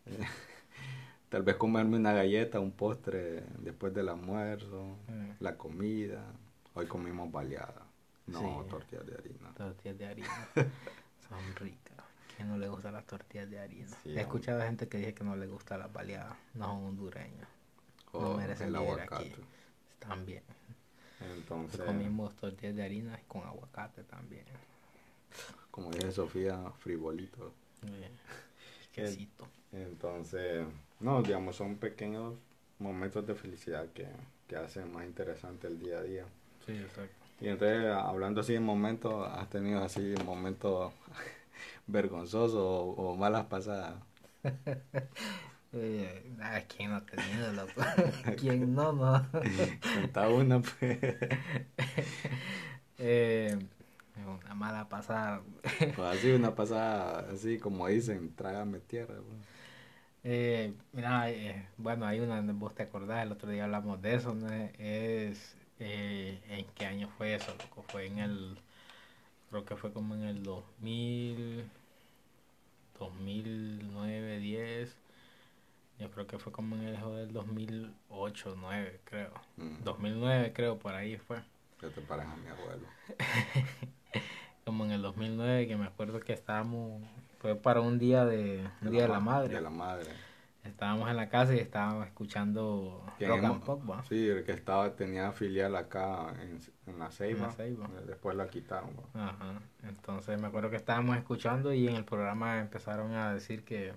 tal 1.30 1.44
vez 1.44 1.56
comerme 1.56 1.98
una 1.98 2.14
galleta, 2.14 2.60
un 2.60 2.72
postre 2.72 3.44
después 3.60 3.94
del 3.94 4.10
almuerzo, 4.10 4.98
Mm. 5.08 5.30
la 5.40 5.56
comida. 5.58 6.24
Hoy 6.74 6.86
comimos 6.88 7.32
baleada, 7.32 7.84
no 8.28 8.40
Sí. 8.40 8.70
tortillas 8.70 9.06
de 9.06 9.16
harina. 9.16 9.54
Tortillas 9.56 9.98
de 9.98 10.06
harina. 10.08 10.48
Son 11.30 11.56
ricas. 11.56 11.98
¿Quién 12.36 12.50
no 12.50 12.58
le 12.58 12.68
gustan 12.70 12.94
las 12.94 13.06
tortillas 13.06 13.50
de 13.50 13.60
harina? 13.60 13.88
Sí, 14.04 14.12
He 14.16 14.22
escuchado 14.22 14.62
gente 14.62 14.88
que 14.88 14.98
dice 15.00 15.14
que 15.14 15.24
no 15.24 15.36
le 15.36 15.48
gusta 15.48 15.78
las 15.78 15.92
baleadas. 15.92 16.36
No 16.54 16.66
son 16.68 16.86
hondureños. 16.86 17.48
No 18.14 18.36
merecen 18.38 18.68
el 18.68 18.74
vivir 18.74 18.90
aguacate. 18.92 19.26
aquí. 19.26 19.36
Están 19.94 20.26
bien. 20.26 20.44
Entonces, 21.20 21.82
Comimos 21.82 22.36
tortillas 22.36 22.76
de 22.76 22.84
harina 22.84 23.20
con 23.28 23.44
aguacate 23.44 24.04
también. 24.04 24.46
como 25.72 25.92
dice 25.92 26.12
Sofía, 26.12 26.72
frivolito. 26.80 27.52
Eh, 27.84 28.10
quesito. 28.94 29.48
Entonces, 29.72 30.66
no, 31.00 31.22
digamos, 31.22 31.56
son 31.56 31.76
pequeños 31.78 32.34
momentos 32.80 33.26
de 33.28 33.36
felicidad 33.36 33.88
que, 33.94 34.08
que 34.48 34.56
hacen 34.56 34.92
más 34.92 35.06
interesante 35.06 35.68
el 35.68 35.80
día 35.80 36.00
a 36.00 36.04
día. 36.04 36.26
Sí, 36.66 36.74
exacto. 36.74 37.26
Y 37.40 37.48
entonces, 37.50 37.86
hablando 37.92 38.42
así 38.42 38.54
de 38.54 38.60
momentos, 38.60 39.28
¿has 39.30 39.50
tenido 39.50 39.84
así 39.84 40.16
momentos 40.26 40.94
vergonzosos 41.88 42.56
o, 42.56 42.84
o 42.92 43.16
malas 43.16 43.46
pasadas? 43.46 43.96
Eh, 45.74 46.36
ah, 46.42 46.62
¿Quién 46.68 46.92
no 46.92 46.98
ha 46.98 47.06
tenido, 47.06 47.52
loco? 47.54 47.82
¿Quién 48.40 48.74
no, 48.74 48.94
no? 48.94 49.28
Cuenta 49.94 50.30
una, 50.30 50.62
pues. 50.62 51.00
Eh, 53.00 53.56
una 54.26 54.56
mala 54.56 54.90
pasada. 54.90 55.42
Pues 55.78 56.00
así, 56.00 56.32
una 56.32 56.56
pasada, 56.56 57.28
así 57.32 57.60
como 57.60 57.88
dicen, 57.88 58.34
trágame 58.36 58.80
tierra. 58.80 59.14
Pues. 59.16 59.48
Eh, 60.24 60.74
mira, 60.92 61.30
eh, 61.32 61.68
bueno, 61.78 62.06
hay 62.06 62.20
una, 62.20 62.42
vos 62.54 62.76
te 62.76 62.84
acordás, 62.84 63.24
el 63.24 63.32
otro 63.32 63.50
día 63.52 63.64
hablamos 63.66 64.02
de 64.02 64.16
eso, 64.16 64.34
¿no? 64.34 64.48
Es, 64.78 65.56
eh, 65.80 66.42
¿en 66.50 66.66
qué 66.76 66.86
año 66.86 67.08
fue 67.18 67.36
eso? 67.36 67.54
Loco? 67.58 67.84
Fue 67.84 68.08
en 68.08 68.20
el, 68.20 68.58
creo 69.50 69.66
que 69.66 69.76
fue 69.78 69.94
como 69.94 70.16
en 70.16 70.24
el 70.24 70.44
2000, 70.44 71.70
2009, 73.00 74.40
10, 74.40 74.98
yo 76.00 76.12
creo 76.12 76.28
que 76.28 76.38
fue 76.38 76.52
como 76.52 76.76
en 76.76 76.84
el 76.84 76.96
del 76.96 77.34
2008, 77.34 78.56
9, 78.58 79.02
creo. 79.04 79.32
2009 79.84 80.54
creo, 80.54 80.78
por 80.78 80.94
ahí 80.94 81.18
fue. 81.18 81.38
Que 81.80 81.88
te 81.88 82.02
pares 82.02 82.26
a 82.26 82.36
mi 82.36 82.48
abuelo. 82.50 82.88
como 84.66 84.86
en 84.86 84.92
el 84.92 85.02
2009, 85.02 85.68
que 85.68 85.78
me 85.78 85.86
acuerdo 85.86 86.20
que 86.20 86.34
estábamos, 86.34 87.02
fue 87.40 87.56
para 87.56 87.82
un 87.82 87.98
día 87.98 88.26
de, 88.26 88.68
un 88.82 88.92
día 88.92 89.04
de 89.04 89.08
la 89.08 89.20
madre. 89.20 89.56
De 89.56 89.62
la 89.62 89.70
madre. 89.70 90.12
Estábamos 90.64 91.10
en 91.10 91.16
la 91.16 91.30
casa 91.30 91.56
y 91.56 91.60
estábamos 91.60 92.06
escuchando 92.06 93.06
rock 93.20 93.44
and 93.44 93.64
pop, 93.64 93.90
¿va? 93.90 94.04
Sí, 94.04 94.28
el 94.28 94.44
que 94.44 94.52
estaba, 94.52 94.96
tenía 94.96 95.32
filial 95.32 95.76
acá 95.78 96.34
en, 96.42 96.60
en 96.86 97.00
la 97.00 97.10
Ceiba. 97.10 97.56
Después 98.06 98.36
la 98.36 98.50
quitaron, 98.50 98.92
Ajá. 99.14 99.62
Entonces 99.84 100.40
me 100.40 100.48
acuerdo 100.48 100.70
que 100.70 100.76
estábamos 100.76 101.16
escuchando 101.18 101.74
y 101.74 101.88
en 101.88 101.96
el 101.96 102.04
programa 102.04 102.60
empezaron 102.60 103.14
a 103.14 103.34
decir 103.34 103.64
que, 103.64 103.94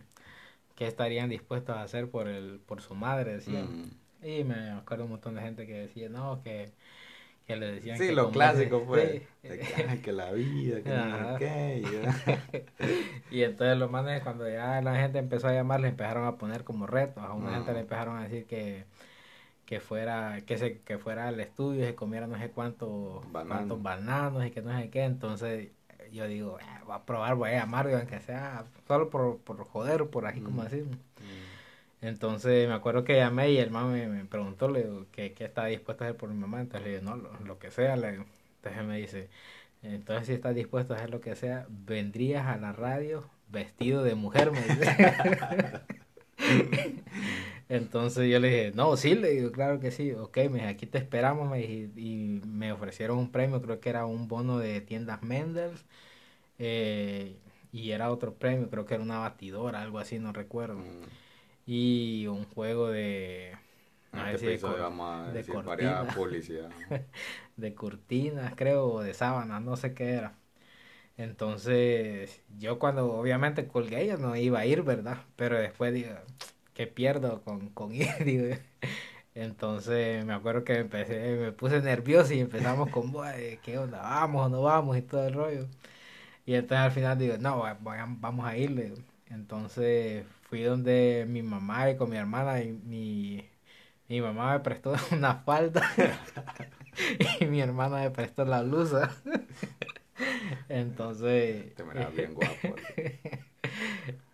que 0.81 0.87
estarían 0.87 1.29
dispuestos 1.29 1.77
a 1.77 1.83
hacer 1.83 2.09
por 2.09 2.27
el, 2.27 2.59
por 2.65 2.81
su 2.81 2.95
madre, 2.95 3.35
decían. 3.35 3.91
Y 4.23 4.45
me 4.45 4.71
acuerdo 4.71 5.05
un 5.05 5.11
montón 5.11 5.35
de 5.35 5.43
gente 5.43 5.67
que 5.67 5.75
decía, 5.75 6.09
no, 6.09 6.41
que 6.43 6.73
que 7.47 7.57
le 7.57 7.73
decían 7.73 7.99
sí, 7.99 8.13
lo 8.13 8.31
clásico 8.31 8.81
fue 8.87 9.27
pues, 9.43 10.01
que, 10.01 10.11
la 10.11 10.33
vida, 10.33 10.81
que 10.81 10.89
no 10.89 11.37
qué. 11.37 11.85
Y, 13.31 13.43
entonces 13.43 13.77
los 13.77 13.91
manes 13.91 14.23
cuando 14.23 14.49
ya 14.49 14.81
la 14.81 14.97
gente 14.97 15.19
empezó 15.19 15.49
a 15.49 15.53
llamar 15.53 15.81
le 15.81 15.89
empezaron 15.89 16.27
a 16.27 16.39
poner 16.39 16.65
como 16.65 16.87
retos, 16.87 17.23
a 17.23 17.35
una 17.35 17.57
gente 17.57 17.75
le 17.75 17.81
empezaron 17.81 18.17
a 18.17 18.23
decir 18.23 18.47
que 18.47 18.87
que 19.67 19.81
fuera 19.81 20.41
que 20.47 20.57
se 20.57 20.79
que 20.79 20.97
fuera 20.97 21.29
al 21.29 21.41
estudio 21.41 21.83
y 21.83 21.89
se 21.89 21.95
comiera 21.95 22.27
no 22.27 22.39
sé 22.39 22.49
cuántos 22.51 23.23
cuántos 23.27 23.83
bananos 23.83 24.47
y 24.47 24.51
que 24.51 24.63
no 24.63 24.75
sé 24.79 24.89
qué, 24.89 25.05
entonces 25.05 25.69
yo 26.13 26.27
digo, 26.27 26.59
eh, 26.61 26.65
voy 26.87 26.97
a 26.97 27.05
probar, 27.05 27.35
voy 27.35 27.51
a 27.51 27.61
llamar, 27.61 27.89
aunque 27.93 28.21
sea 28.21 28.65
solo 28.87 29.11
por, 29.11 29.39
por 29.39 29.65
joder, 29.65 30.07
por 30.07 30.27
así 30.27 30.41
como 30.41 30.63
así. 30.63 30.85
Entonces 32.03 32.67
me 32.69 32.75
acuerdo 32.75 33.05
que 33.05 33.17
llamé 33.17 33.51
y 33.51 33.59
el 33.59 33.71
mamá 33.71 33.93
me, 33.93 34.25
preguntó 34.25 34.69
le 34.69 34.85
digo, 34.85 35.07
¿qué, 35.13 35.35
estaba 35.39 35.67
dispuesto 35.69 36.05
a 36.05 36.09
hacer 36.09 36.17
por 36.17 36.31
mi 36.31 36.37
mamá. 36.37 36.61
Entonces 36.61 36.87
le 36.87 36.95
dije, 36.95 37.05
no, 37.05 37.17
lo, 37.17 37.59
que 37.59 37.71
sea. 37.71 37.97
Le 37.97 38.25
Entonces 38.57 38.85
me 38.85 38.97
dice, 38.99 39.29
entonces 39.83 40.27
si 40.29 40.33
estás 40.35 40.55
dispuesto 40.55 40.95
a 40.95 40.97
hacer 40.97 41.11
lo 41.11 41.21
que 41.21 41.37
sea, 41.37 41.67
vendrías 41.69 42.47
a 42.47 42.57
la 42.57 42.73
radio 42.73 43.25
vestido 43.49 44.03
de 44.05 44.15
mujer, 44.15 44.51
me 44.53 44.61
dice. 44.61 44.97
Entonces 47.71 48.31
yo 48.31 48.39
le 48.41 48.49
dije, 48.49 48.73
no, 48.75 48.97
sí, 48.99 49.15
le 49.15 49.31
digo, 49.31 49.53
claro 49.53 49.81
que 49.81 49.91
sí. 49.91 50.13
Ok, 50.13 50.37
me 50.51 50.59
dije, 50.59 50.67
aquí 50.67 50.87
te 50.87 50.99
esperamos, 50.99 51.49
me 51.49 51.63
y 51.63 52.43
me 52.47 52.73
ofrecieron 52.73 53.17
un 53.19 53.33
premio, 53.33 53.63
creo 53.63 53.81
que 53.81 53.89
era 53.89 54.05
un 54.05 54.29
bono 54.29 54.59
de 54.59 54.83
tiendas 54.83 55.23
Mendels. 55.23 55.85
Eh, 56.59 57.37
y 57.73 57.93
era 57.93 58.11
otro 58.11 58.35
premio, 58.35 58.69
creo 58.69 58.85
que 58.85 58.95
era 58.95 59.03
una 59.03 59.19
batidora, 59.21 59.81
algo 59.81 59.99
así, 59.99 60.19
no 60.19 60.33
recuerdo. 60.33 60.77
Mm 60.77 61.21
y 61.73 62.27
un 62.27 62.47
juego 62.47 62.89
de 62.89 63.53
no 64.13 64.27
este 64.27 64.47
de, 64.47 64.53
de, 64.53 65.45
cortinas, 65.45 66.17
de 67.57 67.75
cortinas 67.75 68.55
creo 68.57 68.87
o 68.87 69.03
de 69.03 69.15
sábanas 69.15 69.63
no 69.63 69.77
sé 69.77 69.95
qué 69.95 70.11
era 70.11 70.35
entonces 71.17 72.43
yo 72.59 72.81
cuando 72.81 73.13
obviamente 73.13 73.69
colgué 73.69 74.09
yo 74.09 74.17
no 74.17 74.35
iba 74.35 74.59
a 74.59 74.67
ir 74.67 74.83
verdad 74.83 75.19
pero 75.37 75.59
después 75.59 75.95
digo 75.95 76.11
qué 76.81 76.87
pierdo 76.87 77.43
con, 77.43 77.69
con 77.71 77.95
ir 77.95 78.09
digo. 78.25 78.57
entonces 79.35 80.25
me 80.25 80.33
acuerdo 80.33 80.65
que 80.65 80.79
empecé 80.79 81.37
me 81.37 81.53
puse 81.53 81.83
nervioso 81.83 82.33
y 82.33 82.41
empezamos 82.41 82.89
con 82.89 83.13
qué 83.63 83.77
onda 83.79 84.01
vamos 84.01 84.47
o 84.47 84.49
no 84.49 84.63
vamos 84.63 84.97
y 84.97 85.03
todo 85.03 85.27
el 85.27 85.35
rollo 85.35 85.69
y 86.47 86.55
entonces 86.55 86.79
al 86.79 86.93
final 86.93 87.19
digo 87.19 87.37
no 87.39 87.63
vamos 88.21 88.47
a 88.47 88.57
irle 88.57 88.95
entonces 89.29 90.25
fui 90.49 90.63
donde 90.63 91.27
mi 91.29 91.43
mamá 91.43 91.91
y 91.91 91.97
con 91.99 92.09
mi 92.09 92.17
hermana 92.17 92.63
y 92.63 92.73
mi, 92.73 93.47
mi 94.09 94.23
mamá 94.23 94.55
me 94.55 94.61
prestó 94.61 94.95
una 95.13 95.35
falda 95.35 95.83
y 97.41 97.45
mi 97.45 97.61
hermana 97.61 97.99
me 97.99 98.11
prestó 98.11 98.45
la 98.45 98.63
blusa. 98.63 99.11
Entonces... 100.69 101.75
Te 101.75 101.83
bien 102.17 102.35
guapo. 102.35 102.75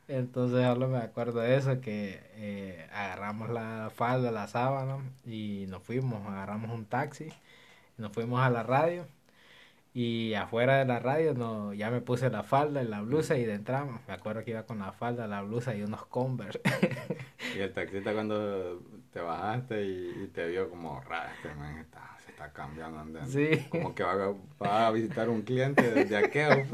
Entonces 0.08 0.64
solo 0.64 0.88
me 0.88 0.98
acuerdo 0.98 1.40
de 1.40 1.56
eso, 1.56 1.80
que 1.80 2.20
eh, 2.34 2.86
agarramos 2.92 3.50
la 3.50 3.90
falda, 3.94 4.30
la 4.30 4.46
sábana 4.46 4.98
y 5.24 5.66
nos 5.68 5.82
fuimos, 5.82 6.24
agarramos 6.26 6.70
un 6.70 6.86
taxi, 6.86 7.28
nos 7.98 8.12
fuimos 8.12 8.40
a 8.40 8.50
la 8.50 8.62
radio 8.62 9.06
y 9.98 10.34
afuera 10.34 10.76
de 10.76 10.84
la 10.84 10.98
radio 10.98 11.32
no, 11.32 11.72
ya 11.72 11.90
me 11.90 12.02
puse 12.02 12.28
la 12.28 12.42
falda 12.42 12.82
y 12.82 12.86
la 12.86 13.00
blusa 13.00 13.38
y 13.38 13.46
de 13.46 13.54
entramos. 13.54 14.00
Me 14.06 14.12
acuerdo 14.12 14.44
que 14.44 14.50
iba 14.50 14.64
con 14.64 14.78
la 14.78 14.92
falda, 14.92 15.26
la 15.26 15.40
blusa 15.40 15.74
y 15.74 15.82
unos 15.82 16.04
Converse. 16.04 16.60
y 17.56 17.60
el 17.60 17.72
taxista 17.72 18.12
cuando 18.12 18.82
te 19.10 19.20
bajaste 19.20 19.82
y, 19.86 20.30
te 20.34 20.48
vio 20.48 20.68
como 20.68 21.00
raro, 21.00 21.30
este 21.34 21.54
man 21.54 21.78
está, 21.78 22.14
se 22.24 22.30
está 22.30 22.52
cambiando 22.52 22.98
andando. 23.00 23.30
Sí. 23.30 23.66
Como 23.70 23.94
que 23.94 24.04
va, 24.04 24.86
a 24.86 24.90
visitar 24.90 25.30
un 25.30 25.40
cliente 25.40 25.90
desde 25.90 26.16
aquel. 26.18 26.66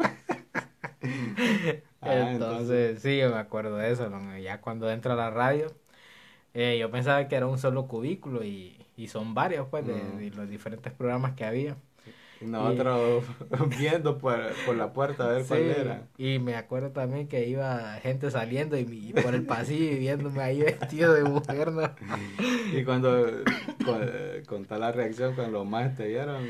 Ah, 2.04 2.32
entonces, 2.32 3.00
sí, 3.00 3.18
yo 3.18 3.30
me 3.30 3.36
acuerdo 3.36 3.76
de 3.76 3.92
eso. 3.92 4.10
Ya 4.42 4.60
cuando 4.60 4.90
entra 4.90 5.12
a 5.14 5.16
la 5.16 5.30
radio, 5.30 5.68
eh, 6.54 6.78
yo 6.80 6.90
pensaba 6.90 7.28
que 7.28 7.36
era 7.36 7.46
un 7.48 7.58
solo 7.58 7.88
cubículo 7.88 8.44
y, 8.44 8.86
y 8.96 9.08
son 9.08 9.34
varios, 9.34 9.68
pues, 9.70 9.86
de, 9.86 10.12
de 10.16 10.30
los 10.30 10.48
diferentes 10.48 10.92
programas 10.92 11.34
que 11.36 11.44
había. 11.44 11.76
Y 12.42 12.46
nosotros 12.46 13.24
viendo 13.78 14.18
por, 14.18 14.38
por, 14.66 14.76
la 14.76 14.92
puerta 14.92 15.24
a 15.24 15.28
ver 15.28 15.44
cuál 15.46 15.60
era. 15.60 16.02
Y 16.18 16.38
me 16.38 16.56
acuerdo 16.56 16.90
también 16.90 17.28
que 17.28 17.46
iba 17.46 17.94
gente 18.02 18.30
saliendo 18.30 18.76
y, 18.76 19.14
por 19.22 19.34
el 19.34 19.44
pasillo 19.44 19.92
y 19.92 19.98
viéndome 19.98 20.42
ahí 20.42 20.62
vestido 20.62 21.14
de 21.14 21.24
mujer, 21.24 21.72
¿no? 21.72 21.82
Y 22.72 22.84
cuando 22.84 23.26
con, 24.46 24.66
la 24.80 24.92
reacción 24.92 25.34
cuando 25.34 25.58
los 25.58 25.66
más 25.66 25.96
te 25.96 26.08
vieron. 26.08 26.44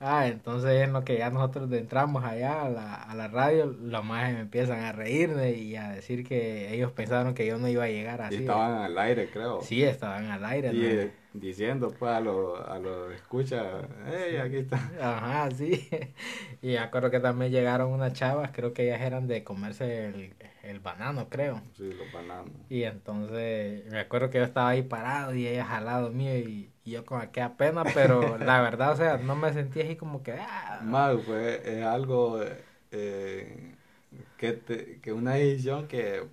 Ah, 0.00 0.26
entonces 0.26 0.82
en 0.82 0.92
lo 0.92 1.04
que 1.04 1.18
ya 1.18 1.30
nosotros 1.30 1.70
entramos 1.72 2.24
allá 2.24 2.62
a 2.62 2.70
la, 2.70 2.94
a 2.94 3.14
la 3.14 3.28
radio, 3.28 3.66
los 3.66 4.04
más 4.04 4.32
me 4.32 4.40
empiezan 4.40 4.80
a 4.80 4.92
reírme 4.92 5.52
y 5.52 5.76
a 5.76 5.90
decir 5.90 6.26
que 6.26 6.74
ellos 6.74 6.92
pensaron 6.92 7.34
que 7.34 7.46
yo 7.46 7.58
no 7.58 7.68
iba 7.68 7.84
a 7.84 7.88
llegar 7.88 8.20
así. 8.22 8.36
Y 8.36 8.38
estaban 8.40 8.82
al 8.82 8.98
aire, 8.98 9.28
creo. 9.30 9.60
Sí, 9.62 9.82
estaban 9.82 10.26
al 10.26 10.44
aire. 10.44 10.72
¿no? 10.72 11.23
Diciendo 11.34 11.92
pues 11.98 12.12
a 12.12 12.20
los 12.20 12.60
a 12.66 12.78
lo 12.78 13.10
escucha, 13.10 13.82
hey, 14.06 14.36
aquí 14.36 14.58
está. 14.58 14.76
Ajá, 15.00 15.50
sí. 15.54 15.88
Y 16.62 16.68
me 16.68 16.78
acuerdo 16.78 17.10
que 17.10 17.20
también 17.20 17.52
llegaron 17.52 17.92
unas 17.92 18.14
chavas, 18.14 18.52
creo 18.52 18.72
que 18.72 18.84
ellas 18.84 19.02
eran 19.02 19.26
de 19.26 19.44
comerse 19.44 20.06
el, 20.06 20.34
el 20.62 20.80
banano, 20.80 21.28
creo. 21.28 21.60
Sí, 21.76 21.92
los 21.92 22.10
bananos. 22.12 22.50
Y 22.70 22.84
entonces 22.84 23.84
me 23.90 23.98
acuerdo 23.98 24.30
que 24.30 24.38
yo 24.38 24.44
estaba 24.44 24.70
ahí 24.70 24.82
parado 24.82 25.34
y 25.34 25.46
ellas 25.46 25.68
al 25.68 25.84
lado 25.84 26.10
mío 26.10 26.38
y, 26.38 26.70
yo 26.86 27.06
con 27.06 27.22
aquella 27.22 27.56
pena, 27.56 27.82
pero 27.94 28.36
la 28.38 28.60
verdad, 28.60 28.92
o 28.92 28.96
sea, 28.96 29.16
no 29.16 29.34
me 29.34 29.50
sentí 29.54 29.80
así 29.80 29.96
como 29.96 30.22
que... 30.22 30.32
Ah. 30.32 30.80
Mal, 30.84 31.18
pues 31.24 31.64
es 31.64 31.82
algo 31.82 32.42
eh, 32.92 33.74
que, 34.36 34.52
te, 34.52 35.00
que 35.00 35.12
una 35.14 35.34
decisión 35.34 35.88
que, 35.88 36.24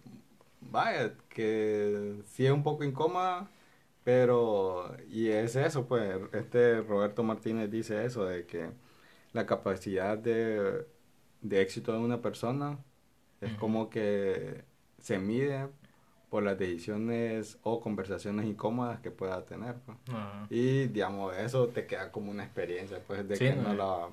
vaya, 0.60 1.14
que 1.30 2.22
sí 2.26 2.46
es 2.46 2.52
un 2.52 2.64
poco 2.64 2.84
incómoda 2.84 3.48
pero, 4.04 4.96
y 5.10 5.30
es 5.30 5.56
eso, 5.56 5.88
pues, 5.88 6.20
este 6.34 6.82
Roberto 6.82 7.24
Martínez 7.24 7.70
dice 7.70 8.04
eso, 8.06 8.26
de 8.26 8.46
que 8.46 8.70
la 9.34 9.46
capacidad 9.46 10.18
de, 10.18 10.86
de 11.42 11.62
éxito 11.62 11.94
de 11.94 12.00
una 12.00 12.22
persona 12.22 12.80
es 13.42 13.54
como 13.54 13.90
que 13.90 14.64
se 15.00 15.20
mide 15.20 15.68
por 16.30 16.44
las 16.44 16.58
decisiones 16.58 17.60
o 17.64 17.82
conversaciones 17.82 18.46
incómodas 18.46 19.00
que 19.02 19.12
pueda 19.12 19.46
tener. 19.46 19.76
Pues. 19.86 19.98
Y, 20.50 20.88
digamos, 20.88 21.36
eso 21.38 21.68
te 21.68 21.86
queda 21.86 22.12
como 22.12 22.32
una 22.32 22.44
experiencia, 22.44 23.00
pues, 23.06 23.28
de 23.28 23.38
que 23.38 23.54
no, 23.56 23.74
la... 23.74 24.08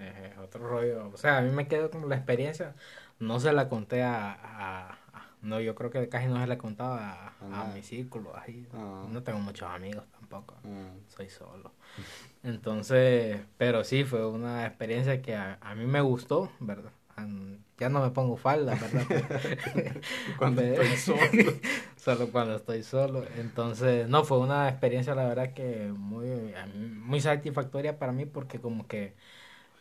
Es 0.00 0.38
otro 0.38 0.66
rollo. 0.66 1.10
O 1.12 1.16
sea, 1.18 1.38
a 1.38 1.42
mí 1.42 1.50
me 1.50 1.68
quedó 1.68 1.90
como 1.90 2.06
la 2.08 2.16
experiencia, 2.16 2.74
no 3.18 3.38
se 3.38 3.52
la 3.52 3.68
conté 3.68 4.02
a 4.02 4.99
no, 5.42 5.60
yo 5.60 5.74
creo 5.74 5.90
que 5.90 6.08
casi 6.08 6.26
no 6.28 6.40
se 6.40 6.46
le 6.46 6.58
contaba 6.58 7.34
a, 7.40 7.62
a 7.62 7.74
mi 7.74 7.82
círculo. 7.82 8.36
Ahí. 8.36 8.66
Ah. 8.72 9.06
No 9.10 9.22
tengo 9.22 9.40
muchos 9.40 9.68
amigos 9.68 10.04
tampoco. 10.12 10.54
Mm. 10.62 11.08
Soy 11.08 11.28
solo. 11.28 11.72
Entonces, 12.42 13.40
pero 13.58 13.84
sí, 13.84 14.04
fue 14.04 14.26
una 14.26 14.66
experiencia 14.66 15.20
que 15.22 15.34
a, 15.34 15.58
mí 15.76 15.86
me 15.86 16.00
gustó, 16.00 16.50
¿verdad? 16.60 16.92
Ya 17.78 17.90
no 17.90 18.00
me 18.00 18.10
pongo 18.10 18.36
falda, 18.36 18.74
¿verdad? 18.74 20.00
cuando 20.38 20.62
estoy 20.62 20.88
solo. 20.96 21.20
solo 21.96 22.28
cuando 22.30 22.56
estoy 22.56 22.82
solo. 22.82 23.24
Entonces, 23.38 24.08
no, 24.08 24.24
fue 24.24 24.38
una 24.38 24.68
experiencia, 24.68 25.14
la 25.14 25.24
verdad, 25.26 25.52
que 25.52 25.92
muy, 25.94 26.54
muy 26.74 27.20
satisfactoria 27.20 27.98
para 27.98 28.12
mí 28.12 28.24
porque 28.24 28.58
como 28.58 28.86
que 28.86 29.14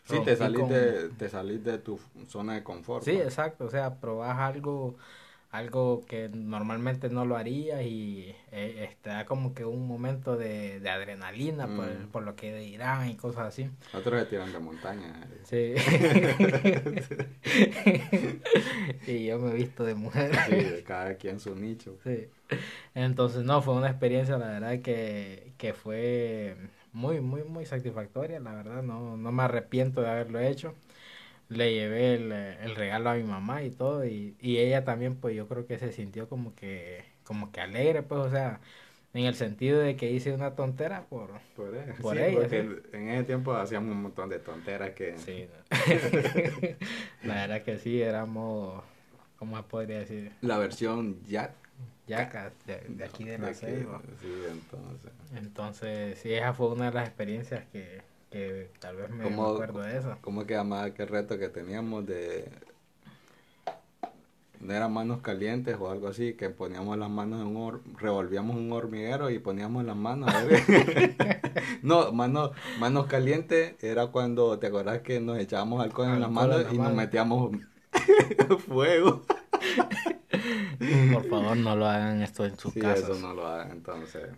Sí, 0.09 0.19
te 0.25 0.35
salís, 0.35 0.67
de, 0.67 1.09
te 1.09 1.29
salís 1.29 1.63
de 1.63 1.77
tu 1.77 1.99
zona 2.27 2.55
de 2.55 2.63
confort. 2.63 3.05
Sí, 3.05 3.11
pues. 3.11 3.25
exacto, 3.25 3.65
o 3.65 3.69
sea, 3.69 3.99
probás 3.99 4.39
algo 4.39 4.95
algo 5.51 6.05
que 6.05 6.29
normalmente 6.29 7.09
no 7.09 7.25
lo 7.25 7.35
haría 7.35 7.81
y 7.81 8.35
eh, 8.51 8.87
está 8.87 9.25
como 9.25 9.55
que 9.55 9.65
un 9.65 9.87
momento 9.87 10.37
de, 10.37 10.79
de 10.79 10.89
adrenalina 10.91 11.65
por, 11.65 11.87
mm. 11.87 12.07
por, 12.11 12.21
lo 12.23 12.35
que 12.35 12.55
dirán 12.55 13.09
y 13.09 13.15
cosas 13.15 13.47
así. 13.47 13.67
Otros 13.93 14.19
se 14.21 14.27
tiran 14.27 14.53
de 14.53 14.59
montaña. 14.59 15.27
Sí. 15.43 15.73
y 19.07 19.25
yo 19.25 19.39
me 19.39 19.51
he 19.51 19.55
visto 19.55 19.83
de 19.83 19.95
mujer. 19.95 20.31
Sí, 20.47 20.83
cada 20.83 21.15
quien 21.15 21.39
su 21.39 21.55
nicho. 21.55 21.97
Sí. 22.03 22.27
Entonces, 22.93 23.43
no, 23.43 23.63
fue 23.63 23.73
una 23.73 23.89
experiencia, 23.89 24.37
la 24.37 24.47
verdad, 24.47 24.79
que, 24.81 25.53
que 25.57 25.73
fue 25.73 26.57
muy, 26.93 27.21
muy, 27.21 27.43
muy 27.43 27.65
satisfactoria, 27.65 28.39
la 28.39 28.53
verdad, 28.53 28.83
no, 28.83 29.17
no 29.17 29.31
me 29.31 29.43
arrepiento 29.43 30.01
de 30.01 30.09
haberlo 30.09 30.39
hecho 30.39 30.75
le 31.49 31.73
llevé 31.73 32.13
el, 32.13 32.31
el, 32.31 32.75
regalo 32.75 33.09
a 33.09 33.15
mi 33.15 33.23
mamá 33.23 33.63
y 33.63 33.71
todo 33.71 34.05
y, 34.05 34.35
y 34.39 34.57
ella 34.57 34.85
también 34.85 35.15
pues 35.15 35.35
yo 35.35 35.47
creo 35.47 35.65
que 35.65 35.79
se 35.79 35.91
sintió 35.91 36.29
como 36.29 36.55
que 36.55 37.03
como 37.23 37.51
que 37.51 37.59
alegre 37.59 38.03
pues 38.03 38.21
o 38.21 38.29
sea 38.29 38.59
en 39.13 39.25
el 39.25 39.33
sentido 39.33 39.79
de 39.79 39.95
que 39.95 40.11
hice 40.11 40.31
una 40.31 40.55
tontera 40.55 41.05
por, 41.09 41.31
por, 41.55 41.75
ella, 41.75 41.95
por 41.99 42.17
ella 42.17 42.39
porque 42.39 42.81
en 42.93 43.09
ese 43.09 43.23
tiempo 43.23 43.53
hacíamos 43.53 43.95
un 43.95 44.03
montón 44.03 44.29
de 44.29 44.37
tonteras 44.37 44.91
que 44.91 45.17
sí 45.17 45.47
la 47.23 47.33
verdad 47.33 47.63
que 47.63 47.79
sí 47.79 47.99
éramos 47.99 48.83
cómo 49.37 49.59
podría 49.63 49.99
decir 49.99 50.31
la 50.41 50.59
versión 50.59 51.19
ya 51.25 51.55
yacas 52.05 52.53
de, 52.65 52.79
de, 52.89 53.03
aquí 53.03 53.23
de 53.23 53.37
la 53.37 53.53
selva. 53.53 54.01
sí 54.19 54.43
entonces. 54.49 55.11
Entonces 55.35 56.19
sí 56.19 56.33
esa 56.33 56.53
fue 56.53 56.69
una 56.69 56.85
de 56.85 56.91
las 56.91 57.07
experiencias 57.07 57.65
que 57.71 58.01
que 58.29 58.71
tal 58.79 58.95
vez 58.95 59.09
me, 59.09 59.25
acuerdo 59.25 59.81
de 59.81 59.97
eso. 59.97 60.17
¿Cómo 60.21 60.45
que 60.45 60.53
llamaba 60.53 60.83
aquel 60.83 61.07
reto 61.07 61.37
que 61.37 61.49
teníamos 61.49 62.05
de... 62.05 62.49
No 64.59 64.73
eran 64.73 64.91
manos 64.91 65.21
calientes 65.21 65.77
o 65.79 65.89
algo 65.89 66.09
así, 66.09 66.33
que 66.33 66.49
poníamos 66.49 66.97
las 66.97 67.09
manos 67.09 67.41
en 67.41 67.55
un... 67.55 67.81
revolvíamos 67.97 68.57
un 68.57 68.71
hormiguero 68.73 69.29
y 69.29 69.39
poníamos 69.39 69.85
las 69.85 69.95
manos. 69.95 70.29
no, 71.81 72.11
manos, 72.11 72.51
manos 72.77 73.07
calientes 73.07 73.81
era 73.81 74.07
cuando, 74.07 74.59
¿te 74.59 74.67
acordás 74.67 74.99
que 74.99 75.21
nos 75.21 75.39
echábamos 75.39 75.81
alcohol 75.81 76.09
en 76.09 76.19
las 76.19 76.31
manos 76.31 76.65
y 76.71 76.77
nos 76.77 76.93
metíamos 76.93 77.51
fuego? 78.67 79.23
Por 81.13 81.29
favor, 81.29 81.57
no 81.57 81.75
lo 81.75 81.85
hagan 81.85 82.21
esto 82.21 82.45
en 82.45 82.57
sus 82.57 82.73
sí, 82.73 82.81
eso 82.81 83.15
no 83.15 83.33
lo 83.33 83.47
hagan, 83.47 83.71
entonces... 83.71 84.29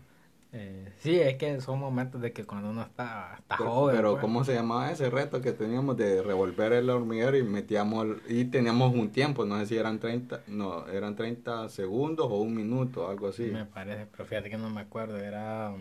Eh, 0.53 0.91
sí, 0.99 1.17
es 1.17 1.37
que 1.37 1.61
son 1.61 1.79
momentos 1.79 2.19
de 2.21 2.33
que 2.33 2.43
cuando 2.43 2.69
uno 2.69 2.81
está, 2.81 3.35
está 3.39 3.55
joven. 3.55 3.95
Pero, 3.95 4.11
pues. 4.11 4.21
¿cómo 4.21 4.43
se 4.43 4.53
llamaba 4.53 4.91
ese 4.91 5.09
reto 5.09 5.41
que 5.41 5.53
teníamos 5.53 5.95
de 5.95 6.21
revolver 6.21 6.73
el 6.73 6.89
hormiguero 6.89 7.37
y 7.37 7.43
metíamos, 7.43 8.07
y 8.27 8.45
teníamos 8.45 8.93
un 8.93 9.11
tiempo, 9.11 9.45
no 9.45 9.59
sé 9.59 9.67
si 9.67 9.77
eran 9.77 9.99
30, 9.99 10.41
no, 10.47 10.87
eran 10.89 11.15
30 11.15 11.69
segundos 11.69 12.27
o 12.29 12.35
un 12.35 12.53
minuto, 12.53 13.07
algo 13.07 13.29
así. 13.29 13.43
Me 13.43 13.65
parece, 13.65 14.07
pero 14.11 14.25
fíjate 14.25 14.49
que 14.49 14.57
no 14.57 14.69
me 14.69 14.81
acuerdo, 14.81 15.17
era... 15.17 15.73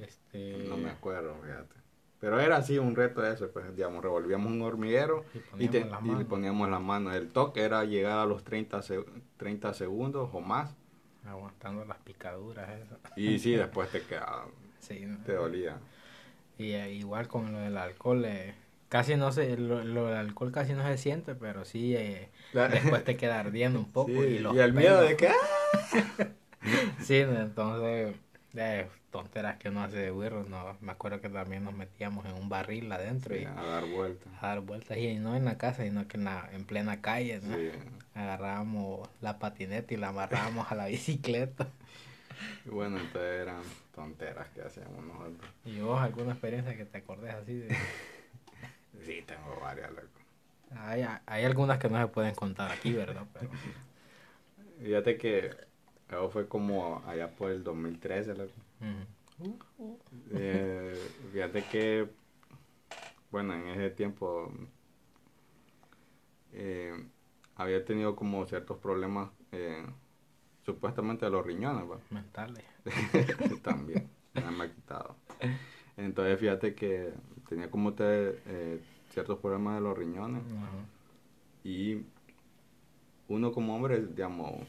Este... 0.00 0.64
No 0.68 0.76
me 0.76 0.90
acuerdo, 0.90 1.34
fíjate. 1.42 1.82
Pero 2.20 2.38
era 2.38 2.56
así 2.58 2.78
un 2.78 2.94
reto 2.94 3.26
ese, 3.26 3.48
pues, 3.48 3.74
digamos, 3.74 4.00
revolvíamos 4.00 4.52
un 4.52 4.62
hormiguero 4.62 5.24
y, 5.58 5.68
le 5.68 6.24
poníamos 6.24 6.70
las 6.70 6.80
manos. 6.80 7.16
El 7.16 7.32
toque 7.32 7.62
era 7.62 7.84
llegar 7.84 8.20
a 8.20 8.26
los 8.26 8.44
30, 8.44 8.80
30 9.38 9.74
segundos 9.74 10.30
o 10.32 10.40
más 10.40 10.76
Aguantando 11.26 11.84
las 11.84 11.98
picaduras, 11.98 12.68
eso. 12.70 12.98
Y 13.16 13.38
sí, 13.38 13.52
después 13.54 13.90
te 13.90 14.02
quedaba. 14.02 14.46
Te 15.26 15.32
dolía. 15.32 15.78
Y 16.58 16.72
eh, 16.72 16.92
igual 16.92 17.28
con 17.28 17.52
lo 17.52 17.58
del 17.60 17.76
alcohol, 17.78 18.24
eh, 18.24 18.54
casi 18.88 19.16
no 19.16 19.32
se, 19.32 19.56
lo, 19.56 19.78
del 19.78 20.16
alcohol 20.16 20.52
casi 20.52 20.74
no 20.74 20.86
se 20.86 20.98
siente, 20.98 21.34
pero 21.34 21.64
sí, 21.64 21.96
eh, 21.96 22.28
después 22.52 23.04
te 23.04 23.16
queda 23.16 23.40
ardiendo 23.40 23.78
un 23.78 23.90
poco. 23.90 24.10
y, 24.10 24.38
y 24.38 24.58
el 24.58 24.72
miedo 24.72 25.00
de 25.00 25.16
que... 25.16 25.30
sí, 27.00 27.16
entonces 27.16 28.16
tonteras 29.10 29.56
que 29.58 29.68
uno 29.68 29.82
hace 29.82 29.96
de 29.96 30.10
güiro, 30.10 30.44
no, 30.44 30.76
me 30.80 30.92
acuerdo 30.92 31.20
que 31.20 31.28
también 31.28 31.64
nos 31.64 31.74
metíamos 31.74 32.24
en 32.26 32.32
un 32.32 32.48
barril 32.48 32.90
adentro 32.92 33.36
y 33.36 33.44
a 33.44 33.52
dar 33.52 33.86
vueltas. 33.86 34.32
A 34.40 34.48
dar 34.48 34.60
vueltas 34.60 34.98
y 34.98 35.14
no 35.14 35.36
en 35.36 35.44
la 35.44 35.58
casa, 35.58 35.84
sino 35.84 36.06
que 36.08 36.16
en, 36.16 36.24
la, 36.24 36.48
en 36.52 36.64
plena 36.64 37.00
calle, 37.00 37.40
¿no? 37.42 37.56
Agarrábamos 38.14 39.08
la 39.20 39.38
patineta 39.38 39.94
y 39.94 39.96
la 39.96 40.08
amarrábamos 40.08 40.70
a 40.70 40.74
la 40.74 40.86
bicicleta. 40.88 41.68
Y 42.64 42.70
bueno, 42.70 42.98
entonces 42.98 43.42
eran 43.42 43.62
tonteras 43.94 44.48
que 44.50 44.62
hacíamos 44.62 45.04
nosotros. 45.04 45.50
¿Y 45.64 45.80
vos 45.80 46.00
alguna 46.00 46.32
experiencia 46.32 46.76
que 46.76 46.84
te 46.84 46.98
acordes 46.98 47.34
así 47.34 47.54
de...? 47.54 47.76
sí, 49.04 49.22
tengo 49.26 49.60
varias, 49.60 49.90
loco. 49.90 50.08
Hay, 50.76 51.04
hay 51.26 51.44
algunas 51.44 51.78
que 51.78 51.88
no 51.88 52.00
se 52.00 52.08
pueden 52.08 52.34
contar 52.34 52.70
aquí, 52.70 52.92
¿verdad? 52.92 53.26
Pero... 53.32 53.50
Fíjate 54.82 55.16
que 55.16 55.50
eso 56.08 56.30
fue 56.30 56.48
como 56.48 57.02
allá 57.06 57.30
por 57.30 57.50
el 57.50 57.62
2013, 57.62 58.34
loco. 58.34 58.52
Eh, 60.32 60.94
fíjate 61.32 61.62
que, 61.64 62.08
bueno, 63.30 63.54
en 63.54 63.68
ese 63.68 63.90
tiempo 63.90 64.52
eh, 66.52 66.92
había 67.56 67.84
tenido 67.84 68.16
como 68.16 68.46
ciertos 68.46 68.78
problemas, 68.78 69.30
eh, 69.52 69.84
supuestamente 70.64 71.24
de 71.26 71.30
los 71.30 71.44
riñones, 71.44 71.84
Mentales. 72.10 72.64
También, 73.62 74.08
me 74.34 74.64
ha 74.64 74.72
quitado. 74.72 75.16
Entonces, 75.96 76.38
fíjate 76.38 76.74
que 76.74 77.12
tenía 77.48 77.70
como 77.70 77.92
te, 77.94 78.80
ciertos 79.10 79.38
problemas 79.38 79.76
de 79.76 79.80
los 79.82 79.96
riñones. 79.96 80.42
Y 81.64 82.02
uno 83.28 83.52
como 83.52 83.76
hombre, 83.76 84.06
digamos, 84.06 84.66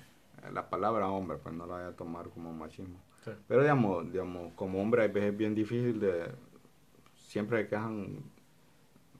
la 0.51 0.69
palabra 0.69 1.09
hombre, 1.09 1.37
pues 1.37 1.55
no 1.55 1.65
la 1.65 1.75
voy 1.75 1.83
a 1.83 1.95
tomar 1.95 2.29
como 2.29 2.53
machismo. 2.53 2.99
Pero 3.47 3.61
digamos, 3.61 4.11
digamos, 4.11 4.53
como 4.53 4.81
hombre 4.81 5.03
a 5.03 5.07
veces 5.07 5.31
es 5.31 5.37
bien 5.37 5.55
difícil 5.55 5.99
de... 5.99 6.31
Siempre 7.15 7.67
quejan, 7.67 8.19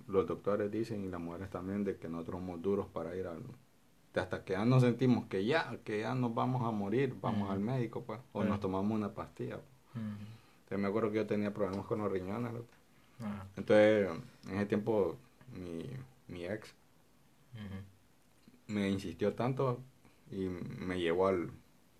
los 0.07 0.27
doctores 0.27 0.71
dicen 0.71 1.03
y 1.05 1.09
las 1.09 1.19
mujeres 1.21 1.49
también, 1.49 1.83
de 1.83 1.97
que 1.97 2.09
nosotros 2.09 2.39
somos 2.41 2.61
duros 2.61 2.87
para 2.87 3.15
ir 3.15 3.27
al... 3.27 3.41
hasta 4.15 4.43
que 4.43 4.53
ya 4.53 4.65
nos 4.65 4.83
sentimos 4.83 5.25
que 5.27 5.45
ya, 5.45 5.77
que 5.83 6.01
ya 6.01 6.15
nos 6.15 6.33
vamos 6.33 6.63
a 6.67 6.71
morir, 6.71 7.15
vamos 7.21 7.49
al 7.49 7.59
médico, 7.59 8.03
pues, 8.03 8.19
o 8.33 8.43
nos 8.43 8.59
tomamos 8.59 8.91
una 8.91 9.13
pastilla. 9.13 9.59
Pues. 10.67 10.79
me 10.79 10.87
acuerdo 10.87 11.11
que 11.11 11.17
yo 11.17 11.27
tenía 11.27 11.53
problemas 11.53 11.85
con 11.85 11.99
los 11.99 12.11
riñones. 12.11 12.51
Entonces, 13.55 14.09
en 14.47 14.55
ese 14.57 14.65
tiempo, 14.65 15.17
mi, 15.53 15.83
mi 16.27 16.45
ex 16.45 16.73
me 18.67 18.89
insistió 18.89 19.33
tanto 19.33 19.81
y 20.31 20.47
me 20.47 20.99
llevó 20.99 21.27
al, 21.27 21.51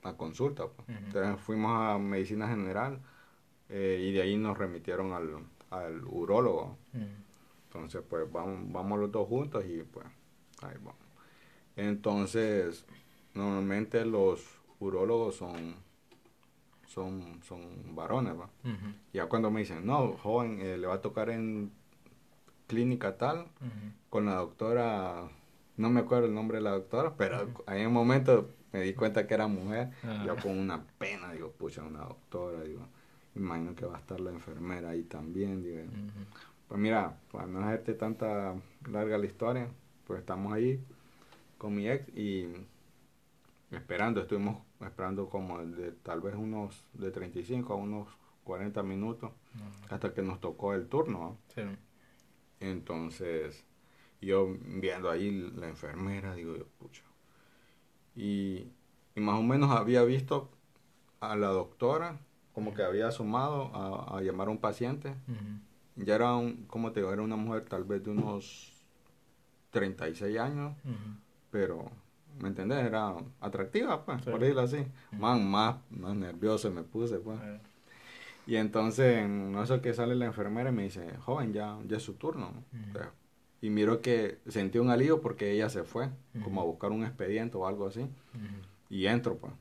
a 0.03 0.13
consulta. 0.17 0.67
Pues. 0.67 0.87
Entonces 0.89 1.39
fuimos 1.41 1.71
a 1.79 1.97
medicina 1.99 2.47
general 2.47 2.99
eh, 3.69 3.99
y 4.07 4.11
de 4.13 4.21
ahí 4.21 4.37
nos 4.37 4.57
remitieron 4.57 5.13
al, 5.13 5.39
al 5.69 6.03
urólogo. 6.05 6.77
Entonces, 7.73 8.03
pues 8.07 8.31
vamos, 8.31 8.71
vamos 8.71 8.99
los 8.99 9.11
dos 9.11 9.27
juntos 9.27 9.65
y 9.65 9.83
pues 9.83 10.05
ahí 10.61 10.75
vamos. 10.77 10.95
Entonces, 11.75 12.85
normalmente 13.33 14.05
los 14.05 14.45
urólogos 14.79 15.35
son 15.35 15.75
son, 16.87 17.41
son 17.41 17.95
varones, 17.95 18.39
¿va? 18.39 18.49
Ya 19.13 19.25
cuando 19.25 19.49
me 19.49 19.61
dicen, 19.61 19.83
no, 19.83 20.13
joven, 20.13 20.59
eh, 20.61 20.77
le 20.77 20.85
va 20.85 20.95
a 20.95 21.01
tocar 21.01 21.31
en 21.31 21.71
clínica 22.67 23.17
tal, 23.17 23.47
con 24.09 24.25
la 24.25 24.35
doctora 24.35 25.27
no 25.75 25.89
me 25.89 26.01
acuerdo 26.01 26.27
el 26.27 26.35
nombre 26.35 26.57
de 26.59 26.63
la 26.63 26.71
doctora, 26.71 27.15
pero 27.17 27.49
en 27.67 27.87
un 27.87 27.93
momento 27.93 28.49
me 28.71 28.81
di 28.81 28.93
cuenta 28.93 29.25
que 29.25 29.33
era 29.33 29.47
mujer, 29.47 29.89
yo 30.25 30.35
con 30.35 30.57
una 30.57 30.83
pena, 30.99 31.31
digo, 31.31 31.51
pucha, 31.51 31.81
una 31.83 32.01
doctora, 32.01 32.61
digo, 32.63 32.85
imagino 33.35 33.75
que 33.75 33.85
va 33.85 33.97
a 33.97 33.99
estar 33.99 34.19
la 34.19 34.29
enfermera 34.31 34.89
ahí 34.89 35.03
también, 35.03 35.63
digo. 35.63 35.81
Pues 36.73 36.81
mira, 36.81 37.19
para 37.31 37.45
no 37.45 37.59
hacerte 37.59 37.93
tanta 37.93 38.55
larga 38.89 39.19
la 39.19 39.27
historia, 39.27 39.69
pues 40.07 40.21
estamos 40.21 40.51
ahí 40.51 40.83
con 41.59 41.75
mi 41.75 41.87
ex 41.87 42.09
y 42.17 42.47
esperando, 43.69 44.21
estuvimos 44.21 44.57
esperando 44.81 45.29
como 45.29 45.63
de 45.63 45.91
tal 45.91 46.21
vez 46.21 46.33
unos 46.33 46.83
de 46.93 47.11
35 47.11 47.73
a 47.73 47.75
unos 47.75 48.07
40 48.43 48.81
minutos 48.81 49.31
hasta 49.91 50.15
que 50.15 50.23
nos 50.23 50.41
tocó 50.41 50.73
el 50.73 50.87
turno. 50.87 51.37
Sí. 51.53 51.61
Entonces, 52.59 53.63
yo 54.19 54.57
viendo 54.59 55.11
ahí 55.11 55.29
la 55.55 55.67
enfermera, 55.67 56.33
digo 56.33 56.57
yo, 56.57 56.65
pucha. 56.79 57.03
Y, 58.15 58.71
más 59.15 59.39
o 59.39 59.43
menos 59.43 59.69
había 59.69 60.01
visto 60.05 60.49
a 61.19 61.35
la 61.35 61.49
doctora 61.49 62.17
como 62.51 62.73
que 62.73 62.81
había 62.81 63.11
sumado 63.11 63.69
a, 63.75 64.19
llamar 64.23 64.47
a 64.47 64.49
un 64.49 64.57
paciente. 64.57 65.13
Ya 65.95 66.15
era, 66.15 66.33
un, 66.35 66.65
como 66.67 66.91
te 66.91 66.99
digo, 67.01 67.13
era 67.13 67.21
una 67.21 67.35
mujer 67.35 67.65
tal 67.65 67.83
vez 67.83 68.03
de 68.03 68.11
unos 68.11 68.73
36 69.71 70.39
años, 70.39 70.73
pero, 71.51 71.89
¿me 72.39 72.47
entendés? 72.49 72.85
Era 72.85 73.13
atractiva, 73.41 74.03
pues, 74.05 74.21
por 74.23 74.39
decirlo 74.39 74.61
así. 74.61 74.85
más, 75.39 75.77
más 75.91 76.15
nervioso 76.15 76.71
me 76.71 76.83
puse, 76.83 77.17
pues. 77.19 77.39
Y 78.45 78.55
entonces, 78.57 79.19
en 79.19 79.55
eso 79.57 79.81
que 79.81 79.93
sale 79.93 80.15
la 80.15 80.25
enfermera 80.25 80.69
y 80.69 80.73
me 80.73 80.83
dice, 80.83 81.15
joven, 81.17 81.53
ya, 81.53 81.77
ya 81.87 81.97
es 81.97 82.03
su 82.03 82.13
turno. 82.15 82.51
Y 83.61 83.69
miro 83.69 84.01
que 84.01 84.39
sentí 84.47 84.79
un 84.79 84.89
alivio 84.89 85.21
porque 85.21 85.51
ella 85.51 85.69
se 85.69 85.83
fue, 85.83 86.09
como 86.43 86.59
a 86.59 86.65
buscar 86.65 86.91
un 86.91 87.03
expediente 87.05 87.55
o 87.55 87.65
algo 87.67 87.87
así. 87.87 88.05
Y 88.89 89.05
entro, 89.05 89.37
pues. 89.37 89.53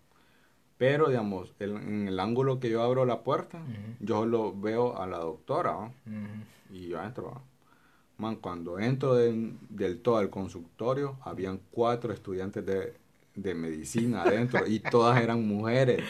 Pero, 0.83 1.11
digamos, 1.11 1.55
el- 1.61 1.77
en 1.77 2.09
el 2.09 2.19
ángulo 2.19 2.59
que 2.59 2.69
yo 2.69 2.83
abro 2.83 3.05
la 3.05 3.23
puerta, 3.23 3.61
yo 4.01 4.27
lo 4.27 4.53
veo 4.53 5.01
a 5.01 5.07
la 5.07 5.19
doctora. 5.19 5.93
Y 6.73 6.89
yo 6.89 7.01
entro, 7.01 7.31
¿no? 7.31 7.43
Man, 8.19 8.35
cuando 8.35 8.81
entro 8.81 9.15
de- 9.15 9.53
del 9.69 10.01
todo 10.03 10.17
al 10.17 10.29
consultorio, 10.29 11.19
habían 11.23 11.61
cuatro 11.71 12.13
estudiantes 12.13 12.67
de, 12.67 12.95
de 13.37 13.55
medicina 13.55 14.25
adentro 14.25 14.67
y 14.67 14.81
todas 14.91 15.23
eran 15.23 15.47
mujeres. 15.47 16.03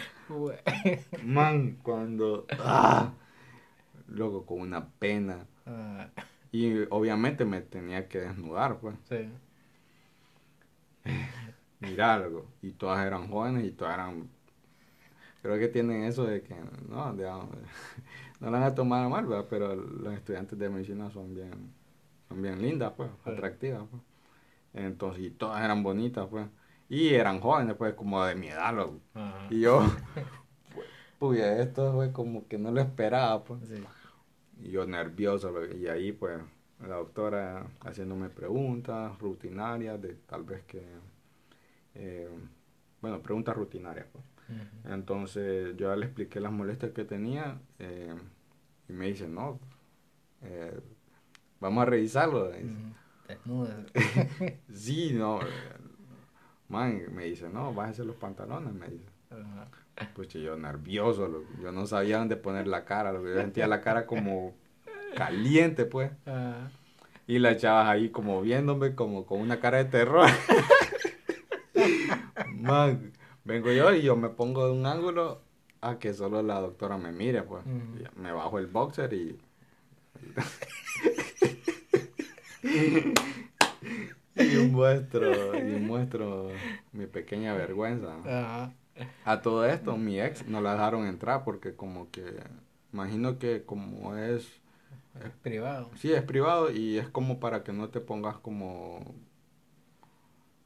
Man, 1.22 1.76
cuando... 1.82 2.46
¡Ah! 2.58 3.10
Loco, 4.08 4.46
con 4.46 4.60
una 4.62 4.88
pena. 4.88 5.44
Ah, 5.66 6.08
Y 6.50 6.78
obviamente 6.88 7.44
me 7.44 7.60
tenía 7.60 8.08
que 8.08 8.20
desnudar, 8.20 8.78
pues. 8.78 8.96
sí. 9.06 9.28
Mira 11.80 12.14
algo. 12.14 12.46
Y 12.62 12.70
todas 12.70 13.04
eran 13.06 13.28
jóvenes 13.28 13.66
y 13.66 13.72
todas 13.72 13.92
eran... 13.92 14.30
Creo 15.42 15.58
que 15.58 15.68
tienen 15.68 16.04
eso 16.04 16.24
de 16.24 16.42
que, 16.42 16.54
no, 16.88 17.12
digamos, 17.14 17.48
no 18.40 18.50
la 18.50 18.58
van 18.60 18.62
a 18.62 18.74
tomar 18.74 19.08
mal, 19.08 19.26
¿verdad? 19.26 19.46
Pero 19.50 19.74
los 19.74 20.14
estudiantes 20.14 20.58
de 20.58 20.68
medicina 20.70 21.10
son 21.10 21.34
bien, 21.34 21.72
son 22.28 22.40
bien 22.42 22.60
lindas, 22.62 22.92
pues, 22.96 23.10
Sí. 23.24 23.30
atractivas, 23.30 23.84
pues. 23.90 24.02
Entonces, 24.74 25.24
y 25.24 25.30
todas 25.30 25.62
eran 25.64 25.82
bonitas, 25.82 26.26
pues. 26.28 26.46
Y 26.88 27.14
eran 27.14 27.40
jóvenes, 27.40 27.74
pues, 27.76 27.94
como 27.94 28.24
de 28.24 28.34
mi 28.34 28.48
edad, 28.48 28.74
loco. 28.74 29.00
Ajá. 29.14 29.46
Y 29.50 29.60
yo, 29.60 29.80
pues, 31.18 31.40
esto 31.40 31.92
fue 31.92 32.12
como 32.12 32.46
que 32.48 32.58
no 32.58 32.70
lo 32.70 32.80
esperaba, 32.80 33.42
pues. 33.44 33.60
Sí. 33.68 33.82
Y 34.60 34.70
yo 34.70 34.86
nervioso, 34.86 35.52
y 35.74 35.88
ahí 35.88 36.12
pues 36.12 36.40
la 36.86 36.96
doctora 36.96 37.66
haciéndome 37.80 38.28
preguntas 38.28 39.18
rutinarias 39.18 40.00
de 40.00 40.14
tal 40.14 40.44
vez 40.44 40.62
que, 40.64 40.84
eh, 41.94 42.28
bueno, 43.00 43.20
preguntas 43.20 43.56
rutinarias. 43.56 44.06
pues. 44.12 44.24
Entonces 44.84 45.76
yo 45.76 45.90
ya 45.90 45.96
le 45.96 46.06
expliqué 46.06 46.40
las 46.40 46.52
molestias 46.52 46.92
que 46.92 47.04
tenía 47.04 47.60
eh, 47.78 48.14
y 48.88 48.92
me 48.92 49.06
dice, 49.06 49.28
no, 49.28 49.60
eh, 50.42 50.78
vamos 51.60 51.82
a 51.82 51.86
revisarlo. 51.86 52.50
Dice, 52.50 52.64
Ujú. 52.74 52.94
Desnudas. 53.28 53.86
Sí, 54.72 55.12
no, 55.14 55.40
eh, 55.40 55.46
man, 56.68 57.02
me 57.12 57.24
dice, 57.26 57.48
no, 57.48 57.72
bájese 57.72 58.04
los 58.04 58.16
pantalones, 58.16 58.72
me 58.72 58.88
dice. 58.88 59.06
Pues 60.14 60.28
yo 60.28 60.56
nervioso, 60.56 61.44
yo 61.62 61.70
no 61.72 61.86
sabía 61.86 62.18
dónde 62.18 62.36
poner 62.36 62.66
la 62.66 62.84
cara, 62.84 63.12
loco. 63.12 63.28
yo 63.28 63.36
sentía 63.36 63.66
la 63.66 63.80
cara 63.80 64.06
como 64.06 64.54
caliente, 65.16 65.84
pues. 65.84 66.10
Y 67.26 67.38
las 67.38 67.58
chavas 67.58 67.88
ahí 67.88 68.10
como 68.10 68.42
viéndome 68.42 68.94
como 68.94 69.24
con 69.24 69.40
una 69.40 69.60
cara 69.60 69.78
de 69.78 69.84
terror. 69.86 70.28
Man, 72.54 73.12
vengo 73.44 73.70
yo 73.72 73.94
y 73.94 74.02
yo 74.02 74.16
me 74.16 74.28
pongo 74.28 74.66
de 74.66 74.72
un 74.72 74.86
ángulo 74.86 75.40
a 75.80 75.98
que 75.98 76.14
solo 76.14 76.42
la 76.42 76.60
doctora 76.60 76.96
me 76.98 77.12
mire, 77.12 77.42
pues. 77.42 77.64
Me 78.16 78.32
bajo 78.32 78.58
el 78.58 78.66
boxer 78.66 79.12
y... 79.12 79.38
y 84.36 84.56
muestro, 84.70 85.58
y 85.58 85.80
muestro 85.80 86.48
mi 86.92 87.06
pequeña 87.06 87.54
vergüenza. 87.54 88.16
Ajá. 88.24 88.72
A 89.24 89.40
todo 89.40 89.64
esto, 89.66 89.96
mi 89.96 90.20
ex 90.20 90.46
no 90.46 90.60
la 90.60 90.72
dejaron 90.72 91.06
entrar 91.06 91.44
porque 91.44 91.74
como 91.74 92.10
que, 92.10 92.24
imagino 92.92 93.38
que 93.38 93.64
como 93.64 94.16
es, 94.16 94.60
Es 95.24 95.30
privado. 95.42 95.90
sí, 95.96 96.12
es 96.12 96.22
privado 96.22 96.70
y 96.70 96.98
es 96.98 97.08
como 97.08 97.40
para 97.40 97.64
que 97.64 97.72
no 97.72 97.88
te 97.88 98.00
pongas 98.00 98.36
como, 98.36 99.14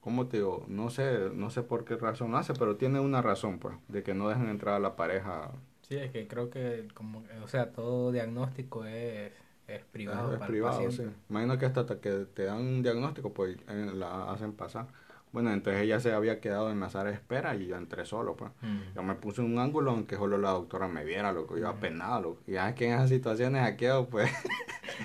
¿cómo 0.07 0.29
te 0.29 0.37
digo? 0.37 0.65
No 0.69 0.89
sé, 0.89 1.31
no 1.35 1.51
sé 1.51 1.65
por 1.65 1.85
qué 1.85 1.97
razón 1.97 2.37
hace, 2.37 2.55
pero 2.55 2.77
tiene 2.77 3.01
una 3.01 3.23
razón, 3.23 3.59
pues, 3.59 3.75
de 3.89 4.05
que 4.05 4.15
no 4.15 4.29
dejan 4.29 4.49
entrar 4.49 4.77
a 4.77 4.79
la 4.79 4.95
pareja. 4.95 5.51
Sí, 5.83 5.97
es 5.97 6.13
que 6.13 6.29
creo 6.29 6.49
que 6.49 6.87
como, 6.95 7.25
o 7.43 7.49
sea, 7.49 7.73
todo 7.73 8.13
diagnóstico 8.13 8.85
es, 8.85 9.33
es 9.67 9.83
privado 9.91 10.31
es 10.33 10.39
para 10.39 10.47
privado, 10.53 10.81
el 10.83 10.93
sí. 10.93 11.03
Imagino 11.29 11.59
que 11.59 11.67
hasta 11.67 12.01
que 12.01 12.25
te 12.33 12.45
dan 12.45 12.59
un 12.59 12.83
diagnóstico, 12.85 13.33
pues 13.35 13.57
eh, 13.67 13.91
la 13.97 14.31
hacen 14.31 14.53
pasar. 14.53 14.87
Bueno, 15.33 15.53
entonces 15.53 15.83
ella 15.83 15.99
se 15.99 16.13
había 16.13 16.41
quedado 16.41 16.71
en 16.71 16.79
la 16.79 16.89
sala 16.89 17.11
de 17.11 17.17
espera 17.17 17.57
y 17.57 17.67
yo 17.67 17.77
entré 17.77 18.05
solo, 18.07 18.37
pues. 18.37 18.53
Mm. 18.63 18.95
Yo 18.95 19.03
me 19.03 19.17
puse 19.17 19.41
en 19.43 19.53
un 19.53 19.59
ángulo 19.59 19.91
aunque 19.91 20.15
solo 20.15 20.39
la 20.39 20.51
doctora 20.51 20.87
me 20.87 21.05
viera, 21.05 21.33
loco. 21.33 21.59
Yo 21.59 21.69
Ujú. 21.69 21.79
apenado, 21.79 22.21
loco. 22.23 22.43
Y 22.47 22.53
ya 22.53 22.69
es 22.69 22.77
que 22.77 22.87
en 22.87 22.93
esas 22.93 23.09
situaciones 23.09 23.65
aquí 23.65 23.87
pues, 24.09 24.31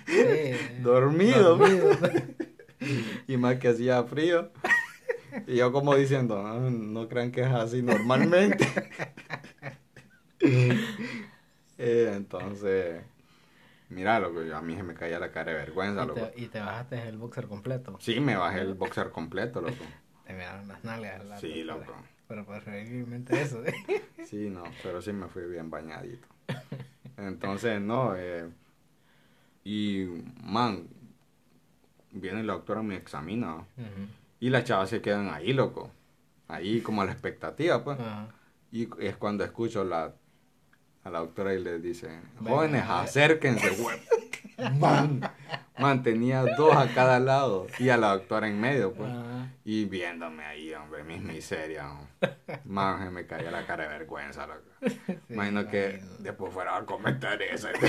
Sí, 0.05 0.51
dormido. 0.83 1.57
dormido. 1.57 1.89
y 3.27 3.37
más 3.37 3.55
que 3.55 3.69
hacía 3.69 4.03
frío. 4.03 4.51
Y 5.47 5.55
yo 5.57 5.71
como 5.71 5.95
diciendo, 5.95 6.41
no, 6.41 6.69
no 6.69 7.07
crean 7.07 7.31
que 7.31 7.41
es 7.41 7.47
así 7.47 7.81
normalmente. 7.81 8.67
Eh, 11.77 12.13
entonces, 12.15 13.01
mira, 13.89 14.19
loco, 14.19 14.43
yo, 14.43 14.55
a 14.55 14.61
mí 14.61 14.75
se 14.75 14.83
me 14.83 14.93
caía 14.93 15.19
la 15.19 15.31
cara 15.31 15.51
de 15.51 15.57
vergüenza, 15.57 16.03
y, 16.03 16.07
loco. 16.07 16.27
te, 16.27 16.41
y 16.41 16.47
te 16.47 16.59
bajaste 16.59 17.07
el 17.07 17.17
boxer 17.17 17.47
completo. 17.47 17.97
Sí, 17.99 18.19
me 18.19 18.35
bajé 18.35 18.61
el 18.61 18.75
boxer 18.75 19.09
completo, 19.09 19.61
loco. 19.61 19.83
Te 20.25 20.33
miraron 20.33 20.67
las 20.67 20.83
nalgas. 20.83 21.25
la 21.25 21.39
Sí, 21.39 21.63
loco. 21.63 21.95
Pero 22.27 22.45
preferiblemente 22.45 23.41
eso. 23.41 23.65
¿eh? 23.65 23.73
Sí, 24.25 24.49
no, 24.49 24.63
pero 24.83 25.01
sí 25.01 25.11
me 25.11 25.27
fui 25.27 25.45
bien 25.45 25.69
bañadito. 25.69 26.27
Entonces, 27.17 27.81
no, 27.81 28.15
eh, 28.15 28.47
y, 29.63 30.05
man, 30.43 30.87
viene 32.11 32.43
la 32.43 32.53
doctora, 32.53 32.81
me 32.83 32.95
examina, 32.95 33.55
Ujú. 33.55 34.07
Y 34.41 34.49
las 34.49 34.65
chavas 34.65 34.89
se 34.89 35.01
quedan 35.01 35.29
ahí, 35.29 35.53
loco, 35.53 35.91
ahí 36.47 36.81
como 36.81 37.03
a 37.03 37.05
la 37.05 37.11
expectativa, 37.11 37.83
pues, 37.83 37.99
Ajá. 37.99 38.27
y 38.71 38.89
es 38.99 39.15
cuando 39.15 39.43
escucho 39.45 39.85
la, 39.85 40.13
a 41.03 41.09
la 41.09 41.19
doctora 41.19 41.53
y 41.53 41.63
les 41.63 41.81
dice, 41.81 42.09
jóvenes, 42.43 42.83
acérquense, 42.85 43.69
güey. 43.81 43.97
Man, 44.77 45.21
man, 45.79 46.03
tenía 46.03 46.43
dos 46.43 46.75
a 46.75 46.93
cada 46.93 47.19
lado, 47.19 47.65
y 47.79 47.89
a 47.89 47.97
la 47.97 48.11
doctora 48.11 48.47
en 48.47 48.61
medio, 48.61 48.93
pues. 48.93 49.09
Ajá. 49.09 49.51
Y 49.63 49.85
viéndome 49.85 50.43
ahí, 50.43 50.71
hombre, 50.75 51.03
mis 51.03 51.19
miserias. 51.19 51.87
Man, 52.65 53.03
se 53.03 53.09
me 53.09 53.25
caía 53.25 53.49
la 53.49 53.65
cara 53.65 53.85
de 53.85 53.89
vergüenza, 53.89 54.45
loco. 54.45 54.61
Sí, 54.87 54.99
Imagino 55.29 55.67
que 55.67 56.03
después 56.19 56.53
fuera 56.53 56.77
a 56.77 56.85
comentar 56.85 57.41
eso. 57.41 57.69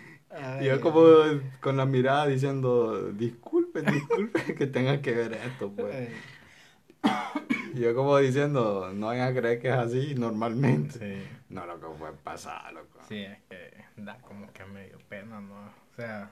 Y 0.60 0.64
yo 0.64 0.80
como 0.80 1.02
con 1.60 1.76
la 1.76 1.86
mirada 1.86 2.26
diciendo, 2.26 3.10
disculpen, 3.12 3.86
disculpen 3.86 4.54
que 4.56 4.66
tenga 4.66 5.02
que 5.02 5.12
ver 5.12 5.32
esto, 5.32 5.72
pues. 5.72 6.10
Y 7.74 7.80
yo 7.80 7.94
como 7.94 8.16
diciendo, 8.18 8.92
no 8.94 9.06
vayan 9.06 9.28
a 9.28 9.38
creer 9.38 9.60
que 9.60 9.68
es 9.68 9.74
así 9.74 10.14
normalmente. 10.14 10.98
Sí. 10.98 11.26
No, 11.48 11.66
loco, 11.66 11.94
fue 11.98 12.12
pasada, 12.12 12.70
loco. 12.72 12.98
Sí, 13.08 13.22
es 13.22 13.38
que 13.48 13.84
da 13.96 14.18
como 14.18 14.52
que 14.52 14.64
medio 14.64 14.98
pena, 15.08 15.40
¿no? 15.40 15.54
O 15.54 15.94
sea, 15.96 16.30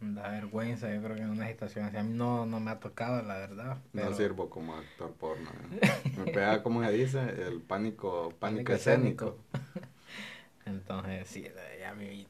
da 0.00 0.28
vergüenza, 0.30 0.92
yo 0.92 1.02
creo 1.02 1.16
que 1.16 1.22
en 1.22 1.30
una 1.30 1.48
situación 1.48 1.86
así. 1.86 1.96
A 1.96 2.02
mí 2.02 2.12
no, 2.14 2.46
no 2.46 2.60
me 2.60 2.70
ha 2.72 2.80
tocado, 2.80 3.22
la 3.22 3.38
verdad. 3.38 3.78
No 3.92 4.12
sirvo 4.12 4.50
como 4.50 4.74
actor 4.74 5.12
porno. 5.12 5.50
¿eh? 5.80 6.12
Me 6.16 6.24
pega, 6.32 6.62
como 6.62 6.84
se 6.84 6.92
dice, 6.92 7.20
el 7.20 7.60
pánico, 7.60 8.32
pánico, 8.38 8.38
Pánico 8.40 8.72
escénico. 8.72 9.38
Entonces, 10.66 11.28
sí, 11.28 11.46
ya 11.78 11.90
a 11.90 11.94
mí, 11.94 12.26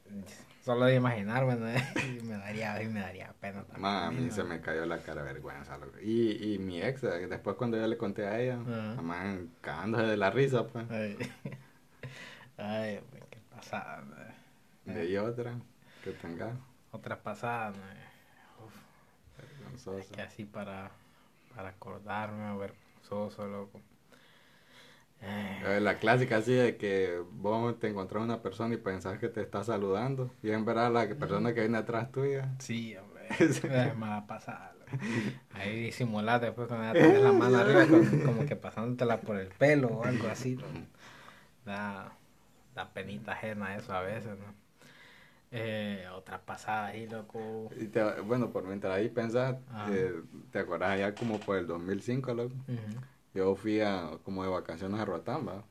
solo 0.65 0.87
de 0.87 0.95
imaginarme, 0.97 1.57
¿no? 1.57 1.67
me 2.25 2.39
daría, 2.39 2.75
me 2.91 3.01
daría 3.01 3.33
pena 3.41 3.62
también. 3.65 3.83
Man, 3.83 4.05
a 4.05 4.11
mí 4.11 4.27
¿no? 4.27 4.33
se 4.33 4.45
me 4.45 4.61
cayó 4.61 4.87
la 4.87 4.99
cara 5.03 5.23
de 5.23 5.33
vergüenza. 5.33 5.77
loco. 5.77 5.99
Y, 6.01 6.55
y 6.55 6.59
mi 6.59 6.83
ex, 6.83 7.05
eh, 7.05 7.27
después 7.29 7.57
cuando 7.57 7.77
yo 7.77 7.87
le 7.87 7.97
conté 7.99 8.27
a 8.27 8.41
ella, 8.41 8.57
man, 8.57 9.51
cagándose 9.61 10.05
de 10.07 10.17
la 10.17 10.31
risa, 10.31 10.67
pues. 10.67 10.91
Ay, 10.91 11.17
Ay 12.57 13.01
pues, 13.11 13.23
qué 13.31 13.39
pasada, 13.51 14.03
¿no? 14.03 14.93
De 14.93 15.01
ahí 15.01 15.17
otra 15.17 15.55
que 16.03 16.11
tenga 16.12 16.53
Otra 16.93 17.23
pasada, 17.23 17.71
¿no? 17.71 18.65
Uf, 18.65 18.75
vergonzosa. 19.39 20.15
que 20.15 20.23
así 20.23 20.45
para, 20.45 20.91
para 21.55 21.71
acordarme, 21.71 22.57
vergonzoso, 22.59 23.47
loco. 23.47 23.81
La 25.81 25.99
clásica 25.99 26.37
así 26.39 26.53
de 26.53 26.77
que 26.77 27.22
vos 27.33 27.79
te 27.79 27.89
encontrás 27.89 28.22
una 28.22 28.43
persona 28.43 28.75
y 28.75 28.79
pensás 28.79 29.18
que 29.18 29.29
te 29.29 29.41
está 29.41 29.64
saludando 29.64 30.31
y 30.43 30.51
en 30.51 30.64
verdad 30.64 30.93
la 30.93 31.09
persona 31.14 31.55
que 31.55 31.61
viene 31.61 31.79
atrás 31.79 32.12
tuya. 32.12 32.55
Sí, 32.59 32.95
hombre, 32.97 33.29
es 33.39 33.97
mala 33.97 34.27
pasada. 34.27 34.72
Ahí 35.55 35.85
disimulate 35.85 36.47
después 36.47 36.68
cuando 36.68 36.87
ya 36.87 36.93
tenés 36.93 37.22
la 37.22 37.33
mano 37.33 37.59
arriba, 37.59 37.87
con- 37.87 38.20
como 38.20 38.45
que 38.47 38.57
pasándotela 38.57 39.20
por 39.20 39.37
el 39.37 39.49
pelo 39.49 39.89
o 39.89 40.05
algo 40.05 40.29
así. 40.29 40.57
¿no? 40.57 40.64
Da, 41.64 42.12
da 42.75 42.93
penita 42.93 43.33
ajena 43.33 43.77
eso 43.77 43.93
a 43.95 44.03
veces, 44.03 44.39
¿no? 44.39 44.55
Eh, 45.51 46.07
otra 46.12 46.41
pasada 46.41 46.87
ahí, 46.87 47.07
loco. 47.09 47.70
Y 47.81 47.87
te- 47.87 48.20
bueno, 48.20 48.51
por 48.51 48.64
mientras 48.64 48.95
ahí 48.95 49.09
pensás, 49.09 49.57
eh, 49.93 50.12
te 50.51 50.59
acordás 50.59 50.91
allá 50.91 51.14
como 51.14 51.39
por 51.39 51.57
el 51.57 51.66
2005, 51.66 52.35
loco. 52.35 52.55
Ujú. 52.68 53.01
Yo 53.35 53.55
fui 53.57 53.80
a, 53.80 54.11
como 54.24 54.43
de 54.45 54.49
vacaciones 54.49 55.01
a 55.01 55.05
Roatán, 55.05 55.47
¿va? 55.47 55.64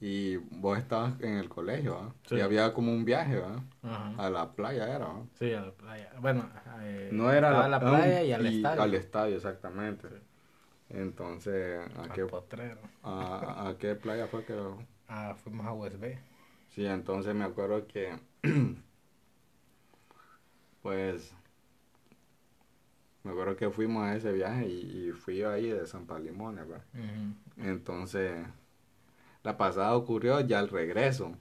Y 0.00 0.36
vos 0.36 0.78
estabas 0.78 1.18
en 1.20 1.38
el 1.38 1.48
colegio, 1.48 1.94
¿va? 1.94 2.14
Sí. 2.28 2.36
Y 2.36 2.40
había 2.40 2.74
como 2.74 2.92
un 2.92 3.04
viaje, 3.04 3.38
¿va? 3.38 3.62
Ajá. 3.82 4.14
A 4.18 4.30
la 4.30 4.52
playa 4.52 4.94
era, 4.94 5.06
¿va? 5.06 5.22
Sí, 5.38 5.52
a 5.52 5.62
la 5.62 5.72
playa. 5.72 6.12
Bueno, 6.20 6.48
eh, 6.80 7.08
No 7.12 7.32
era 7.32 7.64
a 7.64 7.68
la 7.68 7.80
playa 7.80 8.22
y 8.22 8.32
al 8.32 8.46
estadio. 8.46 8.82
Al 8.82 8.94
estadio, 8.94 9.36
exactamente. 9.36 10.08
Entonces, 10.90 11.80
¿a 11.96 12.12
qué, 12.12 12.26
a, 13.02 13.68
a 13.68 13.78
qué 13.78 13.94
playa 13.94 14.26
fue 14.26 14.44
que...? 14.44 14.54
Ah, 15.08 15.34
fuimos 15.42 15.66
a 15.66 15.72
USB. 15.72 16.18
Sí, 16.68 16.84
entonces 16.86 17.34
me 17.34 17.44
acuerdo 17.44 17.86
que... 17.86 18.18
pues... 20.82 21.34
Me 23.24 23.30
acuerdo 23.32 23.56
que 23.56 23.70
fuimos 23.70 24.04
a 24.04 24.14
ese 24.16 24.32
viaje 24.32 24.68
y, 24.68 25.08
y 25.08 25.12
fui 25.12 25.38
yo 25.38 25.50
ahí 25.50 25.68
de 25.70 25.86
San 25.86 26.06
Palimones, 26.06 26.70
¿va? 26.70 26.84
Ujú. 26.92 27.66
Entonces, 27.68 28.46
la 29.42 29.56
pasada 29.56 29.96
ocurrió 29.96 30.40
ya 30.40 30.58
al 30.58 30.68
regreso. 30.68 31.32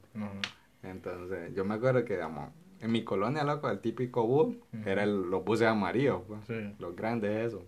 Entonces, 0.81 1.53
yo 1.53 1.65
me 1.65 1.75
acuerdo 1.75 2.05
que, 2.05 2.13
digamos, 2.13 2.51
en 2.79 2.91
mi 2.91 3.03
colonia, 3.03 3.43
loco, 3.43 3.69
el 3.69 3.79
típico 3.79 4.25
bus, 4.25 4.55
Ujú. 4.55 4.89
era 4.89 5.03
el- 5.03 5.29
los 5.29 5.43
buses 5.43 5.67
amarillos, 5.67 6.21
pues, 6.27 6.45
Sí. 6.47 6.73
los 6.79 6.95
grandes, 6.95 7.47
eso. 7.47 7.63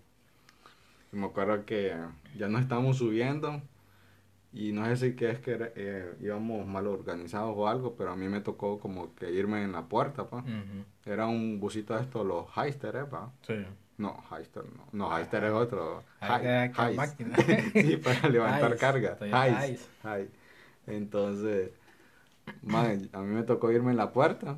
Y 1.12 1.18
me 1.18 1.26
acuerdo 1.28 1.66
que 1.66 1.96
ya 2.38 2.48
nos 2.48 2.62
estábamos 2.62 2.98
subiendo 2.98 3.62
y 4.54 4.72
no 4.72 4.86
sé 4.86 4.96
si 4.96 5.16
que 5.18 5.30
es 5.30 5.40
que 5.40 5.52
era- 5.52 5.72
eh, 5.76 6.14
íbamos 6.22 6.66
mal 6.66 6.88
organizados 6.88 7.54
o 7.58 7.68
algo, 7.68 7.96
pero 7.98 8.12
a 8.12 8.16
mí 8.16 8.28
me 8.30 8.40
tocó 8.42 8.80
como 8.80 9.14
que 9.16 9.32
irme 9.32 9.62
en 9.64 9.74
la 9.74 9.84
puerta, 9.90 10.26
pues. 10.28 10.44
Era 11.06 11.28
un 11.28 11.60
busito 11.60 11.94
de 11.96 12.02
estos, 12.02 12.26
los 12.26 12.46
Heister, 12.58 12.96
¿eh, 12.96 13.06
pa? 13.06 13.32
Sí. 13.42 13.66
No, 13.98 14.22
Heister 14.32 14.64
no. 14.66 14.84
No, 14.92 15.18
Heister 15.18 15.44
es 15.46 15.52
otro. 15.54 16.04
Ah, 16.20 16.40
Hi- 16.42 16.46
era 16.46 16.72
que 16.72 16.82
Heist. 16.82 16.98
máquina. 16.98 17.36
sí, 17.74 17.98
para 17.98 18.30
levantar 18.30 18.72
Heist, 18.72 18.82
carga. 18.82 19.18
Heist. 19.22 19.90
Heist. 20.04 20.34
Entonces, 20.88 21.72
man, 22.62 23.10
a 23.14 23.20
mí 23.22 23.34
me 23.34 23.44
tocó 23.44 23.72
irme 23.72 23.92
en 23.92 23.98
la 23.98 24.12
puerta. 24.12 24.58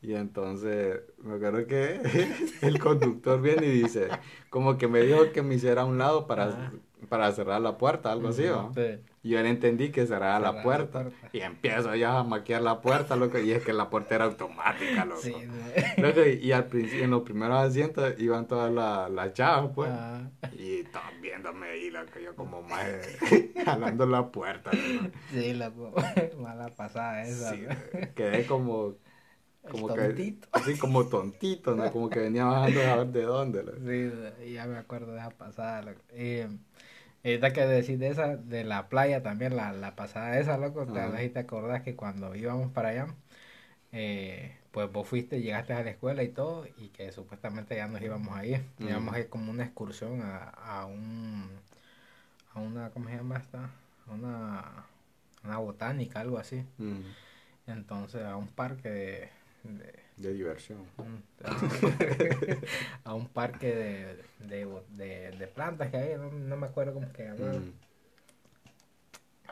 Y 0.00 0.14
entonces, 0.14 1.00
me 1.22 1.34
acuerdo 1.34 1.66
que 1.66 2.00
el 2.62 2.78
conductor 2.78 3.40
viene 3.42 3.66
y 3.66 3.82
dice, 3.82 4.08
como 4.48 4.78
que 4.78 4.86
me 4.88 5.00
dijo 5.00 5.32
que 5.32 5.42
me 5.42 5.56
hiciera 5.56 5.82
a 5.82 5.84
un 5.84 5.98
lado 5.98 6.26
para, 6.26 6.44
Ah. 6.44 6.72
Para 7.08 7.30
cerrar 7.32 7.60
la 7.60 7.78
puerta, 7.78 8.10
algo 8.12 8.28
así, 8.28 8.44
¿va? 8.46 8.70
Sí. 8.74 9.00
Y 9.22 9.30
yo 9.30 9.42
le 9.42 9.48
entendí 9.50 9.90
que 9.90 10.06
Cerrar 10.06 10.40
la 10.40 10.52
la 10.52 10.62
puerta. 10.62 11.06
Y 11.32 11.40
empiezo 11.40 11.94
ya 11.94 12.18
a 12.18 12.24
maquillar 12.24 12.62
la 12.62 12.80
puerta, 12.80 13.16
loco. 13.16 13.38
Y 13.38 13.52
es 13.52 13.62
que 13.64 13.72
la 13.72 13.90
puerta 13.90 14.14
era 14.14 14.24
automática, 14.24 15.04
loco. 15.04 15.20
Sí. 15.20 15.34
Loco, 15.98 16.20
y, 16.24 16.34
y 16.46 16.52
al 16.52 16.66
principio, 16.66 17.04
en 17.04 17.10
los 17.10 17.22
primeros 17.22 17.58
asientos 17.58 18.14
iban 18.18 18.46
todas 18.46 18.72
la- 18.72 19.08
las 19.08 19.32
chavas, 19.34 19.70
pues. 19.74 19.90
Ah, 19.92 20.30
Y 20.56 20.80
estaban 20.80 21.20
viéndome 21.20 21.66
ahí, 21.68 21.90
loco. 21.90 22.18
Yo 22.24 22.34
como 22.36 22.62
más 22.62 22.84
jalando 23.64 24.06
la 24.06 24.28
puerta, 24.30 24.70
loco. 24.72 25.14
sí, 25.30 25.54
loco. 25.54 25.94
Mala 26.38 26.68
pasada 26.74 27.22
esa. 27.22 27.50
Sí, 27.52 27.62
¿no? 27.68 28.14
quedé 28.14 28.46
como... 28.46 28.94
Como 29.70 29.88
que, 29.94 30.00
Tontito. 30.00 30.48
sí, 30.64 30.78
como 30.78 31.06
tontito, 31.08 31.74
¿no? 31.74 31.92
Como 31.92 32.08
que 32.08 32.20
venía 32.20 32.44
bajando 32.46 32.80
a 32.80 32.96
ver 32.96 33.06
de 33.08 33.22
dónde. 33.24 33.62
loco. 33.64 33.76
Sí, 33.86 34.52
ya 34.54 34.64
me 34.66 34.78
acuerdo 34.78 35.12
de 35.12 35.18
esa 35.18 35.28
pasada, 35.30 35.82
loco. 35.82 36.00
Y 37.24 37.28
ahorita 37.30 37.52
que 37.52 37.66
decís 37.66 37.98
de 37.98 38.08
esa, 38.08 38.36
de 38.36 38.64
la 38.64 38.88
playa 38.88 39.22
también, 39.22 39.56
la, 39.56 39.72
la 39.72 39.96
pasada 39.96 40.38
esa, 40.38 40.56
loco, 40.58 40.86
te, 40.88 41.00
ver 41.08 41.20
si 41.22 41.30
te 41.30 41.40
acordás 41.40 41.82
que 41.82 41.96
cuando 41.96 42.34
íbamos 42.34 42.72
para 42.72 42.90
allá, 42.90 43.08
eh, 43.92 44.56
pues 44.72 44.90
vos 44.92 45.08
fuiste, 45.08 45.40
llegaste 45.42 45.72
a 45.74 45.82
la 45.84 45.90
escuela 45.90 46.22
y 46.22 46.28
todo, 46.30 46.66
y 46.78 46.88
que 46.90 47.12
supuestamente 47.12 47.76
ya 47.76 47.88
nos 47.88 48.02
íbamos 48.02 48.36
a 48.36 48.46
ir. 48.46 48.62
Ujú. 48.80 48.88
Íbamos 48.88 49.14
a 49.14 49.20
ir 49.20 49.28
como 49.30 49.50
una 49.50 49.64
excursión 49.64 50.22
a, 50.22 50.44
a 50.50 50.86
un, 50.86 51.50
a 52.54 52.60
una, 52.60 52.90
¿cómo 52.90 53.08
se 53.08 53.16
llama 53.16 53.38
esta? 53.38 53.70
Una, 54.06 54.84
una 55.44 55.58
botánica, 55.58 56.20
algo 56.20 56.38
así. 56.38 56.64
Entonces, 57.66 58.22
a 58.24 58.36
un 58.36 58.48
parque 58.48 58.88
de- 58.88 59.30
de 59.64 59.94
de 60.18 60.32
diversión. 60.34 60.78
a 63.04 63.14
un 63.14 63.26
parque 63.28 63.74
de, 63.74 64.16
de, 64.48 64.66
de, 64.96 65.30
de 65.32 65.46
plantas 65.46 65.90
que 65.90 65.96
hay, 65.96 66.16
no, 66.16 66.30
no 66.30 66.56
me 66.56 66.66
acuerdo 66.66 66.94
cómo 66.94 67.10
que 67.12 67.24
llamaba. 67.24 67.58
Mm, 67.58 67.72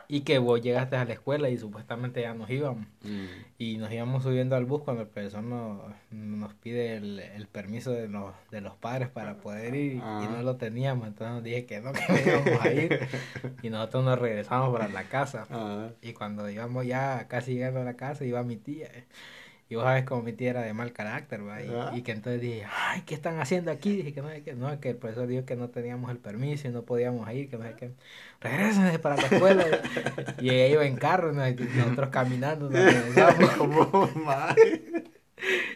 Y 0.09 0.21
que 0.21 0.37
vos 0.39 0.61
llegaste 0.61 0.95
a 0.95 1.03
la 1.03 1.13
escuela 1.13 1.49
y 1.49 1.57
supuestamente 1.57 2.21
ya 2.21 2.33
nos 2.33 2.49
íbamos. 2.49 2.85
mm. 3.03 3.25
Y 3.57 3.77
nos 3.77 3.91
íbamos 3.91 4.23
subiendo 4.23 4.55
al 4.55 4.63
bus 4.65 4.83
cuando 4.83 5.01
el 5.03 5.09
profesor 5.09 5.43
nos, 5.43 5.81
nos 6.11 6.53
pide 6.53 6.95
el, 6.95 7.19
el 7.19 7.47
permiso 7.47 7.91
de 7.91 8.07
los, 8.07 8.33
de 8.51 8.61
los 8.61 8.75
padres 8.75 9.09
para 9.09 9.35
poder 9.37 9.73
ir 9.75 9.93
y 9.95 10.01
Ah. 10.01 10.29
no 10.31 10.43
lo 10.43 10.55
teníamos. 10.55 11.07
Entonces 11.07 11.33
nos 11.35 11.43
dije 11.43 11.65
que 11.65 11.81
no, 11.81 11.91
que 11.91 12.01
no 12.07 12.19
íbamos 12.19 12.65
a 12.65 12.71
ir. 12.71 12.99
Y 13.63 13.69
nosotros 13.69 14.05
nos 14.05 14.19
regresamos 14.19 14.71
para 14.77 14.87
la 14.89 15.03
casa. 15.09 15.45
Ah, 15.49 15.89
Y 16.01 16.13
cuando 16.13 16.49
íbamos 16.49 16.85
ya 16.85 17.27
casi 17.27 17.53
llegando 17.55 17.81
a 17.81 17.83
la 17.83 17.95
casa, 17.95 18.23
iba 18.25 18.43
mi 18.43 18.55
tía. 18.57 18.89
Y 19.69 19.75
vos 19.75 19.83
sabes 19.83 20.05
como 20.05 20.21
mi 20.23 20.31
tía 20.31 20.51
era 20.51 20.61
de 20.61 20.73
mal 20.73 20.93
carácter, 20.93 21.45
¿va? 21.45 21.61
Y, 21.61 21.69
Ah. 21.69 21.91
y 21.93 22.01
que 22.01 22.13
entonces 22.13 22.39
dije, 22.41 22.65
ay, 22.73 23.01
¿qué 23.05 23.13
están 23.13 23.39
haciendo 23.39 23.69
aquí? 23.69 23.97
Dije 23.97 24.13
que 24.13 24.21
no, 24.21 24.29
que 24.43 24.53
no, 24.53 24.79
que 24.79 24.91
el 24.91 24.95
profesor 24.95 25.27
dijo 25.27 25.45
que 25.45 25.55
no 25.57 25.69
teníamos 25.69 26.09
el 26.09 26.17
permiso 26.19 26.67
y 26.67 26.71
no 26.71 26.83
podíamos 26.83 27.29
ir, 27.33 27.49
que 27.49 27.57
no 27.57 27.63
sé 27.65 27.73
qué. 27.77 27.91
Regrésense 28.39 28.97
para 28.99 29.17
la 29.17 29.23
escuela. 29.23 29.65
y 30.39 30.49
ella 30.51 30.67
iba 30.67 30.85
en 30.85 30.95
carro, 30.95 31.33
¿no? 31.33 31.45
y 31.47 31.53
nosotros 31.55 32.09
caminando, 32.11 32.69
nos 32.69 32.79
regresamos. 32.93 34.09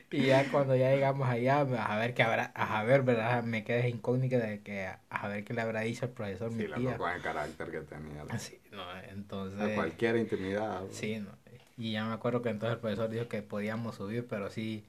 Y 0.09 0.25
ya 0.25 0.49
cuando 0.51 0.75
ya 0.75 0.89
llegamos 0.91 1.29
allá, 1.29 1.59
a 1.61 1.97
ver 1.97 2.13
qué 2.13 2.23
habrá, 2.23 2.45
a 2.55 2.83
ver, 2.83 3.03
¿verdad? 3.03 3.43
Me 3.43 3.63
quedé 3.63 3.87
incógnita 3.89 4.37
de 4.37 4.61
que 4.61 4.87
a 5.09 5.27
ver 5.29 5.43
qué 5.45 5.53
le 5.53 5.61
habrá 5.61 5.81
dicho 5.81 6.05
el 6.05 6.11
profesor, 6.11 6.51
mi 6.51 6.63
Sí, 6.63 6.67
la 6.67 6.75
tía. 6.77 6.97
con 6.97 7.11
el 7.11 7.21
carácter 7.21 7.71
que 7.71 7.79
tenía. 7.81 8.23
Sí, 8.37 8.59
no, 8.71 8.83
entonces... 9.09 9.61
A 9.61 9.75
cualquier 9.75 10.17
intimidad. 10.17 10.81
Sí, 10.91 11.19
no. 11.19 11.29
Y 11.77 11.93
ya 11.93 12.05
me 12.05 12.13
acuerdo 12.13 12.41
que 12.41 12.49
entonces 12.49 12.75
el 12.75 12.81
profesor 12.81 13.09
dijo 13.09 13.27
que 13.27 13.41
podíamos 13.41 13.95
subir, 13.95 14.27
pero 14.27 14.49
sí 14.49 14.85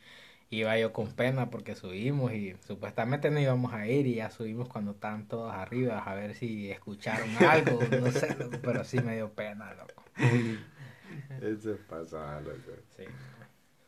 iba 0.51 0.79
yo 0.79 0.93
con 0.93 1.13
pena 1.13 1.51
porque 1.51 1.75
subimos 1.75 2.33
y 2.33 2.55
supuestamente 2.67 3.31
no 3.31 3.41
íbamos 3.41 3.73
a 3.73 3.87
ir 3.89 4.07
y 4.07 4.17
ya 4.17 4.31
subimos 4.31 4.69
cuando 4.69 4.93
estaban 4.93 5.27
todos 5.27 5.53
arriba 5.53 5.99
a 6.01 6.15
ver 6.15 6.35
si 6.35 6.71
escucharon 6.71 7.29
algo, 7.49 7.81
no 7.91 8.11
sé, 8.11 8.37
loco, 8.39 8.59
pero 8.63 8.85
sí 8.85 9.01
me 9.01 9.15
dio 9.17 9.31
pena, 9.33 9.75
loco. 9.75 10.03
Eso 11.41 11.73
es 11.73 11.81
pasada, 11.81 12.41
loco. 12.41 12.73
Sí. 12.97 13.05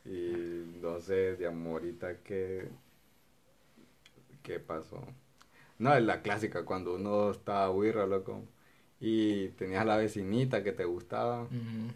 Y 0.04 0.78
no 0.80 1.00
sé, 1.00 1.36
de 1.36 1.46
amorita 1.46 2.22
que... 2.22 2.68
¿Qué 4.42 4.60
pasó? 4.60 5.02
No, 5.78 5.94
es 5.94 6.02
la 6.02 6.22
clásica, 6.22 6.64
cuando 6.64 6.94
uno 6.94 7.30
estaba 7.30 7.70
huirra, 7.70 8.06
loco. 8.06 8.44
Y 9.06 9.48
tenías 9.50 9.84
la 9.84 9.98
vecinita 9.98 10.62
que 10.64 10.72
te 10.72 10.86
gustaba. 10.86 11.46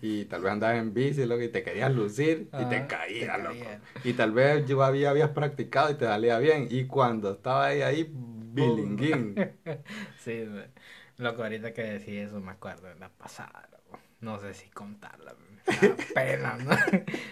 Y 0.02 0.26
tal 0.26 0.42
vez 0.42 0.52
andabas 0.52 0.76
en 0.76 0.92
bici, 0.92 1.24
loco, 1.24 1.42
y 1.42 1.48
te 1.48 1.62
querías 1.62 1.90
lucir 1.92 2.48
y 2.48 2.64
te 2.66 2.76
Ajá, 2.76 2.86
caía, 2.86 3.36
te 3.36 3.42
loco. 3.42 3.54
caía. 3.64 3.80
Y 4.04 4.12
tal 4.12 4.32
vez 4.32 4.66
yo 4.68 4.82
había, 4.84 5.09
habías 5.11 5.30
practicado 5.30 5.90
y 5.90 5.94
te 5.94 6.04
salía 6.04 6.38
bien. 6.38 6.68
Y 6.70 6.84
cuando 6.84 7.32
estaba 7.32 7.66
ahí, 7.66 7.80
ahí, 7.80 8.12
bilinguín. 8.12 9.34
Sí, 10.22 10.44
loco, 11.16 11.42
ahorita 11.44 11.72
que 11.72 11.82
decís 11.82 12.26
eso 12.28 12.40
me 12.40 12.50
acuerdo 12.52 12.88
de 12.88 12.96
la 12.96 13.09
pasada, 13.09 13.66
loco. 13.72 13.98
No 14.20 14.38
sé 14.38 14.52
si 14.52 14.68
contarla, 14.68 15.34
me 15.34 15.88
da 15.88 15.96
pena, 16.14 16.56
¿no? 16.59 16.76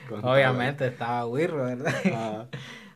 Contala. 0.08 0.32
Obviamente 0.32 0.86
estaba 0.86 1.26
wirro, 1.26 1.64
¿verdad? 1.64 1.94
Ah, 2.14 2.46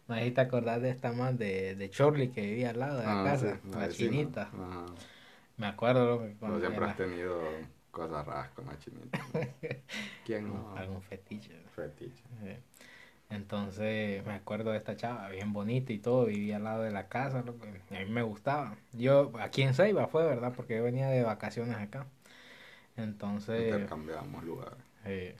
No 0.08 0.14
acordás 0.42 0.80
de 0.80 0.90
esta 0.90 1.12
man 1.12 1.36
de, 1.36 1.74
de 1.74 1.90
Chorley 1.90 2.28
que 2.28 2.40
vivía 2.40 2.70
al 2.70 2.78
lado 2.80 2.98
de 3.00 3.04
la 3.04 3.20
ah, 3.20 3.24
casa, 3.24 3.60
sí, 3.62 3.68
la 3.78 3.88
chinita. 3.88 4.42
Ajá. 4.42 4.86
Me 5.60 5.66
acuerdo, 5.66 6.26
cuando 6.38 6.58
siempre 6.58 6.86
has 6.86 6.96
tenido 6.96 7.38
cosas 7.90 8.26
raras 8.26 8.48
con 8.50 8.66
la 8.66 8.78
chinita. 8.78 9.18
¿no? 9.18 9.40
¿Quién 10.24 10.48
no? 10.48 10.74
algún 10.74 11.02
fetiche. 11.02 11.52
¿no? 11.62 11.70
Fetiche. 11.70 12.22
Sí. 12.42 12.56
Entonces 13.28 14.24
me 14.24 14.32
acuerdo 14.32 14.70
de 14.72 14.78
esta 14.78 14.96
chava, 14.96 15.28
bien 15.28 15.52
bonita 15.52 15.92
y 15.92 15.98
todo, 15.98 16.24
vivía 16.24 16.56
al 16.56 16.64
lado 16.64 16.82
de 16.82 16.90
la 16.90 17.08
casa, 17.08 17.42
loco, 17.42 17.66
y 17.90 17.94
a 17.96 18.00
mí 18.00 18.10
me 18.10 18.22
gustaba. 18.22 18.74
Yo, 18.92 19.32
aquí 19.38 19.60
en 19.62 19.74
Ceiba 19.74 20.08
fue, 20.08 20.24
¿verdad? 20.24 20.52
Porque 20.56 20.76
yo 20.78 20.82
venía 20.82 21.08
de 21.08 21.22
vacaciones 21.22 21.76
acá. 21.76 22.06
Entonces, 22.96 23.66
Intercambiamos 23.72 24.42
lugares. 24.44 24.78
eh, 25.04 25.36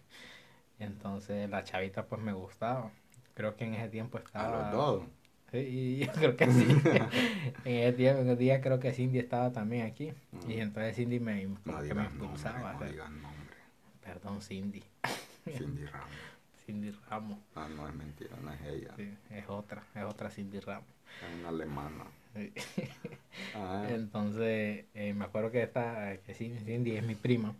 entonces 0.79 1.49
la 1.51 1.65
chavita 1.65 2.05
pues 2.07 2.21
me 2.21 2.33
gustaba. 2.33 2.91
Creo 3.35 3.57
que 3.57 3.65
en 3.65 3.75
ese 3.75 3.89
tiempo 3.89 4.19
A 4.19 4.21
estaba... 4.21 4.71
los 4.71 4.73
dos. 4.73 5.03
Sí, 5.53 6.07
yo 6.07 6.13
creo 6.13 6.37
que 6.37 6.47
sí. 6.47 6.65
en 7.65 7.77
ese 7.77 7.93
tiempo, 7.95 8.21
en 8.21 8.29
ese 8.29 8.37
día 8.37 8.61
creo 8.61 8.79
que 8.79 8.93
Cindy 8.93 9.19
estaba 9.19 9.53
también 9.53 9.87
aquí. 9.87 10.13
Mm. 10.33 10.51
Y 10.51 10.61
entonces 10.61 10.97
Cindy 10.97 11.19
me, 11.19 11.45
No 11.45 11.57
me 11.65 11.95
nombre, 11.95 12.19
no 12.19 12.85
digas 12.87 13.11
nombre. 13.11 13.57
Perdón, 14.05 14.41
Cindy. 14.43 14.83
Cindy 15.57 15.87
Ramos. 15.87 16.09
Cindy 16.65 16.91
Ramos. 17.09 17.39
Ah, 17.57 17.69
no 17.75 17.89
es 17.89 17.95
mentira, 17.95 18.37
no 18.43 18.53
es 18.53 18.61
ella. 18.63 18.95
Sí, 18.97 19.13
es 19.31 19.49
otra, 19.49 19.83
es 19.95 20.05
otra 20.05 20.31
Cindy 20.31 20.61
Ramos. 20.61 20.89
Es 21.21 21.41
una 21.41 21.49
alemana. 21.49 22.05
Sí. 22.37 22.53
Ah, 23.57 23.87
Entonces, 23.89 24.85
eh, 24.95 25.15
me 25.15 25.25
acuerdo 25.25 25.51
que 25.51 25.63
esta, 25.63 26.17
que 26.19 26.35
Cindy, 26.35 26.61
Cindy 26.61 26.97
es 26.97 27.05
mi 27.05 27.17
prima, 27.17 27.55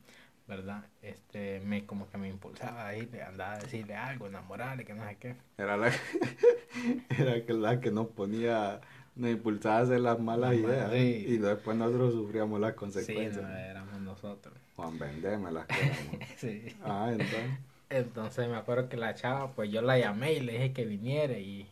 ¿verdad? 0.51 0.85
Este, 1.03 1.61
me 1.61 1.87
como 1.87 2.09
que 2.11 2.19
me 2.19 2.29
impulsaba 2.29 2.87
ahí, 2.89 3.07
le 3.07 3.23
andaba 3.23 3.55
a 3.55 3.61
decirle 3.61 3.95
algo, 3.97 4.27
enamorarle, 4.29 4.85
que 4.85 4.95
no 4.95 5.07
sé 5.09 5.17
qué. 5.19 5.37
era 5.57 5.77
la, 5.77 5.91
era 7.11 7.37
la 7.55 7.81
que 7.81 7.91
nos 7.91 8.09
ponía 8.09 8.81
nos 9.15 9.31
impulsaba 9.31 9.79
a 9.79 9.83
hacer 9.83 10.01
las 10.01 10.19
malas 10.21 10.51
Las 10.53 10.61
ideas. 10.61 10.91
sí. 10.93 11.25
Y 11.27 11.37
después 11.39 11.77
nosotros 11.77 12.13
sufríamos 12.15 12.61
las 12.61 12.75
Sí, 12.75 12.77
consecuencias. 12.77 13.43
no, 13.43 13.49
éramos 13.57 14.01
nosotros. 14.01 14.59
Juan, 14.77 14.99
vendeme 14.99 15.53
las 15.53 15.67
cosas. 15.69 16.07
Sí. 16.37 16.77
ah, 16.83 17.09
entonces. 17.13 17.51
Entonces 17.91 18.49
me 18.49 18.57
acuerdo 18.57 18.89
que 18.89 18.97
la 18.97 19.15
chava, 19.15 19.55
pues 19.55 19.71
yo 19.71 19.83
la 19.83 19.99
llamé 19.99 20.35
y 20.35 20.41
le 20.41 20.53
dije 20.53 20.73
que 20.73 20.85
viniera 20.87 21.39
y, 21.39 21.69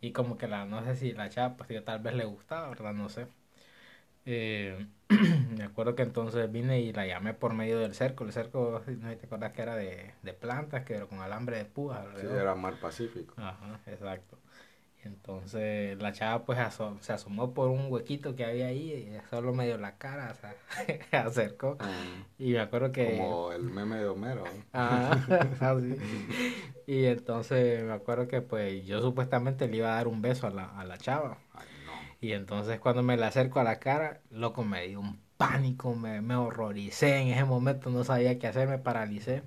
y 0.00 0.12
como 0.12 0.38
que 0.38 0.48
la, 0.48 0.64
no 0.66 0.84
sé 0.84 0.96
si 0.96 1.12
la 1.12 1.28
chava, 1.30 1.56
pues 1.56 1.70
yo 1.70 1.84
tal 1.84 2.00
vez 2.00 2.14
le 2.14 2.24
gustaba, 2.26 2.70
¿verdad? 2.70 2.94
No 2.94 3.08
sé. 3.08 3.28
Eh, 4.26 4.86
me 5.56 5.64
acuerdo 5.64 5.94
que 5.94 6.02
entonces 6.02 6.50
vine 6.50 6.80
y 6.80 6.92
la 6.92 7.06
llamé 7.06 7.34
por 7.34 7.54
medio 7.54 7.78
del 7.78 7.94
cerco. 7.94 8.24
El 8.24 8.32
cerco, 8.32 8.82
no 8.86 9.16
te 9.16 9.26
acuerdas 9.26 9.52
que 9.52 9.62
era 9.62 9.76
de, 9.76 10.12
de 10.22 10.32
plantas, 10.34 10.84
que 10.84 10.94
era 10.94 11.06
con 11.06 11.20
alambre 11.20 11.58
de 11.58 11.64
púas 11.64 12.04
Sí, 12.20 12.26
era 12.26 12.54
mar 12.54 12.74
Pacífico. 12.80 13.34
Ajá, 13.36 13.80
exacto. 13.86 14.38
Entonces 15.02 15.96
la 16.02 16.12
chava 16.12 16.44
pues 16.44 16.58
aso- 16.58 16.98
se 17.00 17.12
asomó 17.14 17.54
por 17.54 17.70
un 17.70 17.90
huequito 17.90 18.36
que 18.36 18.44
había 18.44 18.66
ahí 18.66 18.92
y 18.92 19.30
solo 19.30 19.54
medio 19.54 19.78
la 19.78 19.96
cara 19.96 20.34
se 21.10 21.16
acercó. 21.16 21.78
Ah, 21.80 21.86
Y 22.38 22.52
me 22.52 22.60
acuerdo 22.60 22.92
que... 22.92 23.04
Como 23.06 23.52
el 23.52 23.62
meme 23.62 23.96
de 23.98 24.08
Homero. 24.08 24.44
¿no? 24.44 24.62
Ah, 24.74 25.18
así. 25.60 25.96
Y 26.86 27.04
entonces 27.06 27.84
me 27.84 27.92
acuerdo 27.92 28.28
que 28.28 28.42
pues 28.42 28.84
yo 28.86 29.00
supuestamente 29.00 29.68
le 29.68 29.76
iba 29.78 29.92
a 29.92 29.96
dar 29.96 30.08
un 30.08 30.22
beso 30.22 30.46
a 30.46 30.50
la, 30.50 30.64
a 30.78 30.84
la 30.84 30.98
chava. 30.98 31.38
Y 32.20 32.32
entonces 32.32 32.80
cuando 32.80 33.02
me 33.02 33.16
la 33.16 33.28
acerco 33.28 33.60
a 33.60 33.64
la 33.64 33.78
cara, 33.80 34.20
loco, 34.30 34.62
me 34.64 34.86
dio 34.88 35.00
un 35.00 35.20
pánico, 35.36 35.94
me, 35.94 36.20
me 36.20 36.36
horroricé 36.36 37.18
en 37.18 37.28
ese 37.28 37.44
momento, 37.44 37.90
no 37.90 38.04
sabía 38.04 38.38
qué 38.38 38.46
hacer, 38.46 38.68
me 38.68 38.78
paralicé. 38.78 39.42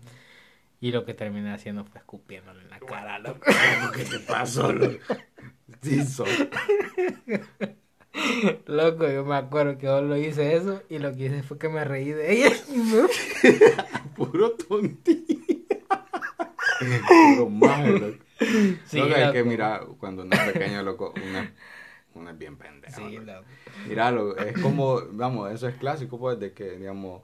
Y 0.81 0.91
lo 0.91 1.05
que 1.05 1.13
terminé 1.15 1.53
haciendo 1.53 1.85
fue 1.85 1.99
escupiéndole 1.99 2.61
en 2.63 2.69
la 2.71 2.79
cara, 2.81 3.19
loco. 3.19 3.41
¿Qué 3.93 4.05
te 4.05 4.19
pasó, 4.19 4.73
loco? 4.73 4.99
Loco, 8.67 9.09
yo 9.09 9.25
me 9.25 9.35
acuerdo 9.35 9.77
que 9.77 9.85
yo 9.87 10.01
lo 10.01 10.15
hice 10.17 10.55
eso 10.55 10.81
y 10.89 10.99
lo 10.99 11.13
que 11.15 11.25
hice 11.25 11.43
fue 11.43 11.57
que 11.57 11.69
me 11.69 11.83
reí 11.83 12.11
de 12.11 12.31
ella. 12.33 12.51
Puro 14.15 14.51
tontito. 14.51 15.33
Puro 17.23 17.49
maje, 17.49 17.93
loco. 17.93 18.23
Sí, 18.85 18.97
Loco, 18.99 19.15
es 19.15 19.27
loco. 19.27 19.31
que 19.31 19.43
mira, 19.43 19.81
cuando 19.99 20.23
uno 20.23 20.35
es 20.35 20.41
pequeño, 20.41 20.83
loco, 20.83 21.13
es, 21.21 21.49
uno 22.15 22.29
es 22.29 22.37
bien 22.37 22.57
pendejo. 22.57 22.95
Sí, 22.95 23.17
loco. 23.17 23.31
loco. 23.31 23.45
Mira, 23.87 24.11
lo- 24.11 24.37
es 24.37 24.57
como, 24.61 24.99
vamos, 25.11 25.51
eso 25.51 25.67
es 25.67 25.75
clásico, 25.75 26.17
pues, 26.19 26.39
de 26.39 26.53
que, 26.53 26.77
digamos, 26.77 27.21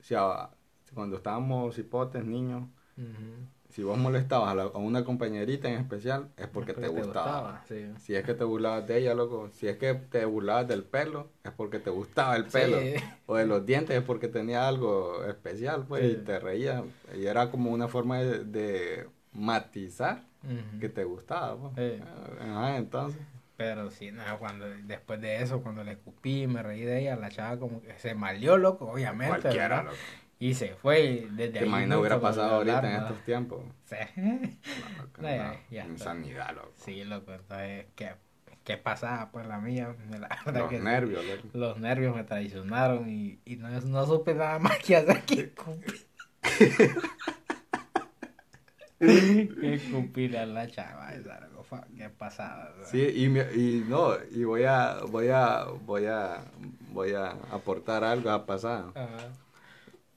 si 0.00 0.14
a- 0.14 0.50
cuando 0.94 1.16
estábamos 1.16 1.76
hipotes, 1.78 2.24
niños, 2.24 2.64
si 3.70 3.82
vos 3.82 3.98
molestabas 3.98 4.50
a, 4.50 4.54
la- 4.54 4.62
a 4.64 4.78
una 4.78 5.04
compañerita 5.04 5.68
en 5.68 5.78
especial, 5.78 6.30
es 6.36 6.46
porque, 6.48 6.72
te, 6.72 6.88
gustaba. 6.88 7.62
sí. 7.68 7.92
Si 7.98 8.14
es 8.14 8.24
que 8.24 8.34
te 8.34 8.42
burlabas 8.44 8.86
de 8.88 8.98
ella, 8.98 9.14
loco, 9.14 9.50
si 9.52 9.68
es 9.68 9.76
que 9.76 9.94
te 9.94 10.24
burlabas 10.24 10.66
del 10.66 10.82
pelo, 10.84 11.28
es 11.44 11.52
porque 11.52 11.78
te 11.78 11.90
gustaba 11.90 12.34
el 12.36 12.46
pelo. 12.46 12.80
Sí. 12.80 12.94
O 13.26 13.36
de 13.36 13.44
los 13.46 13.64
dientes, 13.66 13.94
es 13.96 14.02
porque 14.02 14.26
tenía 14.28 14.66
algo 14.66 15.22
especial, 15.26 15.84
pues, 15.86 16.02
Sí. 16.02 16.18
y 16.20 16.24
te 16.24 16.40
reías. 16.40 16.82
Y 17.14 17.26
era 17.26 17.50
como 17.50 17.70
una 17.70 17.86
forma 17.88 18.18
de, 18.20 18.44
de 18.44 19.06
matizar 19.34 20.24
que 20.80 20.88
te 20.88 21.04
gustaba, 21.04 21.56
pues. 21.74 21.74
Sí. 21.98 22.02
Ajá, 22.40 22.78
entonces. 22.78 23.20
Pero 23.58 23.90
sí, 23.90 24.12
no, 24.12 24.22
cuando, 24.38 24.66
después 24.84 25.20
de 25.20 25.42
eso, 25.42 25.60
cuando 25.62 25.82
le 25.84 25.92
escupí, 25.92 26.46
me 26.46 26.62
reí 26.62 26.82
de 26.82 27.00
ella, 27.00 27.16
la 27.16 27.28
chava 27.28 27.58
como 27.58 27.82
que 27.82 27.92
se 27.98 28.14
malió, 28.14 28.56
loco, 28.56 28.86
obviamente. 28.90 29.40
Cualquiera, 29.40 29.68
¿verdad? 29.78 29.84
loco. 29.92 29.96
Y 30.38 30.54
se 30.54 30.76
fue 30.76 31.00
y 31.02 31.18
desde 31.32 31.50
Te 31.54 31.58
ahí 31.58 31.66
imaginas 31.66 31.98
hubiera 31.98 32.20
pasado 32.20 32.54
ahorita 32.54 32.78
hablar, 32.78 32.94
en 32.94 33.00
¿no? 33.02 33.08
estos 33.08 33.24
tiempos. 33.24 33.64
Sí. 33.86 33.96
No, 34.16 34.88
loco, 35.02 35.22
No, 35.22 35.26
ya- 35.28 35.60
ya 35.70 35.84
insanidad, 35.86 36.54
loco. 36.54 36.72
Sí, 36.76 37.02
loco, 37.04 37.32
entonces, 37.34 37.86
¿qué, 37.96 38.12
qué 38.62 38.76
pasaba? 38.76 39.32
Pues 39.32 39.46
la 39.48 39.58
mía, 39.58 39.96
la 40.08 40.28
verdad 40.46 40.60
Los 40.60 40.70
que 40.70 40.78
sí. 40.78 40.84
nervios, 40.84 41.26
loco. 41.26 41.48
los 41.58 41.78
nervios 41.80 42.14
me 42.14 42.22
traicionaron 42.22 43.08
y, 43.10 43.40
y 43.44 43.56
no, 43.56 43.68
no 43.68 44.06
supe 44.06 44.34
nada 44.34 44.60
más 44.60 44.78
que 44.78 44.94
hacer 44.96 45.22
que 45.22 45.40
escupir. 45.40 46.06
que 48.98 49.74
escupir 49.74 50.36
a 50.36 50.46
la 50.46 50.68
chava, 50.68 51.10
fa- 51.68 51.86
qué 51.96 52.08
pasada. 52.08 52.72
¿verdad? 52.76 52.88
Sí, 52.90 53.06
y, 53.14 53.28
me- 53.28 53.52
y 53.54 53.84
no, 53.88 54.12
y 54.30 54.44
voy 54.44 54.64
a, 54.64 54.98
voy 55.10 55.28
a, 55.28 55.64
voy 55.86 56.06
a, 56.06 56.40
voy 56.92 57.12
a 57.12 57.30
aportar 57.52 58.04
algo 58.04 58.30
a 58.30 58.46
pasar. 58.46 58.86
Ajá. 58.94 59.32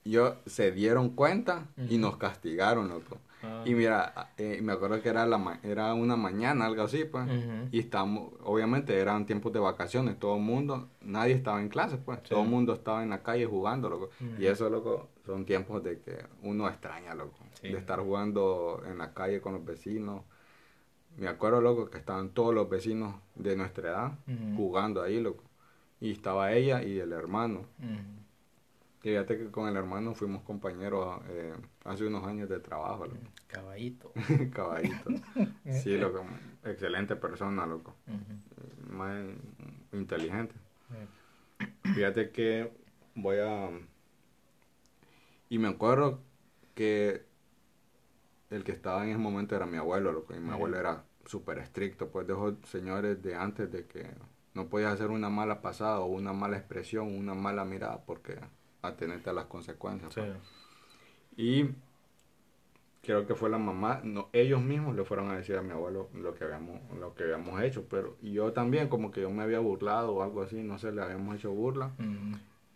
Yo, 0.03 0.37
se 0.47 0.71
dieron 0.71 1.09
cuenta 1.11 1.67
y 1.89 1.97
nos 1.97 2.17
castigaron, 2.17 2.89
loco. 2.89 3.19
Ah. 3.43 3.63
Y 3.65 3.73
mira, 3.75 4.29
eh, 4.37 4.59
me 4.63 4.71
acuerdo 4.73 5.01
que 5.01 5.09
era, 5.09 5.25
la, 5.27 5.37
ma- 5.37 5.59
era 5.63 5.93
una 5.93 6.15
mañana, 6.15 6.65
algo 6.65 6.83
así, 6.83 7.05
pues. 7.05 7.27
Y 7.71 7.79
estamos, 7.79 8.33
obviamente 8.43 8.97
eran 8.97 9.25
tiempos 9.27 9.51
de 9.53 9.59
vacaciones, 9.59 10.17
todo 10.17 10.37
el 10.37 10.41
mundo, 10.43 10.89
nadie 11.01 11.33
estaba 11.35 11.61
en 11.61 11.69
clase, 11.69 11.97
pues. 11.97 12.19
Sí. 12.23 12.29
Todo 12.29 12.41
el 12.43 12.49
mundo 12.49 12.73
estaba 12.73 13.03
en 13.03 13.11
la 13.11 13.21
calle 13.21 13.45
jugando, 13.45 13.89
loco. 13.89 14.09
Y 14.39 14.45
eso, 14.47 14.69
loco, 14.71 15.09
son 15.25 15.45
tiempos 15.45 15.83
de 15.83 15.99
que 15.99 16.25
uno 16.43 16.67
extraña, 16.67 17.13
loco. 17.13 17.37
Sí. 17.53 17.69
De 17.69 17.77
estar 17.77 17.99
jugando 17.99 18.83
en 18.85 18.97
la 18.97 19.13
calle 19.13 19.41
con 19.41 19.53
los 19.53 19.65
vecinos. 19.65 20.23
Me 21.17 21.27
acuerdo, 21.27 21.61
loco, 21.61 21.89
que 21.89 21.97
estaban 21.97 22.29
todos 22.29 22.53
los 22.55 22.69
vecinos 22.69 23.15
de 23.35 23.55
nuestra 23.55 23.89
edad 23.89 24.11
jugando 24.55 25.01
ahí, 25.01 25.19
loco. 25.19 25.43
Y 25.99 26.11
estaba 26.11 26.53
ella 26.53 26.83
y 26.83 26.99
el 26.99 27.11
hermano. 27.11 27.65
Y 29.03 29.09
fíjate 29.09 29.37
que 29.37 29.51
con 29.51 29.67
el 29.67 29.75
hermano 29.75 30.13
fuimos 30.13 30.43
compañeros 30.43 31.21
eh, 31.29 31.53
hace 31.85 32.05
unos 32.05 32.25
años 32.25 32.49
de 32.49 32.59
trabajo, 32.59 33.05
loco. 33.05 33.17
Caballito. 33.47 34.13
Caballito. 34.53 35.09
Sí, 35.65 35.97
loco. 35.97 36.25
Excelente 36.63 37.15
persona, 37.15 37.65
loco. 37.65 37.95
Ujú. 38.07 38.95
Más 38.95 39.25
inteligente. 39.91 40.55
Fíjate 41.93 42.31
que 42.31 42.71
voy 43.15 43.37
a... 43.39 43.69
Y 45.51 45.59
me 45.59 45.67
acuerdo 45.67 46.21
que 46.75 47.25
el 48.51 48.63
que 48.63 48.71
estaba 48.71 49.03
en 49.03 49.09
ese 49.09 49.17
momento 49.17 49.53
era 49.53 49.65
mi 49.65 49.75
abuelo, 49.75 50.13
loco. 50.13 50.33
Y 50.33 50.39
mi 50.39 50.49
abuelo 50.49 50.79
era 50.79 51.03
súper 51.25 51.57
estricto, 51.57 52.07
pues 52.07 52.25
de 52.25 52.31
esos 52.31 52.53
señores 52.69 53.21
de 53.21 53.35
antes 53.35 53.69
de 53.69 53.85
que 53.85 54.09
no 54.53 54.69
podías 54.69 54.93
hacer 54.93 55.09
una 55.09 55.29
mala 55.29 55.61
pasada 55.61 55.99
o 55.99 56.05
una 56.05 56.31
mala 56.31 56.55
expresión, 56.55 57.13
una 57.13 57.33
mala 57.33 57.65
mirada, 57.65 58.01
porque 58.05 58.39
atenerte 58.81 59.29
a 59.29 59.33
las 59.33 59.47
consecuencias. 59.47 60.13
Sí. 60.13 60.21
pues. 60.21 60.37
Y 61.35 61.75
creo 63.01 63.27
que 63.27 63.35
fue 63.35 63.49
la 63.49 63.57
mamá, 63.57 63.99
no, 64.05 64.29
ellos 64.31 64.61
mismos 64.61 64.95
le 64.95 65.03
fueron 65.03 65.31
a 65.31 65.35
decir 65.35 65.57
a 65.57 65.61
mi 65.61 65.71
abuelo 65.71 66.07
lo 66.13 66.33
que 66.33 66.45
habíamos, 66.45 66.79
lo 66.97 67.13
que 67.13 67.23
habíamos 67.23 67.61
hecho, 67.61 67.85
pero 67.89 68.15
y 68.21 68.31
yo 68.31 68.53
también 68.53 68.87
como 68.87 69.11
que 69.11 69.19
yo 69.19 69.29
me 69.29 69.43
había 69.43 69.59
burlado 69.59 70.13
o 70.13 70.23
algo 70.23 70.43
así, 70.43 70.63
no 70.63 70.77
sé, 70.77 70.93
le 70.93 71.01
habíamos 71.01 71.35
hecho 71.35 71.51
burla 71.51 71.91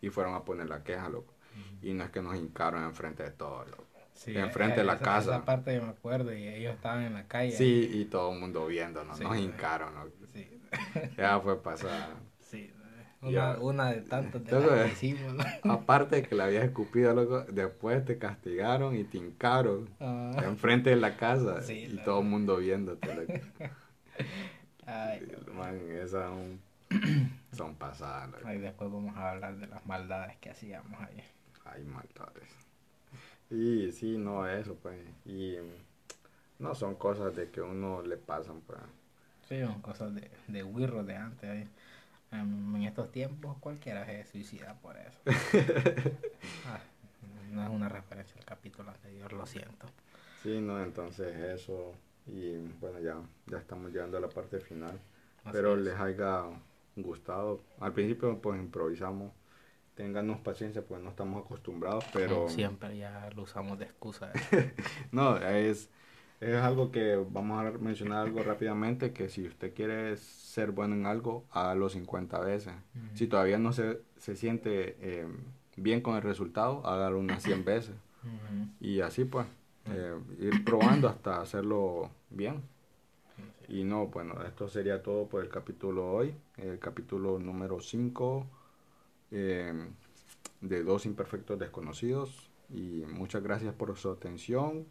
y 0.02 0.10
fueron 0.10 0.34
a 0.34 0.44
poner 0.44 0.68
la 0.68 0.84
queja, 0.84 1.08
loco. 1.08 1.35
Y 1.82 1.92
no 1.94 2.04
es 2.04 2.10
que 2.10 2.22
nos 2.22 2.36
hincaron 2.36 2.82
enfrente 2.84 3.22
de 3.22 3.30
todo, 3.30 3.64
loco. 3.64 3.84
Sí, 4.14 4.36
Enfrente 4.36 4.78
de 4.80 4.84
la 4.84 4.94
esa- 4.94 5.04
casa. 5.04 5.30
Esa 5.36 5.44
parte 5.44 5.74
yo 5.74 5.82
me 5.82 5.90
acuerdo 5.90 6.32
y 6.34 6.48
ellos 6.48 6.74
estaban 6.74 7.02
en 7.04 7.12
la 7.14 7.26
calle. 7.28 7.52
Sí, 7.52 7.90
y 7.92 8.06
todo 8.06 8.32
el 8.32 8.40
mundo 8.40 8.66
viéndonos, 8.66 9.18
Sí, 9.18 9.22
nos 9.24 9.32
güey. 9.32 9.44
hincaron. 9.44 9.92
Sí. 10.32 10.48
Ya 11.18 11.38
fue 11.40 11.62
pasada. 11.62 12.14
Sí. 12.40 12.72
Ya. 13.22 13.56
Una, 13.56 13.58
una 13.60 13.92
de 13.92 14.02
tantas 14.02 14.44
de 14.44 14.50
Entonces, 14.50 14.70
las 14.70 14.86
que 14.86 14.92
hicimos. 14.92 15.34
¿no? 15.34 15.44
Aparte 15.72 16.16
de 16.16 16.22
que 16.22 16.34
la 16.34 16.44
habías 16.44 16.64
escupido, 16.64 17.12
loco, 17.14 17.40
después 17.44 18.04
te 18.04 18.18
castigaron 18.18 18.96
y 18.96 19.04
te 19.04 19.18
hincaron 19.18 19.90
Ah, 20.00 20.32
enfrente 20.44 20.90
de 20.90 20.96
la 20.96 21.16
casa 21.16 21.60
Sí, 21.62 21.88
y 21.92 21.96
todo 21.98 22.20
el 22.20 22.26
mundo 22.26 22.56
viéndote, 22.58 23.14
loco. 23.14 23.32
ay, 24.86 25.26
Man, 25.54 25.78
esas 25.90 26.28
son, 26.30 26.60
son 27.52 27.74
pasadas, 27.74 28.30
loco. 28.30 28.48
Después 28.48 28.90
vamos 28.90 29.16
a 29.16 29.30
hablar 29.32 29.56
de 29.56 29.66
las 29.66 29.84
maldades 29.86 30.36
que 30.38 30.50
hacíamos 30.50 31.00
ahí. 31.00 31.22
Ay, 31.72 31.84
maldades. 31.84 32.48
Y 33.50 33.90
sí, 33.92 34.16
no, 34.18 34.48
eso, 34.48 34.76
pues. 34.76 34.98
Y 35.24 35.56
no 36.58 36.74
son 36.74 36.96
cosas 36.96 37.34
de 37.36 37.50
que 37.50 37.60
uno 37.62 38.02
le 38.02 38.16
pasan, 38.18 38.60
pues. 38.62 38.80
Sí, 39.48 39.60
son 39.60 39.80
cosas 39.80 40.14
de, 40.14 40.30
de 40.48 40.62
wirro 40.64 41.02
de 41.04 41.16
antes. 41.16 41.68
En 42.32 42.82
estos 42.84 43.12
tiempos 43.12 43.58
cualquiera 43.58 44.04
se 44.06 44.24
suicida 44.26 44.74
por 44.80 44.96
eso. 44.98 45.20
Ah, 46.64 46.80
no 47.52 47.62
es 47.64 47.70
una 47.70 47.88
referencia 47.88 48.36
al 48.38 48.44
capítulo 48.44 48.90
anterior, 48.90 49.32
lo 49.32 49.46
siento. 49.46 49.86
Sí, 50.34 50.60
no, 50.60 50.82
entonces 50.82 51.34
eso. 51.36 51.92
Y 52.26 52.56
bueno, 52.80 53.00
ya, 53.00 53.16
ya 53.46 53.58
estamos 53.58 53.90
llegando 53.92 54.18
a 54.18 54.20
la 54.20 54.32
parte 54.32 54.60
final. 54.60 55.00
Así 55.44 55.64
Pero 55.64 55.76
es. 55.76 55.76
les 55.76 55.94
haya 55.98 56.44
gustado. 56.96 57.64
Al 57.80 57.92
principio, 57.92 58.40
pues 58.40 58.58
improvisamos. 58.60 59.32
Ténganos 59.96 60.40
paciencia, 60.40 60.82
pues 60.84 61.02
no 61.02 61.08
estamos 61.08 61.42
acostumbrados, 61.42 62.04
pero. 62.12 62.50
Siempre 62.50 62.98
ya 62.98 63.30
lo 63.34 63.44
usamos 63.44 63.78
de 63.78 63.86
excusa. 63.86 64.30
No, 65.10 65.38
es, 65.38 65.88
es 66.38 66.56
algo 66.56 66.90
que 66.90 67.16
vamos 67.16 67.64
a 67.64 67.70
mencionar 67.78 68.26
algo 68.26 68.42
rápidamente, 68.42 69.14
que 69.14 69.30
si 69.30 69.46
usted 69.46 69.72
quiere 69.72 70.14
ser 70.18 70.72
bueno 70.72 70.94
en 70.94 71.06
algo, 71.06 71.46
hágalo 71.50 71.88
50 71.88 72.38
veces. 72.40 72.74
Ujú. 72.94 73.16
Si 73.16 73.26
todavía 73.26 73.56
no 73.56 73.72
se, 73.72 74.02
se 74.18 74.36
siente 74.36 74.98
eh, 75.00 75.26
bien 75.76 76.02
con 76.02 76.14
el 76.16 76.22
resultado, 76.22 76.86
hágalo 76.86 77.18
unas 77.18 77.42
100 77.42 77.64
veces. 77.64 77.94
Ujú. 78.22 78.68
Y 78.80 79.00
así 79.00 79.24
pues, 79.24 79.46
eh, 79.86 80.14
ir 80.38 80.62
probando 80.62 81.08
hasta 81.08 81.40
hacerlo 81.40 82.10
bien. 82.28 82.60
Y 83.66 83.84
no, 83.84 84.08
bueno, 84.08 84.44
esto 84.46 84.68
sería 84.68 85.02
todo 85.02 85.26
por 85.26 85.42
el 85.42 85.48
capítulo 85.48 86.12
hoy, 86.12 86.34
el 86.58 86.78
capítulo 86.78 87.38
número 87.38 87.80
5 87.80 88.46
eh, 89.30 89.88
de 90.60 90.82
Dos 90.82 91.06
Imperfectos 91.06 91.58
Desconocidos. 91.58 92.50
Y 92.68 93.04
muchas 93.06 93.42
gracias 93.42 93.74
por 93.74 93.96
su 93.96 94.10
atención. 94.10 94.86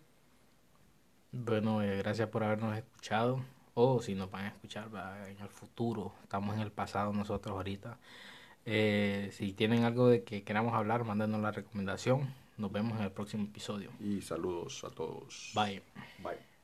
Bueno, 1.32 1.82
eh, 1.82 1.98
gracias 1.98 2.30
por 2.30 2.44
habernos 2.44 2.78
escuchado. 2.78 3.42
O 3.74 4.02
si 4.02 4.16
nos 4.16 4.32
van 4.32 4.46
a 4.46 4.48
escuchar 4.50 4.88
en 5.28 5.38
el 5.42 5.50
futuro, 5.50 6.14
estamos 6.24 6.56
en 6.56 6.62
el 6.62 6.72
pasado 6.72 7.12
nosotros 7.12 7.58
ahorita. 7.58 8.00
Eh, 8.66 9.30
si 9.34 9.52
tienen 9.52 9.84
algo 9.84 10.08
de 10.08 10.24
que 10.24 10.44
queramos 10.44 10.74
hablar, 10.74 11.04
mándenos 11.04 11.42
la 11.42 11.52
recomendación. 11.52 12.34
Nos 12.58 12.72
vemos 12.72 12.98
en 12.98 13.04
el 13.04 13.12
próximo 13.12 13.44
episodio. 13.44 13.92
Y 14.00 14.22
saludos 14.22 14.84
a 14.86 14.90
todos. 14.90 15.52
Bye. 15.54 15.84
Bye. 16.20 16.55